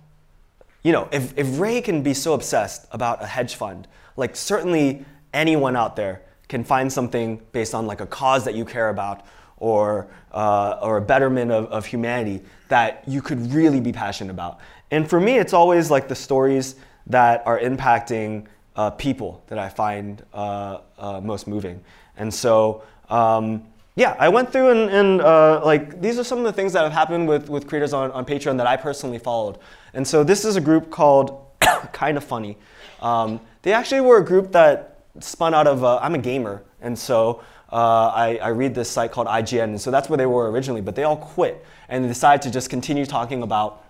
you 0.84 0.92
know, 0.92 1.09
if, 1.11 1.36
if 1.36 1.59
Ray 1.59 1.80
can 1.80 2.05
be 2.05 2.14
so 2.14 2.34
obsessed 2.34 2.86
about 2.92 3.20
a 3.20 3.26
hedge 3.26 3.57
fund, 3.57 3.88
like 4.16 4.36
certainly 4.36 5.05
anyone 5.34 5.74
out 5.74 5.97
there 5.97 6.22
can 6.47 6.62
find 6.62 6.92
something 6.92 7.42
based 7.51 7.74
on 7.74 7.88
like 7.88 8.01
a 8.01 8.07
cause 8.07 8.44
that 8.44 8.55
you 8.55 8.64
care 8.64 8.90
about 8.90 9.26
or, 9.57 10.07
uh, 10.30 10.78
or 10.80 10.99
a 10.99 11.01
betterment 11.01 11.51
of, 11.51 11.66
of 11.66 11.84
humanity 11.84 12.40
that 12.68 13.03
you 13.09 13.20
could 13.20 13.53
really 13.53 13.80
be 13.80 13.90
passionate 13.90 14.30
about. 14.30 14.61
And 14.92 15.11
for 15.11 15.18
me, 15.18 15.38
it's 15.38 15.53
always 15.53 15.90
like 15.90 16.07
the 16.07 16.14
stories 16.14 16.76
that 17.09 17.44
are 17.44 17.59
impacting 17.59 18.47
uh, 18.76 18.90
people 18.90 19.42
that 19.49 19.59
I 19.59 19.68
find 19.68 20.24
uh, 20.32 20.78
uh, 20.97 21.20
most 21.20 21.49
moving. 21.49 21.82
And 22.16 22.32
so, 22.32 22.84
um, 23.11 23.64
yeah, 23.97 24.14
I 24.18 24.28
went 24.28 24.53
through 24.53 24.70
and, 24.70 24.90
and 24.90 25.20
uh, 25.22 25.64
like 25.64 26.01
these 26.03 26.18
are 26.18 26.24
some 26.24 26.38
of 26.38 26.44
the 26.44 26.53
things 26.53 26.74
that 26.74 26.84
have 26.84 26.92
happened 26.92 27.26
with, 27.26 27.49
with 27.49 27.66
creators 27.66 27.94
on, 27.94 28.12
on 28.12 28.24
Patreon 28.26 28.59
that 28.59 28.66
I 28.66 28.76
personally 28.76 29.18
followed. 29.18 29.59
And 29.94 30.07
so 30.07 30.22
this 30.22 30.44
is 30.44 30.57
a 30.57 30.61
group 30.61 30.90
called 30.90 31.47
Kind 31.92 32.18
of 32.18 32.24
Funny. 32.24 32.59
Um, 33.01 33.40
they 33.62 33.72
actually 33.72 34.03
were 34.03 34.18
a 34.18 34.24
group 34.24 34.53
that 34.53 35.01
spun 35.20 35.55
out 35.55 35.66
of, 35.66 35.82
uh, 35.82 35.99
I'm 35.99 36.14
a 36.14 36.18
gamer, 36.18 36.62
and 36.82 36.99
so 36.99 37.42
uh, 37.72 38.09
I, 38.14 38.38
I, 38.42 38.49
read 38.49 38.74
this 38.74 38.88
site 38.88 39.11
called 39.11 39.26
IGN, 39.26 39.64
and 39.64 39.80
so 39.80 39.90
that's 39.90 40.09
where 40.09 40.16
they 40.16 40.26
were 40.26 40.51
originally, 40.51 40.80
but 40.80 40.94
they 40.94 41.03
all 41.03 41.16
quit 41.16 41.64
and 41.88 42.05
they 42.05 42.09
decided 42.09 42.42
to 42.42 42.51
just 42.51 42.70
continue 42.70 43.05
talking 43.05 43.42
about 43.42 43.82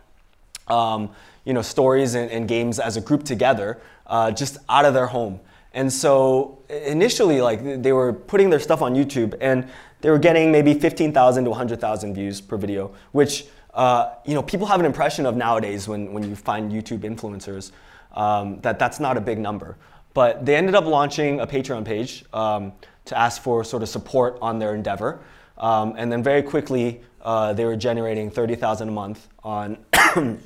um, 0.68 1.10
you 1.44 1.52
know, 1.52 1.62
stories 1.62 2.14
and, 2.14 2.30
and, 2.30 2.48
games 2.48 2.80
as 2.80 2.96
a 2.96 3.00
group 3.00 3.22
together, 3.22 3.78
uh, 4.06 4.32
just 4.32 4.58
out 4.68 4.84
of 4.84 4.94
their 4.94 5.06
home. 5.06 5.38
And 5.72 5.92
so 5.92 6.58
initially, 6.68 7.40
like 7.40 7.82
they 7.82 7.92
were 7.92 8.12
putting 8.12 8.48
their 8.50 8.58
stuff 8.58 8.80
on 8.82 8.94
YouTube, 8.94 9.36
and 9.40 9.68
they 10.00 10.10
were 10.10 10.18
getting 10.18 10.52
maybe 10.52 10.74
15,000 10.74 11.44
to 11.44 11.50
100,000 11.50 12.14
views 12.14 12.40
per 12.40 12.56
video, 12.56 12.94
which 13.12 13.46
uh, 13.74 14.14
you 14.24 14.34
know 14.34 14.42
people 14.42 14.66
have 14.66 14.80
an 14.80 14.86
impression 14.86 15.26
of 15.26 15.36
nowadays 15.36 15.86
when, 15.88 16.12
when 16.12 16.28
you 16.28 16.34
find 16.34 16.72
YouTube 16.72 17.00
influencers 17.00 17.72
um, 18.12 18.60
that 18.60 18.78
that's 18.78 19.00
not 19.00 19.16
a 19.16 19.20
big 19.20 19.38
number. 19.38 19.76
But 20.14 20.46
they 20.46 20.56
ended 20.56 20.74
up 20.74 20.84
launching 20.84 21.40
a 21.40 21.46
Patreon 21.46 21.84
page 21.84 22.24
um, 22.32 22.72
to 23.04 23.18
ask 23.18 23.42
for 23.42 23.62
sort 23.64 23.82
of 23.82 23.88
support 23.88 24.38
on 24.40 24.58
their 24.58 24.74
endeavor, 24.74 25.20
um, 25.58 25.94
and 25.96 26.10
then 26.10 26.22
very 26.22 26.42
quickly 26.42 27.02
uh, 27.22 27.52
they 27.52 27.64
were 27.64 27.76
generating 27.76 28.30
30,000 28.30 28.88
a 28.88 28.92
month 28.92 29.28
on 29.42 29.76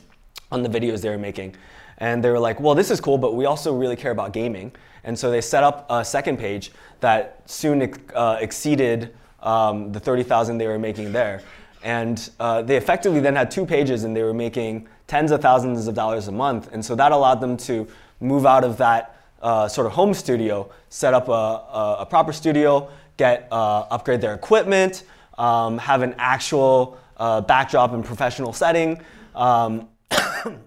on 0.50 0.62
the 0.62 0.68
videos 0.68 1.00
they 1.00 1.10
were 1.10 1.18
making. 1.18 1.54
And 1.98 2.24
they 2.24 2.30
were 2.30 2.38
like, 2.38 2.58
well, 2.58 2.74
this 2.74 2.90
is 2.90 3.00
cool, 3.00 3.18
but 3.18 3.34
we 3.34 3.44
also 3.44 3.76
really 3.76 3.94
care 3.94 4.10
about 4.10 4.32
gaming. 4.32 4.72
And 5.04 5.18
so 5.18 5.30
they 5.30 5.40
set 5.40 5.62
up 5.62 5.86
a 5.90 6.04
second 6.04 6.38
page 6.38 6.72
that 7.00 7.42
soon 7.44 7.94
uh, 8.14 8.38
exceeded 8.40 9.14
um, 9.42 9.92
the 9.92 10.00
30,000 10.00 10.58
they 10.58 10.66
were 10.66 10.78
making 10.78 11.12
there. 11.12 11.42
And 11.82 12.30
uh, 12.38 12.62
they 12.62 12.76
effectively 12.76 13.20
then 13.20 13.36
had 13.36 13.50
two 13.50 13.64
pages 13.64 14.04
and 14.04 14.14
they 14.14 14.22
were 14.22 14.34
making 14.34 14.86
tens 15.06 15.30
of 15.30 15.40
thousands 15.40 15.86
of 15.86 15.94
dollars 15.94 16.28
a 16.28 16.32
month. 16.32 16.68
And 16.72 16.84
so 16.84 16.94
that 16.94 17.12
allowed 17.12 17.40
them 17.40 17.56
to 17.58 17.88
move 18.20 18.44
out 18.44 18.64
of 18.64 18.76
that 18.78 19.16
uh, 19.40 19.66
sort 19.66 19.86
of 19.86 19.92
home 19.92 20.12
studio, 20.12 20.70
set 20.90 21.14
up 21.14 21.28
a, 21.28 21.32
a, 21.32 21.96
a 22.00 22.06
proper 22.06 22.32
studio, 22.32 22.90
get 23.16 23.48
uh, 23.50 23.86
upgrade 23.90 24.20
their 24.20 24.34
equipment, 24.34 25.04
um, 25.38 25.78
have 25.78 26.02
an 26.02 26.14
actual 26.18 26.98
uh, 27.16 27.40
backdrop 27.40 27.92
and 27.92 28.04
professional 28.04 28.52
setting. 28.52 29.00
Um, 29.34 29.88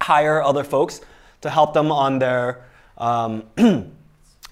hire 0.00 0.42
other 0.42 0.64
folks 0.64 1.02
to 1.42 1.50
help 1.50 1.74
them 1.74 1.92
on 1.92 2.18
their 2.18 2.64
um, 2.96 3.44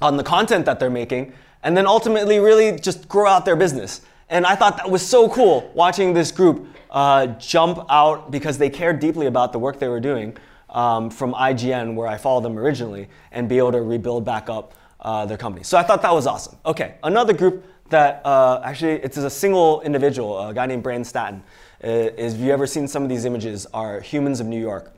on 0.03 0.17
the 0.19 0.23
content 0.23 0.67
that 0.67 0.79
they're 0.79 0.91
making, 0.91 1.33
and 1.67 1.77
then 1.77 1.85
ultimately 1.85 2.39
really 2.39 2.79
just 2.79 3.09
grow 3.09 3.27
out 3.27 3.45
their 3.45 3.57
business. 3.57 4.03
And 4.29 4.47
I 4.47 4.55
thought 4.55 4.77
that 4.77 4.89
was 4.89 5.05
so 5.05 5.29
cool 5.29 5.69
watching 5.75 6.15
this 6.15 6.31
group 6.31 6.69
uh, 6.93 7.27
jump 7.27 7.85
out 7.91 8.31
because 8.31 8.57
they 8.57 8.71
cared 8.71 9.01
deeply 9.01 9.27
about 9.27 9.53
the 9.53 9.59
work 9.59 9.81
they 9.81 9.89
were 9.89 9.99
doing 9.99 10.37
um, 10.71 11.11
from 11.11 11.35
IGN, 11.35 11.97
where 11.97 12.07
I 12.07 12.19
followed 12.19 12.45
them 12.45 12.57
originally, 12.57 13.09
and 13.33 13.49
be 13.49 13.59
able 13.59 13.73
to 13.73 13.83
rebuild 13.83 14.25
back 14.25 14.49
up 14.49 14.75
uh, 15.01 15.27
their 15.27 15.37
company. 15.37 15.65
So 15.65 15.77
I 15.77 15.83
thought 15.83 16.03
that 16.03 16.15
was 16.15 16.29
awesome. 16.29 16.57
Okay, 16.65 16.95
another 17.03 17.33
group 17.33 17.65
that 17.91 18.25
uh, 18.25 18.61
actually 18.65 19.03
it's 19.03 19.17
a 19.17 19.29
single 19.29 19.81
individual, 19.81 20.47
a 20.47 20.55
guy 20.55 20.67
named 20.67 20.85
Brandon 20.85 21.05
Stanton. 21.05 21.43
Uh, 21.83 21.89
is, 21.89 22.35
have 22.35 22.43
you 22.43 22.53
ever 22.53 22.69
seen 22.69 22.87
some 22.87 23.03
of 23.03 23.09
these 23.09 23.25
images? 23.25 23.67
Are 23.75 24.01
Humans 24.01 24.39
of 24.39 24.47
New 24.47 24.61
York. 24.61 24.95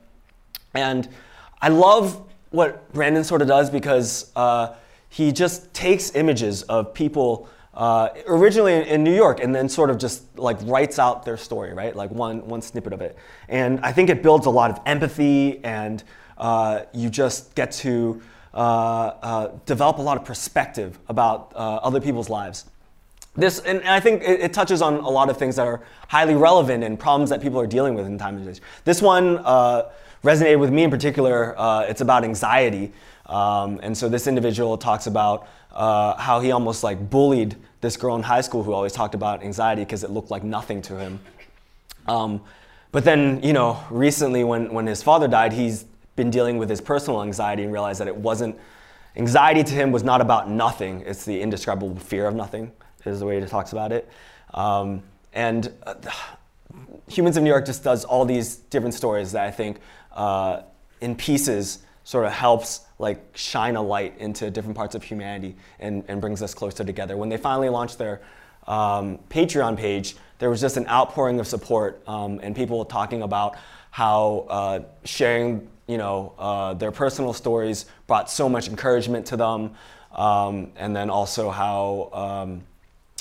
And 0.75 1.09
I 1.63 1.69
love 1.69 2.29
what 2.51 2.93
Brandon 2.93 3.23
sort 3.23 3.41
of 3.41 3.47
does 3.47 3.71
because 3.71 4.31
uh, 4.35 4.75
he 5.09 5.31
just 5.31 5.73
takes 5.73 6.15
images 6.15 6.63
of 6.63 6.93
people 6.93 7.49
uh, 7.73 8.09
originally 8.27 8.87
in, 8.89 9.03
New 9.03 9.15
York 9.15 9.39
and 9.41 9.53
then 9.53 9.69
sort 9.69 9.89
of 9.89 9.97
just 9.97 10.37
like 10.37 10.57
writes 10.63 10.99
out 10.99 11.23
their 11.23 11.37
story, 11.37 11.73
right? 11.73 11.95
Like 11.95 12.11
one, 12.11 12.45
one 12.47 12.61
snippet 12.61 12.93
of 12.93 13.01
it. 13.01 13.17
And 13.47 13.79
I 13.81 13.91
think 13.91 14.09
it 14.09 14.21
builds 14.21 14.45
a 14.47 14.49
lot 14.49 14.69
of 14.71 14.79
empathy 14.85 15.63
and 15.63 16.03
uh, 16.37 16.81
you 16.93 17.09
just 17.09 17.55
get 17.55 17.71
to 17.71 18.21
uh, 18.53 18.57
uh, 19.21 19.51
develop 19.65 19.97
a 19.97 20.01
lot 20.01 20.17
of 20.17 20.25
perspective 20.25 20.99
about 21.07 21.53
uh, 21.55 21.75
other 21.77 22.01
people's 22.01 22.29
lives. 22.29 22.65
This, 23.35 23.59
and 23.59 23.81
I 23.83 23.99
think 23.99 24.23
it, 24.23 24.41
it, 24.41 24.53
touches 24.53 24.81
on 24.81 24.95
a 24.95 25.09
lot 25.09 25.29
of 25.29 25.37
things 25.37 25.55
that 25.55 25.67
are 25.67 25.81
highly 26.07 26.35
relevant 26.35 26.83
and 26.83 26.99
problems 26.99 27.29
that 27.29 27.41
people 27.41 27.59
are 27.59 27.67
dealing 27.67 27.93
with 27.93 28.05
in 28.05 28.17
time 28.17 28.37
and 28.37 28.49
age. 28.49 28.61
This 28.83 29.01
one 29.01 29.37
uh, 29.37 29.89
resonated 30.23 30.59
with 30.59 30.71
me 30.71 30.83
in 30.83 30.89
particular. 30.89 31.55
It's 31.87 32.01
about 32.01 32.23
anxiety. 32.23 32.91
Um, 33.29 33.79
and 33.81 33.97
so 33.97 34.09
this 34.09 34.27
individual 34.27 34.77
talks 34.77 35.07
about 35.07 35.47
uh, 35.71 36.15
how 36.17 36.39
he 36.41 36.51
almost 36.51 36.83
like 36.83 37.09
bullied 37.09 37.55
this 37.79 37.95
girl 37.95 38.15
in 38.15 38.23
high 38.23 38.41
school 38.41 38.63
who 38.63 38.73
always 38.73 38.91
talked 38.91 39.15
about 39.15 39.43
anxiety 39.43 39.83
because 39.83 40.03
it 40.03 40.09
looked 40.09 40.31
like 40.31 40.43
nothing 40.43 40.81
to 40.81 40.97
him. 40.97 41.19
Um, 42.07 42.41
but 42.91 43.05
then, 43.05 43.41
you 43.43 43.53
know, 43.53 43.81
recently 43.89 44.43
when, 44.43 44.73
when 44.73 44.87
his 44.87 45.01
father 45.01 45.27
died, 45.27 45.53
he's 45.53 45.85
been 46.15 46.31
dealing 46.31 46.57
with 46.57 46.69
his 46.69 46.81
personal 46.81 47.21
anxiety 47.21 47.63
and 47.63 47.71
realized 47.71 48.01
that 48.01 48.07
it 48.07 48.15
wasn't, 48.15 48.57
anxiety 49.15 49.63
to 49.63 49.73
him 49.73 49.91
was 49.91 50.03
not 50.03 50.19
about 50.19 50.49
nothing, 50.49 51.01
it's 51.05 51.23
the 51.23 51.39
indescribable 51.39 51.95
fear 51.99 52.25
of 52.25 52.35
nothing 52.35 52.71
is 53.05 53.19
the 53.19 53.25
way 53.25 53.39
he 53.39 53.45
talks 53.45 53.71
about 53.71 53.91
it. 53.91 54.09
Um, 54.53 55.03
and 55.33 55.71
uh, 55.83 55.95
Humans 57.07 57.37
of 57.37 57.43
New 57.43 57.49
York 57.49 57.65
just 57.65 57.83
does 57.83 58.05
all 58.05 58.25
these 58.25 58.57
different 58.57 58.93
stories 58.93 59.31
that 59.31 59.45
I 59.45 59.51
think 59.51 59.79
uh, 60.11 60.61
in 61.01 61.15
pieces 61.15 61.79
sort 62.03 62.25
of 62.25 62.31
helps 62.31 62.81
like 62.99 63.35
shine 63.35 63.75
a 63.75 63.81
light 63.81 64.13
into 64.19 64.51
different 64.51 64.75
parts 64.75 64.93
of 64.93 65.03
humanity 65.03 65.55
and, 65.79 66.03
and 66.07 66.21
brings 66.21 66.41
us 66.43 66.53
closer 66.53 66.83
together. 66.83 67.17
When 67.17 67.29
they 67.29 67.37
finally 67.37 67.69
launched 67.69 67.97
their 67.97 68.21
um, 68.67 69.17
Patreon 69.29 69.77
page, 69.77 70.15
there 70.37 70.49
was 70.49 70.61
just 70.61 70.77
an 70.77 70.87
outpouring 70.87 71.39
of 71.39 71.47
support 71.47 72.03
um, 72.07 72.39
and 72.43 72.55
people 72.55 72.85
talking 72.85 73.23
about 73.23 73.57
how 73.89 74.45
uh, 74.49 74.79
sharing 75.05 75.67
you 75.87 75.97
know, 75.97 76.33
uh, 76.37 76.75
their 76.75 76.91
personal 76.91 77.33
stories 77.33 77.87
brought 78.05 78.29
so 78.29 78.47
much 78.47 78.67
encouragement 78.67 79.25
to 79.25 79.37
them. 79.37 79.71
Um, 80.11 80.71
and 80.75 80.95
then 80.95 81.09
also 81.09 81.49
how 81.49 82.09
um, 82.13 82.63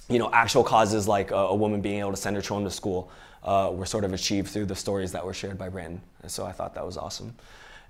you 0.08 0.18
know, 0.18 0.30
actual 0.32 0.64
causes 0.64 1.06
like 1.06 1.30
a, 1.30 1.34
a, 1.34 1.54
woman 1.54 1.80
being 1.80 2.00
able 2.00 2.10
to 2.10 2.16
send 2.16 2.34
her 2.36 2.42
children 2.42 2.64
to 2.68 2.74
school 2.74 3.10
uh, 3.42 3.70
were 3.72 3.86
sort 3.86 4.04
of 4.04 4.12
achieved 4.14 4.48
through 4.48 4.64
the 4.64 4.74
stories 4.74 5.12
that 5.12 5.24
were 5.24 5.34
shared 5.34 5.58
by 5.58 5.68
Brandon. 5.68 6.00
And 6.22 6.30
so 6.30 6.46
I 6.46 6.52
thought 6.52 6.74
that 6.74 6.84
was 6.84 6.96
awesome. 6.96 7.34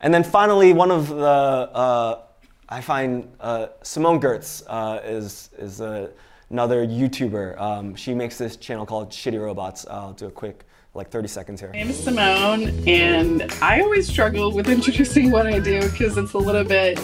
And 0.00 0.14
then 0.14 0.22
finally, 0.22 0.72
one 0.72 0.90
of 0.90 1.08
the, 1.08 1.16
uh, 1.24 2.22
I 2.68 2.80
find 2.80 3.30
uh, 3.40 3.68
Simone 3.82 4.20
Giertz 4.20 4.62
uh, 4.68 5.00
is, 5.04 5.50
is 5.58 5.80
a, 5.80 6.10
another 6.50 6.86
YouTuber. 6.86 7.60
Um, 7.60 7.94
she 7.96 8.14
makes 8.14 8.38
this 8.38 8.56
channel 8.56 8.86
called 8.86 9.10
Shitty 9.10 9.40
Robots. 9.40 9.86
I'll 9.88 10.12
do 10.12 10.26
a 10.26 10.30
quick 10.30 10.64
like 10.94 11.10
30 11.10 11.28
seconds 11.28 11.60
here. 11.60 11.70
Is 11.74 12.02
Simone, 12.02 12.70
and 12.88 13.42
I 13.60 13.80
always 13.80 14.08
struggle 14.08 14.52
with 14.52 14.68
introducing 14.68 15.30
what 15.30 15.46
I 15.46 15.58
do 15.60 15.80
because 15.90 16.16
it's 16.16 16.32
a 16.32 16.38
little 16.38 16.64
bit, 16.64 16.98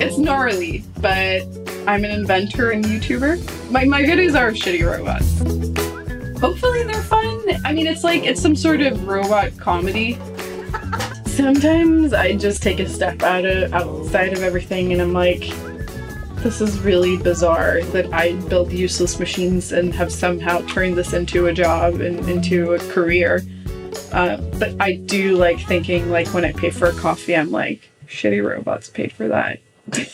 it's 0.00 0.18
gnarly, 0.18 0.82
but 1.00 1.42
I'm 1.86 2.04
an 2.04 2.10
inventor 2.10 2.70
and 2.70 2.84
YouTuber. 2.84 3.70
My, 3.70 3.84
my 3.84 4.02
videos 4.02 4.38
are 4.38 4.50
shitty 4.52 4.84
robots. 4.84 5.38
Hopefully 6.40 6.84
they're 6.84 7.02
fun. 7.02 7.42
I 7.64 7.72
mean, 7.72 7.86
it's 7.86 8.02
like, 8.02 8.24
it's 8.24 8.40
some 8.40 8.56
sort 8.56 8.80
of 8.80 9.06
robot 9.06 9.56
comedy. 9.56 10.18
Sometimes 11.38 12.12
I 12.12 12.34
just 12.34 12.64
take 12.64 12.80
a 12.80 12.88
step 12.88 13.22
out 13.22 13.44
of 13.44 13.72
outside 13.72 14.32
of 14.32 14.42
everything 14.42 14.92
and 14.92 15.00
I'm 15.00 15.12
like, 15.12 15.42
this 16.42 16.60
is 16.60 16.80
really 16.80 17.16
bizarre 17.16 17.80
that 17.92 18.12
I 18.12 18.32
build 18.48 18.72
useless 18.72 19.20
machines 19.20 19.70
and 19.70 19.94
have 19.94 20.12
somehow 20.12 20.62
turned 20.62 20.98
this 20.98 21.12
into 21.12 21.46
a 21.46 21.52
job 21.52 22.00
and 22.00 22.28
into 22.28 22.72
a 22.72 22.80
career. 22.90 23.44
Uh, 24.10 24.38
but 24.58 24.74
I 24.80 24.94
do 24.94 25.36
like 25.36 25.60
thinking, 25.60 26.10
like, 26.10 26.26
when 26.34 26.44
I 26.44 26.50
pay 26.50 26.70
for 26.70 26.86
a 26.86 26.94
coffee, 26.94 27.36
I'm 27.36 27.52
like, 27.52 27.88
shitty 28.08 28.44
robots 28.44 28.90
paid 28.90 29.12
for 29.12 29.28
that. 29.28 29.60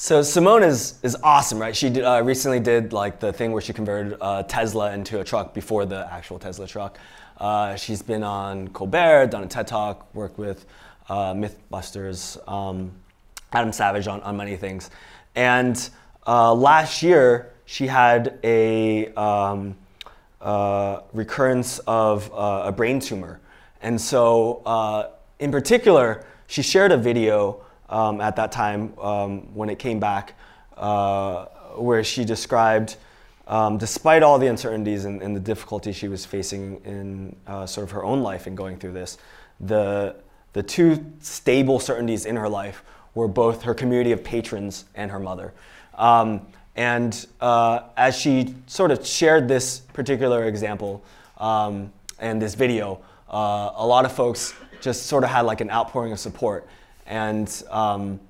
So 0.00 0.22
Simone 0.22 0.62
is 0.62 0.98
is 1.02 1.14
awesome, 1.22 1.58
right? 1.58 1.76
She 1.76 1.90
did, 1.90 2.04
uh, 2.04 2.22
recently 2.24 2.58
did 2.58 2.94
like 2.94 3.20
the 3.20 3.34
thing 3.34 3.52
where 3.52 3.60
she 3.60 3.74
converted 3.74 4.16
uh, 4.22 4.44
Tesla 4.44 4.94
into 4.94 5.20
a 5.20 5.24
truck 5.24 5.52
before 5.52 5.84
the 5.84 6.10
actual 6.10 6.38
Tesla 6.38 6.66
truck. 6.66 6.98
Uh, 7.40 7.74
she's 7.74 8.02
been 8.02 8.22
on 8.22 8.68
Colbert, 8.68 9.28
done 9.28 9.42
a 9.42 9.46
TED 9.46 9.66
Talk, 9.66 10.14
worked 10.14 10.38
with 10.38 10.66
uh, 11.08 11.32
MythBusters, 11.32 12.36
um, 12.46 12.92
Adam 13.52 13.72
Savage 13.72 14.06
on, 14.06 14.20
on 14.20 14.36
many 14.36 14.56
things. 14.56 14.90
And 15.34 15.88
uh, 16.26 16.52
last 16.52 17.02
year, 17.02 17.54
she 17.64 17.86
had 17.86 18.38
a 18.44 19.12
um, 19.14 19.74
uh, 20.42 21.00
recurrence 21.14 21.78
of 21.86 22.30
a 22.34 22.72
brain 22.72 23.00
tumor. 23.00 23.40
And 23.80 23.98
so, 23.98 25.10
in 25.38 25.50
particular, 25.50 26.26
she 26.46 26.60
shared 26.62 26.92
a 26.92 26.98
video 26.98 27.64
um, 27.88 28.20
at 28.20 28.36
that 28.36 28.52
time 28.52 28.92
um, 28.98 29.54
when 29.54 29.70
it 29.70 29.78
came 29.78 29.98
back, 29.98 30.34
uh, 30.76 31.46
where 31.76 32.04
she 32.04 32.24
described, 32.24 32.96
um, 33.50 33.78
despite 33.78 34.22
all 34.22 34.38
the 34.38 34.46
uncertainties 34.46 35.04
and, 35.04 35.20
and, 35.20 35.34
the 35.34 35.40
difficulty 35.40 35.92
she 35.92 36.06
was 36.06 36.24
facing 36.24 36.80
in 36.84 37.36
uh, 37.48 37.66
sort 37.66 37.84
of 37.84 37.90
her 37.90 38.04
own 38.04 38.22
life 38.22 38.46
in 38.46 38.54
going 38.54 38.78
through 38.78 38.92
this, 38.92 39.18
the, 39.58 40.14
the 40.52 40.62
two 40.62 41.04
stable 41.20 41.80
certainties 41.80 42.26
in 42.26 42.36
her 42.36 42.48
life 42.48 42.84
were 43.16 43.26
both 43.26 43.62
her 43.62 43.74
community 43.74 44.12
of 44.12 44.22
patrons 44.22 44.84
and 44.94 45.10
her 45.10 45.18
mother. 45.18 45.52
Um, 45.96 46.46
and 46.76 47.26
uh, 47.40 47.80
as 47.96 48.16
she 48.16 48.54
sort 48.68 48.92
of 48.92 49.04
shared 49.04 49.48
this 49.48 49.80
particular 49.80 50.44
example 50.44 51.02
um, 51.38 51.92
and 52.20 52.40
this 52.40 52.54
video, 52.54 53.00
uh, 53.28 53.72
a 53.74 53.86
lot 53.86 54.04
of 54.04 54.12
folks 54.12 54.54
just 54.80 55.06
sort 55.06 55.24
of 55.24 55.30
had 55.30 55.42
like 55.42 55.60
an 55.60 55.70
outpouring 55.70 56.12
of 56.12 56.20
support 56.20 56.68
and 57.04 57.64
um, 57.70 58.20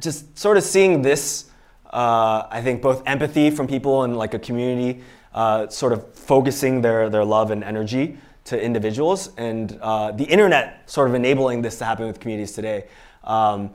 just 0.00 0.36
sort 0.36 0.56
of 0.56 0.64
seeing 0.64 1.02
this, 1.02 1.50
uh, 1.92 2.46
I 2.50 2.62
think 2.62 2.82
both 2.82 3.02
empathy 3.06 3.50
from 3.50 3.66
people 3.66 4.04
and 4.04 4.16
like 4.16 4.34
a 4.34 4.38
community, 4.38 5.02
uh, 5.34 5.68
sort 5.68 5.92
of 5.92 6.14
focusing 6.14 6.82
their, 6.82 7.10
their 7.10 7.24
love 7.24 7.50
and 7.50 7.62
energy 7.62 8.18
to 8.44 8.60
individuals, 8.60 9.30
and 9.36 9.78
uh, 9.80 10.10
the 10.12 10.24
internet 10.24 10.88
sort 10.90 11.08
of 11.08 11.14
enabling 11.14 11.62
this 11.62 11.78
to 11.78 11.84
happen 11.84 12.06
with 12.06 12.18
communities 12.18 12.52
today. 12.52 12.84
Um, 13.24 13.70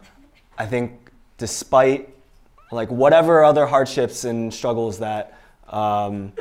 I 0.57 0.65
think 0.65 1.11
despite 1.37 2.09
like 2.71 2.89
whatever 2.91 3.43
other 3.43 3.65
hardships 3.65 4.25
and 4.25 4.53
struggles 4.53 4.99
that 4.99 5.39
um, 5.69 6.33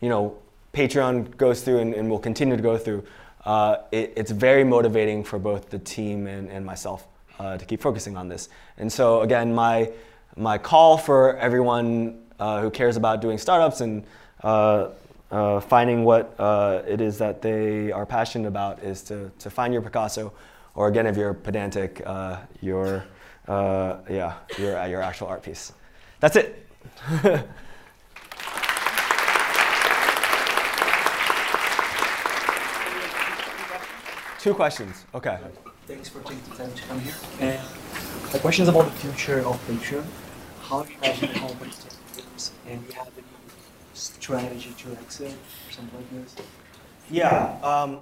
you 0.00 0.08
know 0.08 0.38
Patreon 0.72 1.36
goes 1.36 1.60
through 1.60 1.80
and, 1.80 1.94
and 1.94 2.08
will 2.08 2.18
continue 2.18 2.56
to 2.56 2.62
go 2.62 2.78
through, 2.78 3.04
uh, 3.44 3.78
it, 3.90 4.12
it's 4.16 4.30
very 4.30 4.64
motivating 4.64 5.24
for 5.24 5.38
both 5.38 5.68
the 5.68 5.78
team 5.78 6.26
and, 6.26 6.48
and 6.48 6.64
myself 6.64 7.06
uh, 7.38 7.58
to 7.58 7.64
keep 7.64 7.80
focusing 7.80 8.16
on 8.16 8.28
this. 8.28 8.48
And 8.78 8.90
so 8.90 9.20
again, 9.22 9.54
my, 9.54 9.90
my 10.36 10.58
call 10.58 10.96
for 10.96 11.36
everyone 11.36 12.22
uh, 12.38 12.60
who 12.60 12.70
cares 12.70 12.96
about 12.96 13.20
doing 13.20 13.38
startups 13.38 13.80
and 13.80 14.04
uh, 14.42 14.88
uh, 15.30 15.60
finding 15.60 16.04
what 16.04 16.34
uh, 16.38 16.82
it 16.86 17.00
is 17.00 17.18
that 17.18 17.40
they 17.40 17.92
are 17.92 18.04
passionate 18.04 18.48
about 18.48 18.82
is 18.82 19.02
to, 19.02 19.30
to 19.38 19.48
find 19.50 19.72
your 19.72 19.82
Picasso, 19.82 20.32
or 20.74 20.88
again, 20.88 21.06
if 21.06 21.16
you're 21.16 21.34
pedantic, 21.34 22.02
your, 22.60 23.04
yeah, 23.48 24.34
your, 24.58 24.86
your 24.86 25.02
actual 25.02 25.28
art 25.28 25.42
piece. 25.42 25.72
That's 26.20 26.36
it. 26.36 26.66
Two 34.40 34.54
questions. 34.54 35.04
Okay. 35.14 35.38
Thanks 35.86 36.08
for 36.08 36.20
taking 36.20 36.42
the 36.50 36.56
time 36.56 36.72
to 36.72 36.82
come 36.82 36.98
here. 36.98 37.60
My 38.32 38.38
question 38.38 38.62
is 38.62 38.68
about 38.70 38.86
the 38.86 38.92
future 38.92 39.40
of 39.40 39.60
Patreon. 39.68 40.04
How 40.62 40.82
do 40.82 40.90
you 40.90 40.96
imagine 41.02 41.32
the 41.32 41.38
company 41.38 41.70
And 42.66 42.80
do 42.80 42.86
you 42.86 42.98
have 42.98 43.08
any 43.08 43.26
strategy 43.92 44.72
to 44.78 44.92
exit 44.92 45.32
or 45.32 45.72
something 45.72 45.98
like 45.98 46.24
this? 46.24 46.36
Yeah. 47.10 47.58
Um, 47.62 48.00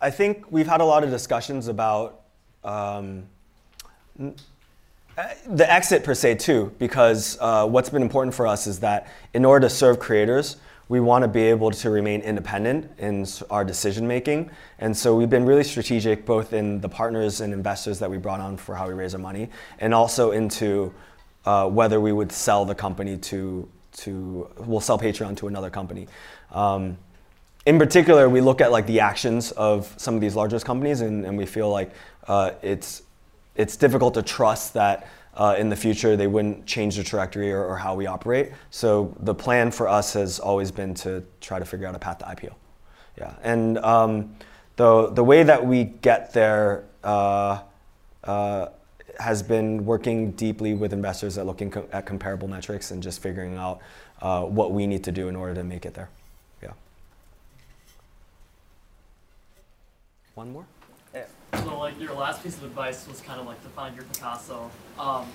I 0.00 0.10
think 0.10 0.50
we've 0.50 0.66
had 0.66 0.80
a 0.80 0.84
lot 0.84 1.04
of 1.04 1.10
discussions 1.10 1.68
about 1.68 2.22
um, 2.64 3.28
the 4.18 5.72
exit 5.72 6.02
per 6.02 6.14
se 6.14 6.34
too, 6.34 6.72
because 6.80 7.38
uh, 7.40 7.64
what's 7.64 7.90
been 7.90 8.02
important 8.02 8.34
for 8.34 8.48
us 8.48 8.66
is 8.66 8.80
that 8.80 9.06
in 9.34 9.44
order 9.44 9.68
to 9.68 9.70
serve 9.72 10.00
creators, 10.00 10.56
we 10.88 11.00
want 11.00 11.22
to 11.22 11.28
be 11.28 11.42
able 11.42 11.70
to 11.70 11.90
remain 11.90 12.20
independent 12.20 12.90
in 12.98 13.26
our 13.50 13.64
decision 13.64 14.06
making. 14.06 14.50
And 14.78 14.96
so 14.96 15.16
we've 15.16 15.30
been 15.30 15.46
really 15.46 15.64
strategic 15.64 16.26
both 16.26 16.52
in 16.52 16.80
the 16.80 16.88
partners 16.88 17.40
and 17.40 17.52
investors 17.52 17.98
that 18.00 18.10
we 18.10 18.18
brought 18.18 18.40
on 18.40 18.56
for 18.56 18.74
how 18.74 18.86
we 18.86 18.94
raise 18.94 19.14
our 19.14 19.20
money 19.20 19.48
and 19.78 19.94
also 19.94 20.32
into 20.32 20.92
uh, 21.46 21.68
whether 21.68 22.00
we 22.00 22.12
would 22.12 22.30
sell 22.30 22.64
the 22.64 22.74
company 22.74 23.16
to, 23.16 23.68
to 23.92 24.50
we'll 24.58 24.80
sell 24.80 24.98
Patreon 24.98 25.36
to 25.38 25.48
another 25.48 25.70
company. 25.70 26.06
Um, 26.52 26.98
in 27.66 27.78
particular, 27.78 28.28
we 28.28 28.42
look 28.42 28.60
at 28.60 28.70
like 28.70 28.86
the 28.86 29.00
actions 29.00 29.52
of 29.52 29.92
some 29.96 30.14
of 30.14 30.20
these 30.20 30.36
largest 30.36 30.66
companies 30.66 31.00
and, 31.00 31.24
and 31.24 31.38
we 31.38 31.46
feel 31.46 31.70
like 31.70 31.92
uh, 32.28 32.50
it's, 32.60 33.02
it's 33.54 33.76
difficult 33.76 34.14
to 34.14 34.22
trust 34.22 34.74
that 34.74 35.08
uh, 35.36 35.56
in 35.58 35.68
the 35.68 35.76
future 35.76 36.16
they 36.16 36.26
wouldn't 36.26 36.66
change 36.66 36.96
the 36.96 37.04
trajectory 37.04 37.52
or, 37.52 37.64
or, 37.64 37.76
how 37.76 37.94
we 37.94 38.06
operate. 38.06 38.52
So 38.70 39.14
the 39.20 39.34
plan 39.34 39.70
for 39.70 39.88
us 39.88 40.12
has 40.12 40.38
always 40.38 40.70
been 40.70 40.94
to 40.96 41.24
try 41.40 41.58
to 41.58 41.64
figure 41.64 41.86
out 41.86 41.94
a 41.94 41.98
path 41.98 42.18
to 42.18 42.24
IPO. 42.24 42.54
Yeah, 43.18 43.34
and 43.42 43.78
um, 43.78 44.36
the 44.76 45.10
the 45.10 45.24
way 45.24 45.42
that 45.42 45.64
we 45.64 45.84
get 45.84 46.32
there 46.32 46.84
uh, 47.02 47.62
uh, 48.24 48.68
has 49.18 49.42
been 49.42 49.84
working 49.84 50.32
deeply 50.32 50.74
with 50.74 50.92
investors 50.92 51.38
at 51.38 51.46
looking 51.46 51.70
co- 51.70 51.88
at 51.92 52.06
comparable 52.06 52.48
metrics 52.48 52.90
and 52.90 53.02
just 53.02 53.20
figuring 53.20 53.56
out 53.56 53.80
uh, 54.22 54.42
what 54.42 54.72
we 54.72 54.86
need 54.86 55.04
to 55.04 55.12
do 55.12 55.28
in 55.28 55.36
order 55.36 55.54
to 55.54 55.64
make 55.64 55.86
it 55.86 55.94
there. 55.94 56.08
Yeah. 56.62 56.72
One 60.34 60.52
more. 60.52 60.66
So 61.62 61.78
like 61.78 61.98
your 62.00 62.14
last 62.14 62.42
piece 62.42 62.56
of 62.56 62.64
advice 62.64 63.06
was 63.06 63.20
kind 63.20 63.40
of 63.40 63.46
like 63.46 63.62
to 63.62 63.68
find 63.70 63.94
your 63.94 64.04
Picasso. 64.04 64.70
Um, 64.98 65.26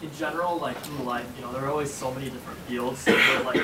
in 0.00 0.10
general, 0.18 0.58
like 0.58 0.76
through 0.78 1.04
life, 1.04 1.26
you 1.36 1.42
know, 1.42 1.52
there 1.52 1.64
are 1.64 1.70
always 1.70 1.92
so 1.92 2.12
many 2.12 2.30
different 2.30 2.58
fields 2.60 3.04
where 3.06 3.42
like 3.42 3.62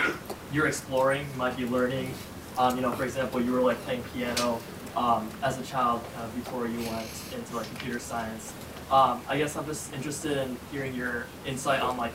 you're 0.52 0.66
exploring, 0.66 1.26
might 1.36 1.56
be 1.56 1.64
learning. 1.66 2.12
Um, 2.58 2.76
you 2.76 2.82
know, 2.82 2.92
for 2.92 3.04
example, 3.04 3.40
you 3.40 3.52
were 3.52 3.60
like 3.60 3.80
playing 3.82 4.02
piano 4.14 4.60
um, 4.96 5.30
as 5.42 5.58
a 5.58 5.62
child 5.62 6.02
before 6.34 6.66
you 6.66 6.78
went 6.90 7.08
into 7.34 7.56
like 7.56 7.66
computer 7.68 7.98
science. 7.98 8.52
Um, 8.90 9.22
I 9.28 9.38
guess 9.38 9.56
I'm 9.56 9.66
just 9.66 9.92
interested 9.94 10.38
in 10.38 10.56
hearing 10.72 10.94
your 10.94 11.26
insight 11.46 11.80
on 11.80 11.96
like, 11.96 12.12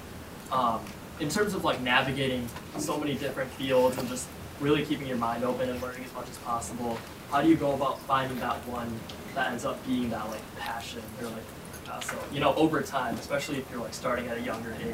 um, 0.51 0.81
in 1.19 1.29
terms 1.29 1.53
of 1.53 1.63
like 1.63 1.81
navigating 1.81 2.47
so 2.77 2.97
many 2.97 3.15
different 3.15 3.49
fields 3.51 3.97
and 3.97 4.07
just 4.09 4.27
really 4.59 4.85
keeping 4.85 5.07
your 5.07 5.17
mind 5.17 5.43
open 5.43 5.69
and 5.69 5.81
learning 5.81 6.03
as 6.03 6.13
much 6.13 6.29
as 6.29 6.37
possible. 6.39 6.97
How 7.33 7.41
do 7.41 7.49
you 7.49 7.55
go 7.55 7.73
about 7.73 7.99
finding 8.01 8.39
that 8.41 8.57
one 8.67 8.87
that 9.33 9.49
ends 9.49 9.65
up 9.65 9.83
being 9.87 10.11
that 10.11 10.29
like 10.29 10.55
passion 10.59 11.01
or 11.19 11.29
like 11.29 11.43
uh, 11.89 11.99
so 11.99 12.15
you 12.31 12.39
know 12.39 12.53
over 12.53 12.83
time, 12.83 13.15
especially 13.15 13.57
if 13.57 13.65
you're 13.71 13.81
like 13.81 13.95
starting 13.95 14.27
at 14.27 14.37
a 14.37 14.41
younger 14.41 14.71
age. 14.73 14.93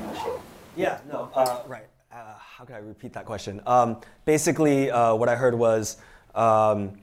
Yeah, 0.78 1.00
no, 1.12 1.30
uh, 1.36 1.64
right. 1.68 1.88
Uh, 2.10 2.36
how 2.38 2.64
can 2.64 2.76
I 2.76 2.78
repeat 2.78 3.12
that 3.12 3.26
question? 3.26 3.60
Um, 3.68 4.00
basically, 4.24 4.90
uh, 4.90 5.16
what 5.16 5.28
I 5.28 5.36
heard 5.36 5.54
was 5.54 5.98
um, 6.34 6.94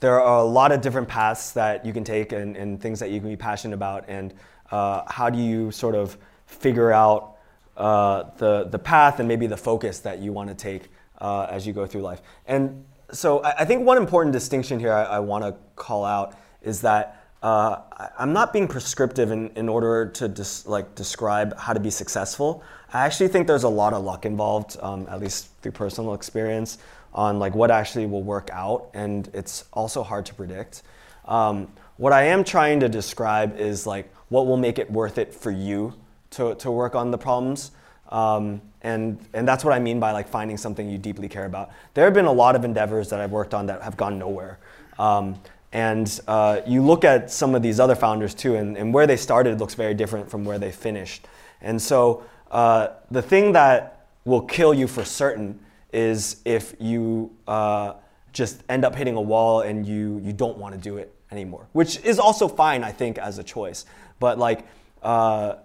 there 0.00 0.18
are 0.18 0.38
a 0.38 0.42
lot 0.42 0.72
of 0.72 0.80
different 0.80 1.08
paths 1.08 1.52
that 1.52 1.84
you 1.84 1.92
can 1.92 2.02
take 2.02 2.32
and, 2.32 2.56
and 2.56 2.80
things 2.80 2.98
that 3.00 3.10
you 3.10 3.20
can 3.20 3.28
be 3.28 3.36
passionate 3.36 3.74
about, 3.74 4.06
and 4.08 4.32
uh, 4.70 5.02
how 5.12 5.28
do 5.28 5.38
you 5.38 5.70
sort 5.72 5.94
of 5.94 6.16
figure 6.46 6.90
out 6.90 7.36
uh, 7.76 8.30
the 8.38 8.64
the 8.64 8.78
path 8.78 9.18
and 9.20 9.28
maybe 9.28 9.46
the 9.46 9.58
focus 9.58 9.98
that 9.98 10.20
you 10.20 10.32
want 10.32 10.48
to 10.48 10.54
take 10.54 10.88
as 11.20 11.66
you 11.66 11.74
go 11.74 11.84
through 11.84 12.00
life. 12.00 12.22
And 12.46 12.86
so 13.12 13.42
I, 13.42 13.60
I 13.60 13.64
think 13.64 13.84
one 13.84 13.96
important 13.96 14.32
distinction 14.32 14.78
here 14.78 14.92
I, 14.92 15.04
I 15.04 15.18
want 15.20 15.44
to 15.44 15.54
call 15.74 16.04
out 16.04 16.36
is 16.62 16.80
that 16.82 17.22
uh, 17.42 17.80
I'm 18.18 18.32
not 18.32 18.52
being 18.52 18.66
prescriptive 18.66 19.30
in, 19.30 19.50
in 19.50 19.68
order 19.68 20.06
to 20.06 20.28
dis, 20.28 20.66
like 20.66 20.94
describe 20.94 21.56
how 21.58 21.72
to 21.72 21.80
be 21.80 21.90
successful. 21.90 22.62
I 22.92 23.04
actually 23.04 23.28
think 23.28 23.46
there's 23.46 23.62
a 23.62 23.68
lot 23.68 23.92
of 23.92 24.04
luck 24.04 24.24
involved, 24.24 24.76
um, 24.80 25.06
at 25.08 25.20
least 25.20 25.48
through 25.62 25.72
personal 25.72 26.14
experience, 26.14 26.78
on 27.12 27.38
like 27.38 27.54
what 27.54 27.70
actually 27.70 28.06
will 28.06 28.22
work 28.22 28.50
out, 28.52 28.90
and 28.94 29.28
it's 29.32 29.64
also 29.72 30.02
hard 30.02 30.26
to 30.26 30.34
predict. 30.34 30.82
Um, 31.26 31.68
what 31.96 32.12
I 32.12 32.24
am 32.24 32.42
trying 32.44 32.80
to 32.80 32.88
describe 32.88 33.58
is 33.58 33.86
like 33.86 34.12
what 34.28 34.46
will 34.46 34.56
make 34.56 34.78
it 34.78 34.90
worth 34.90 35.18
it 35.18 35.34
for 35.34 35.50
you 35.50 35.94
to, 36.30 36.54
to 36.56 36.70
work 36.70 36.94
on 36.94 37.10
the 37.10 37.18
problems. 37.18 37.70
Um, 38.10 38.60
and, 38.82 39.18
and 39.32 39.46
that's 39.46 39.64
what 39.64 39.74
I 39.74 39.78
mean 39.78 39.98
by 39.98 40.12
like 40.12 40.28
finding 40.28 40.56
something 40.56 40.88
you 40.88 40.98
deeply 40.98 41.28
care 41.28 41.46
about. 41.46 41.70
There 41.94 42.04
have 42.04 42.14
been 42.14 42.26
a 42.26 42.32
lot 42.32 42.54
of 42.54 42.64
endeavors 42.64 43.10
that 43.10 43.20
I've 43.20 43.32
worked 43.32 43.52
on 43.52 43.66
that 43.66 43.82
have 43.82 43.96
gone 43.96 44.18
nowhere. 44.18 44.58
Um, 44.98 45.40
and 45.72 46.20
uh, 46.28 46.60
you 46.66 46.82
look 46.82 47.04
at 47.04 47.30
some 47.30 47.54
of 47.54 47.62
these 47.62 47.80
other 47.80 47.94
founders 47.94 48.34
too, 48.34 48.54
and, 48.54 48.76
and, 48.76 48.94
where 48.94 49.06
they 49.06 49.16
started 49.16 49.58
looks 49.60 49.74
very 49.74 49.92
different 49.92 50.30
from 50.30 50.44
where 50.44 50.58
they 50.58 50.72
finished. 50.72 51.26
And 51.60 51.82
so 51.82 52.24
uh, 52.50 52.88
the 53.10 53.20
thing 53.20 53.52
that 53.52 54.06
will 54.24 54.40
kill 54.40 54.72
you 54.72 54.86
for 54.86 55.04
certain 55.04 55.58
is 55.92 56.40
if 56.44 56.74
you 56.78 57.34
uh, 57.46 57.94
just 58.32 58.62
end 58.68 58.84
up 58.84 58.94
hitting 58.94 59.16
a 59.16 59.20
wall 59.20 59.62
and 59.62 59.86
you 59.86 60.20
you 60.22 60.32
don't 60.32 60.58
want 60.58 60.74
to 60.74 60.80
do 60.80 60.96
it 60.96 61.14
anymore, 61.30 61.66
which 61.72 61.98
is 62.04 62.18
also 62.18 62.48
fine, 62.48 62.84
I 62.84 62.92
think, 62.92 63.18
as 63.18 63.38
a 63.38 63.42
choice. 63.42 63.84
But 64.20 64.38
like 64.38 64.66
uh, 65.02 65.56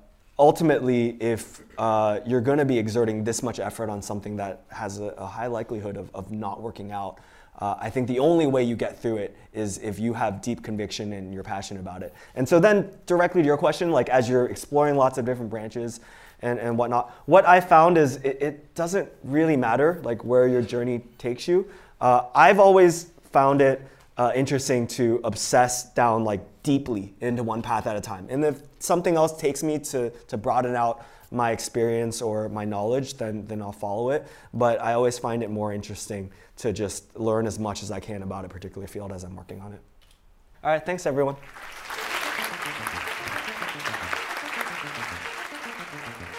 ultimately, 0.41 1.17
if 1.21 1.61
uh, 1.77 2.19
you're 2.25 2.41
going 2.41 2.57
to 2.57 2.65
be 2.65 2.77
exerting 2.77 3.23
this 3.23 3.43
much 3.43 3.59
effort 3.59 3.89
on 3.89 4.01
something 4.01 4.35
that 4.37 4.63
has 4.69 4.99
a, 4.99 5.09
a 5.17 5.25
high 5.25 5.45
likelihood 5.45 5.95
of, 5.95 6.09
of 6.15 6.31
not 6.31 6.61
working 6.61 6.91
out, 6.91 7.19
uh, 7.59 7.75
I 7.79 7.91
think 7.91 8.07
the 8.07 8.17
only 8.17 8.47
way 8.47 8.63
you 8.63 8.75
get 8.75 8.99
through 8.99 9.17
it 9.17 9.37
is 9.53 9.77
if 9.77 9.99
you 9.99 10.13
have 10.13 10.41
deep 10.41 10.63
conviction 10.63 11.13
and 11.13 11.31
you're 11.31 11.43
passionate 11.43 11.79
about 11.79 12.01
it. 12.01 12.11
And 12.33 12.49
so 12.49 12.59
then, 12.59 12.89
directly 13.05 13.43
to 13.43 13.45
your 13.45 13.57
question, 13.57 13.91
like 13.91 14.09
as 14.09 14.27
you're 14.27 14.47
exploring 14.47 14.95
lots 14.95 15.19
of 15.19 15.25
different 15.25 15.51
branches 15.51 15.99
and, 16.41 16.57
and 16.59 16.75
whatnot, 16.75 17.11
what 17.27 17.47
I 17.47 17.61
found 17.61 17.99
is 17.99 18.15
it, 18.17 18.41
it 18.41 18.73
doesn't 18.73 19.09
really 19.23 19.55
matter 19.55 20.01
like 20.03 20.25
where 20.25 20.47
your 20.47 20.63
journey 20.63 21.03
takes 21.19 21.47
you. 21.47 21.69
Uh, 21.99 22.23
I've 22.33 22.59
always 22.59 23.11
found 23.31 23.61
it 23.61 23.79
uh, 24.17 24.31
interesting 24.33 24.87
to 24.87 25.21
obsess 25.23 25.93
down 25.93 26.23
like 26.23 26.41
deeply 26.63 27.13
into 27.21 27.43
one 27.43 27.61
path 27.61 27.85
at 27.85 27.95
a 27.95 28.01
time. 28.01 28.25
And 28.29 28.43
if 28.43 28.61
something 28.81 29.15
else 29.15 29.39
takes 29.39 29.63
me 29.63 29.79
to, 29.79 30.09
to 30.09 30.37
broaden 30.37 30.75
out 30.75 31.05
my 31.31 31.51
experience 31.51 32.21
or 32.21 32.49
my 32.49 32.65
knowledge, 32.65 33.15
then, 33.15 33.45
then 33.45 33.61
I'll 33.61 33.71
follow 33.71 34.09
it. 34.11 34.27
But 34.53 34.81
I 34.81 34.93
always 34.93 35.17
find 35.17 35.43
it 35.43 35.49
more 35.49 35.71
interesting 35.71 36.31
to 36.57 36.73
just 36.73 37.17
learn 37.17 37.47
as 37.47 37.57
much 37.57 37.83
as 37.83 37.91
I 37.91 37.99
can 37.99 38.21
about 38.21 38.43
a 38.43 38.49
particular 38.49 38.87
field 38.87 39.13
as 39.13 39.23
I'm 39.23 39.35
working 39.35 39.61
on 39.61 39.71
it. 39.71 39.81
All 40.63 40.71
right, 40.71 40.85
thanks 40.85 41.05
everyone. 41.05 41.35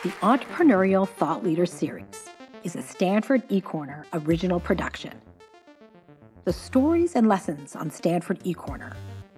The 0.02 0.10
Entrepreneurial 0.20 1.08
Thought 1.08 1.42
Leader 1.44 1.66
Series 1.66 2.28
is 2.64 2.76
a 2.76 2.82
Stanford 2.82 3.48
eCorner 3.48 4.04
original 4.12 4.60
production. 4.60 5.12
The 6.44 6.52
stories 6.52 7.14
and 7.14 7.28
lessons 7.28 7.76
on 7.76 7.90
Stanford 7.90 8.40
eCorner 8.40 8.94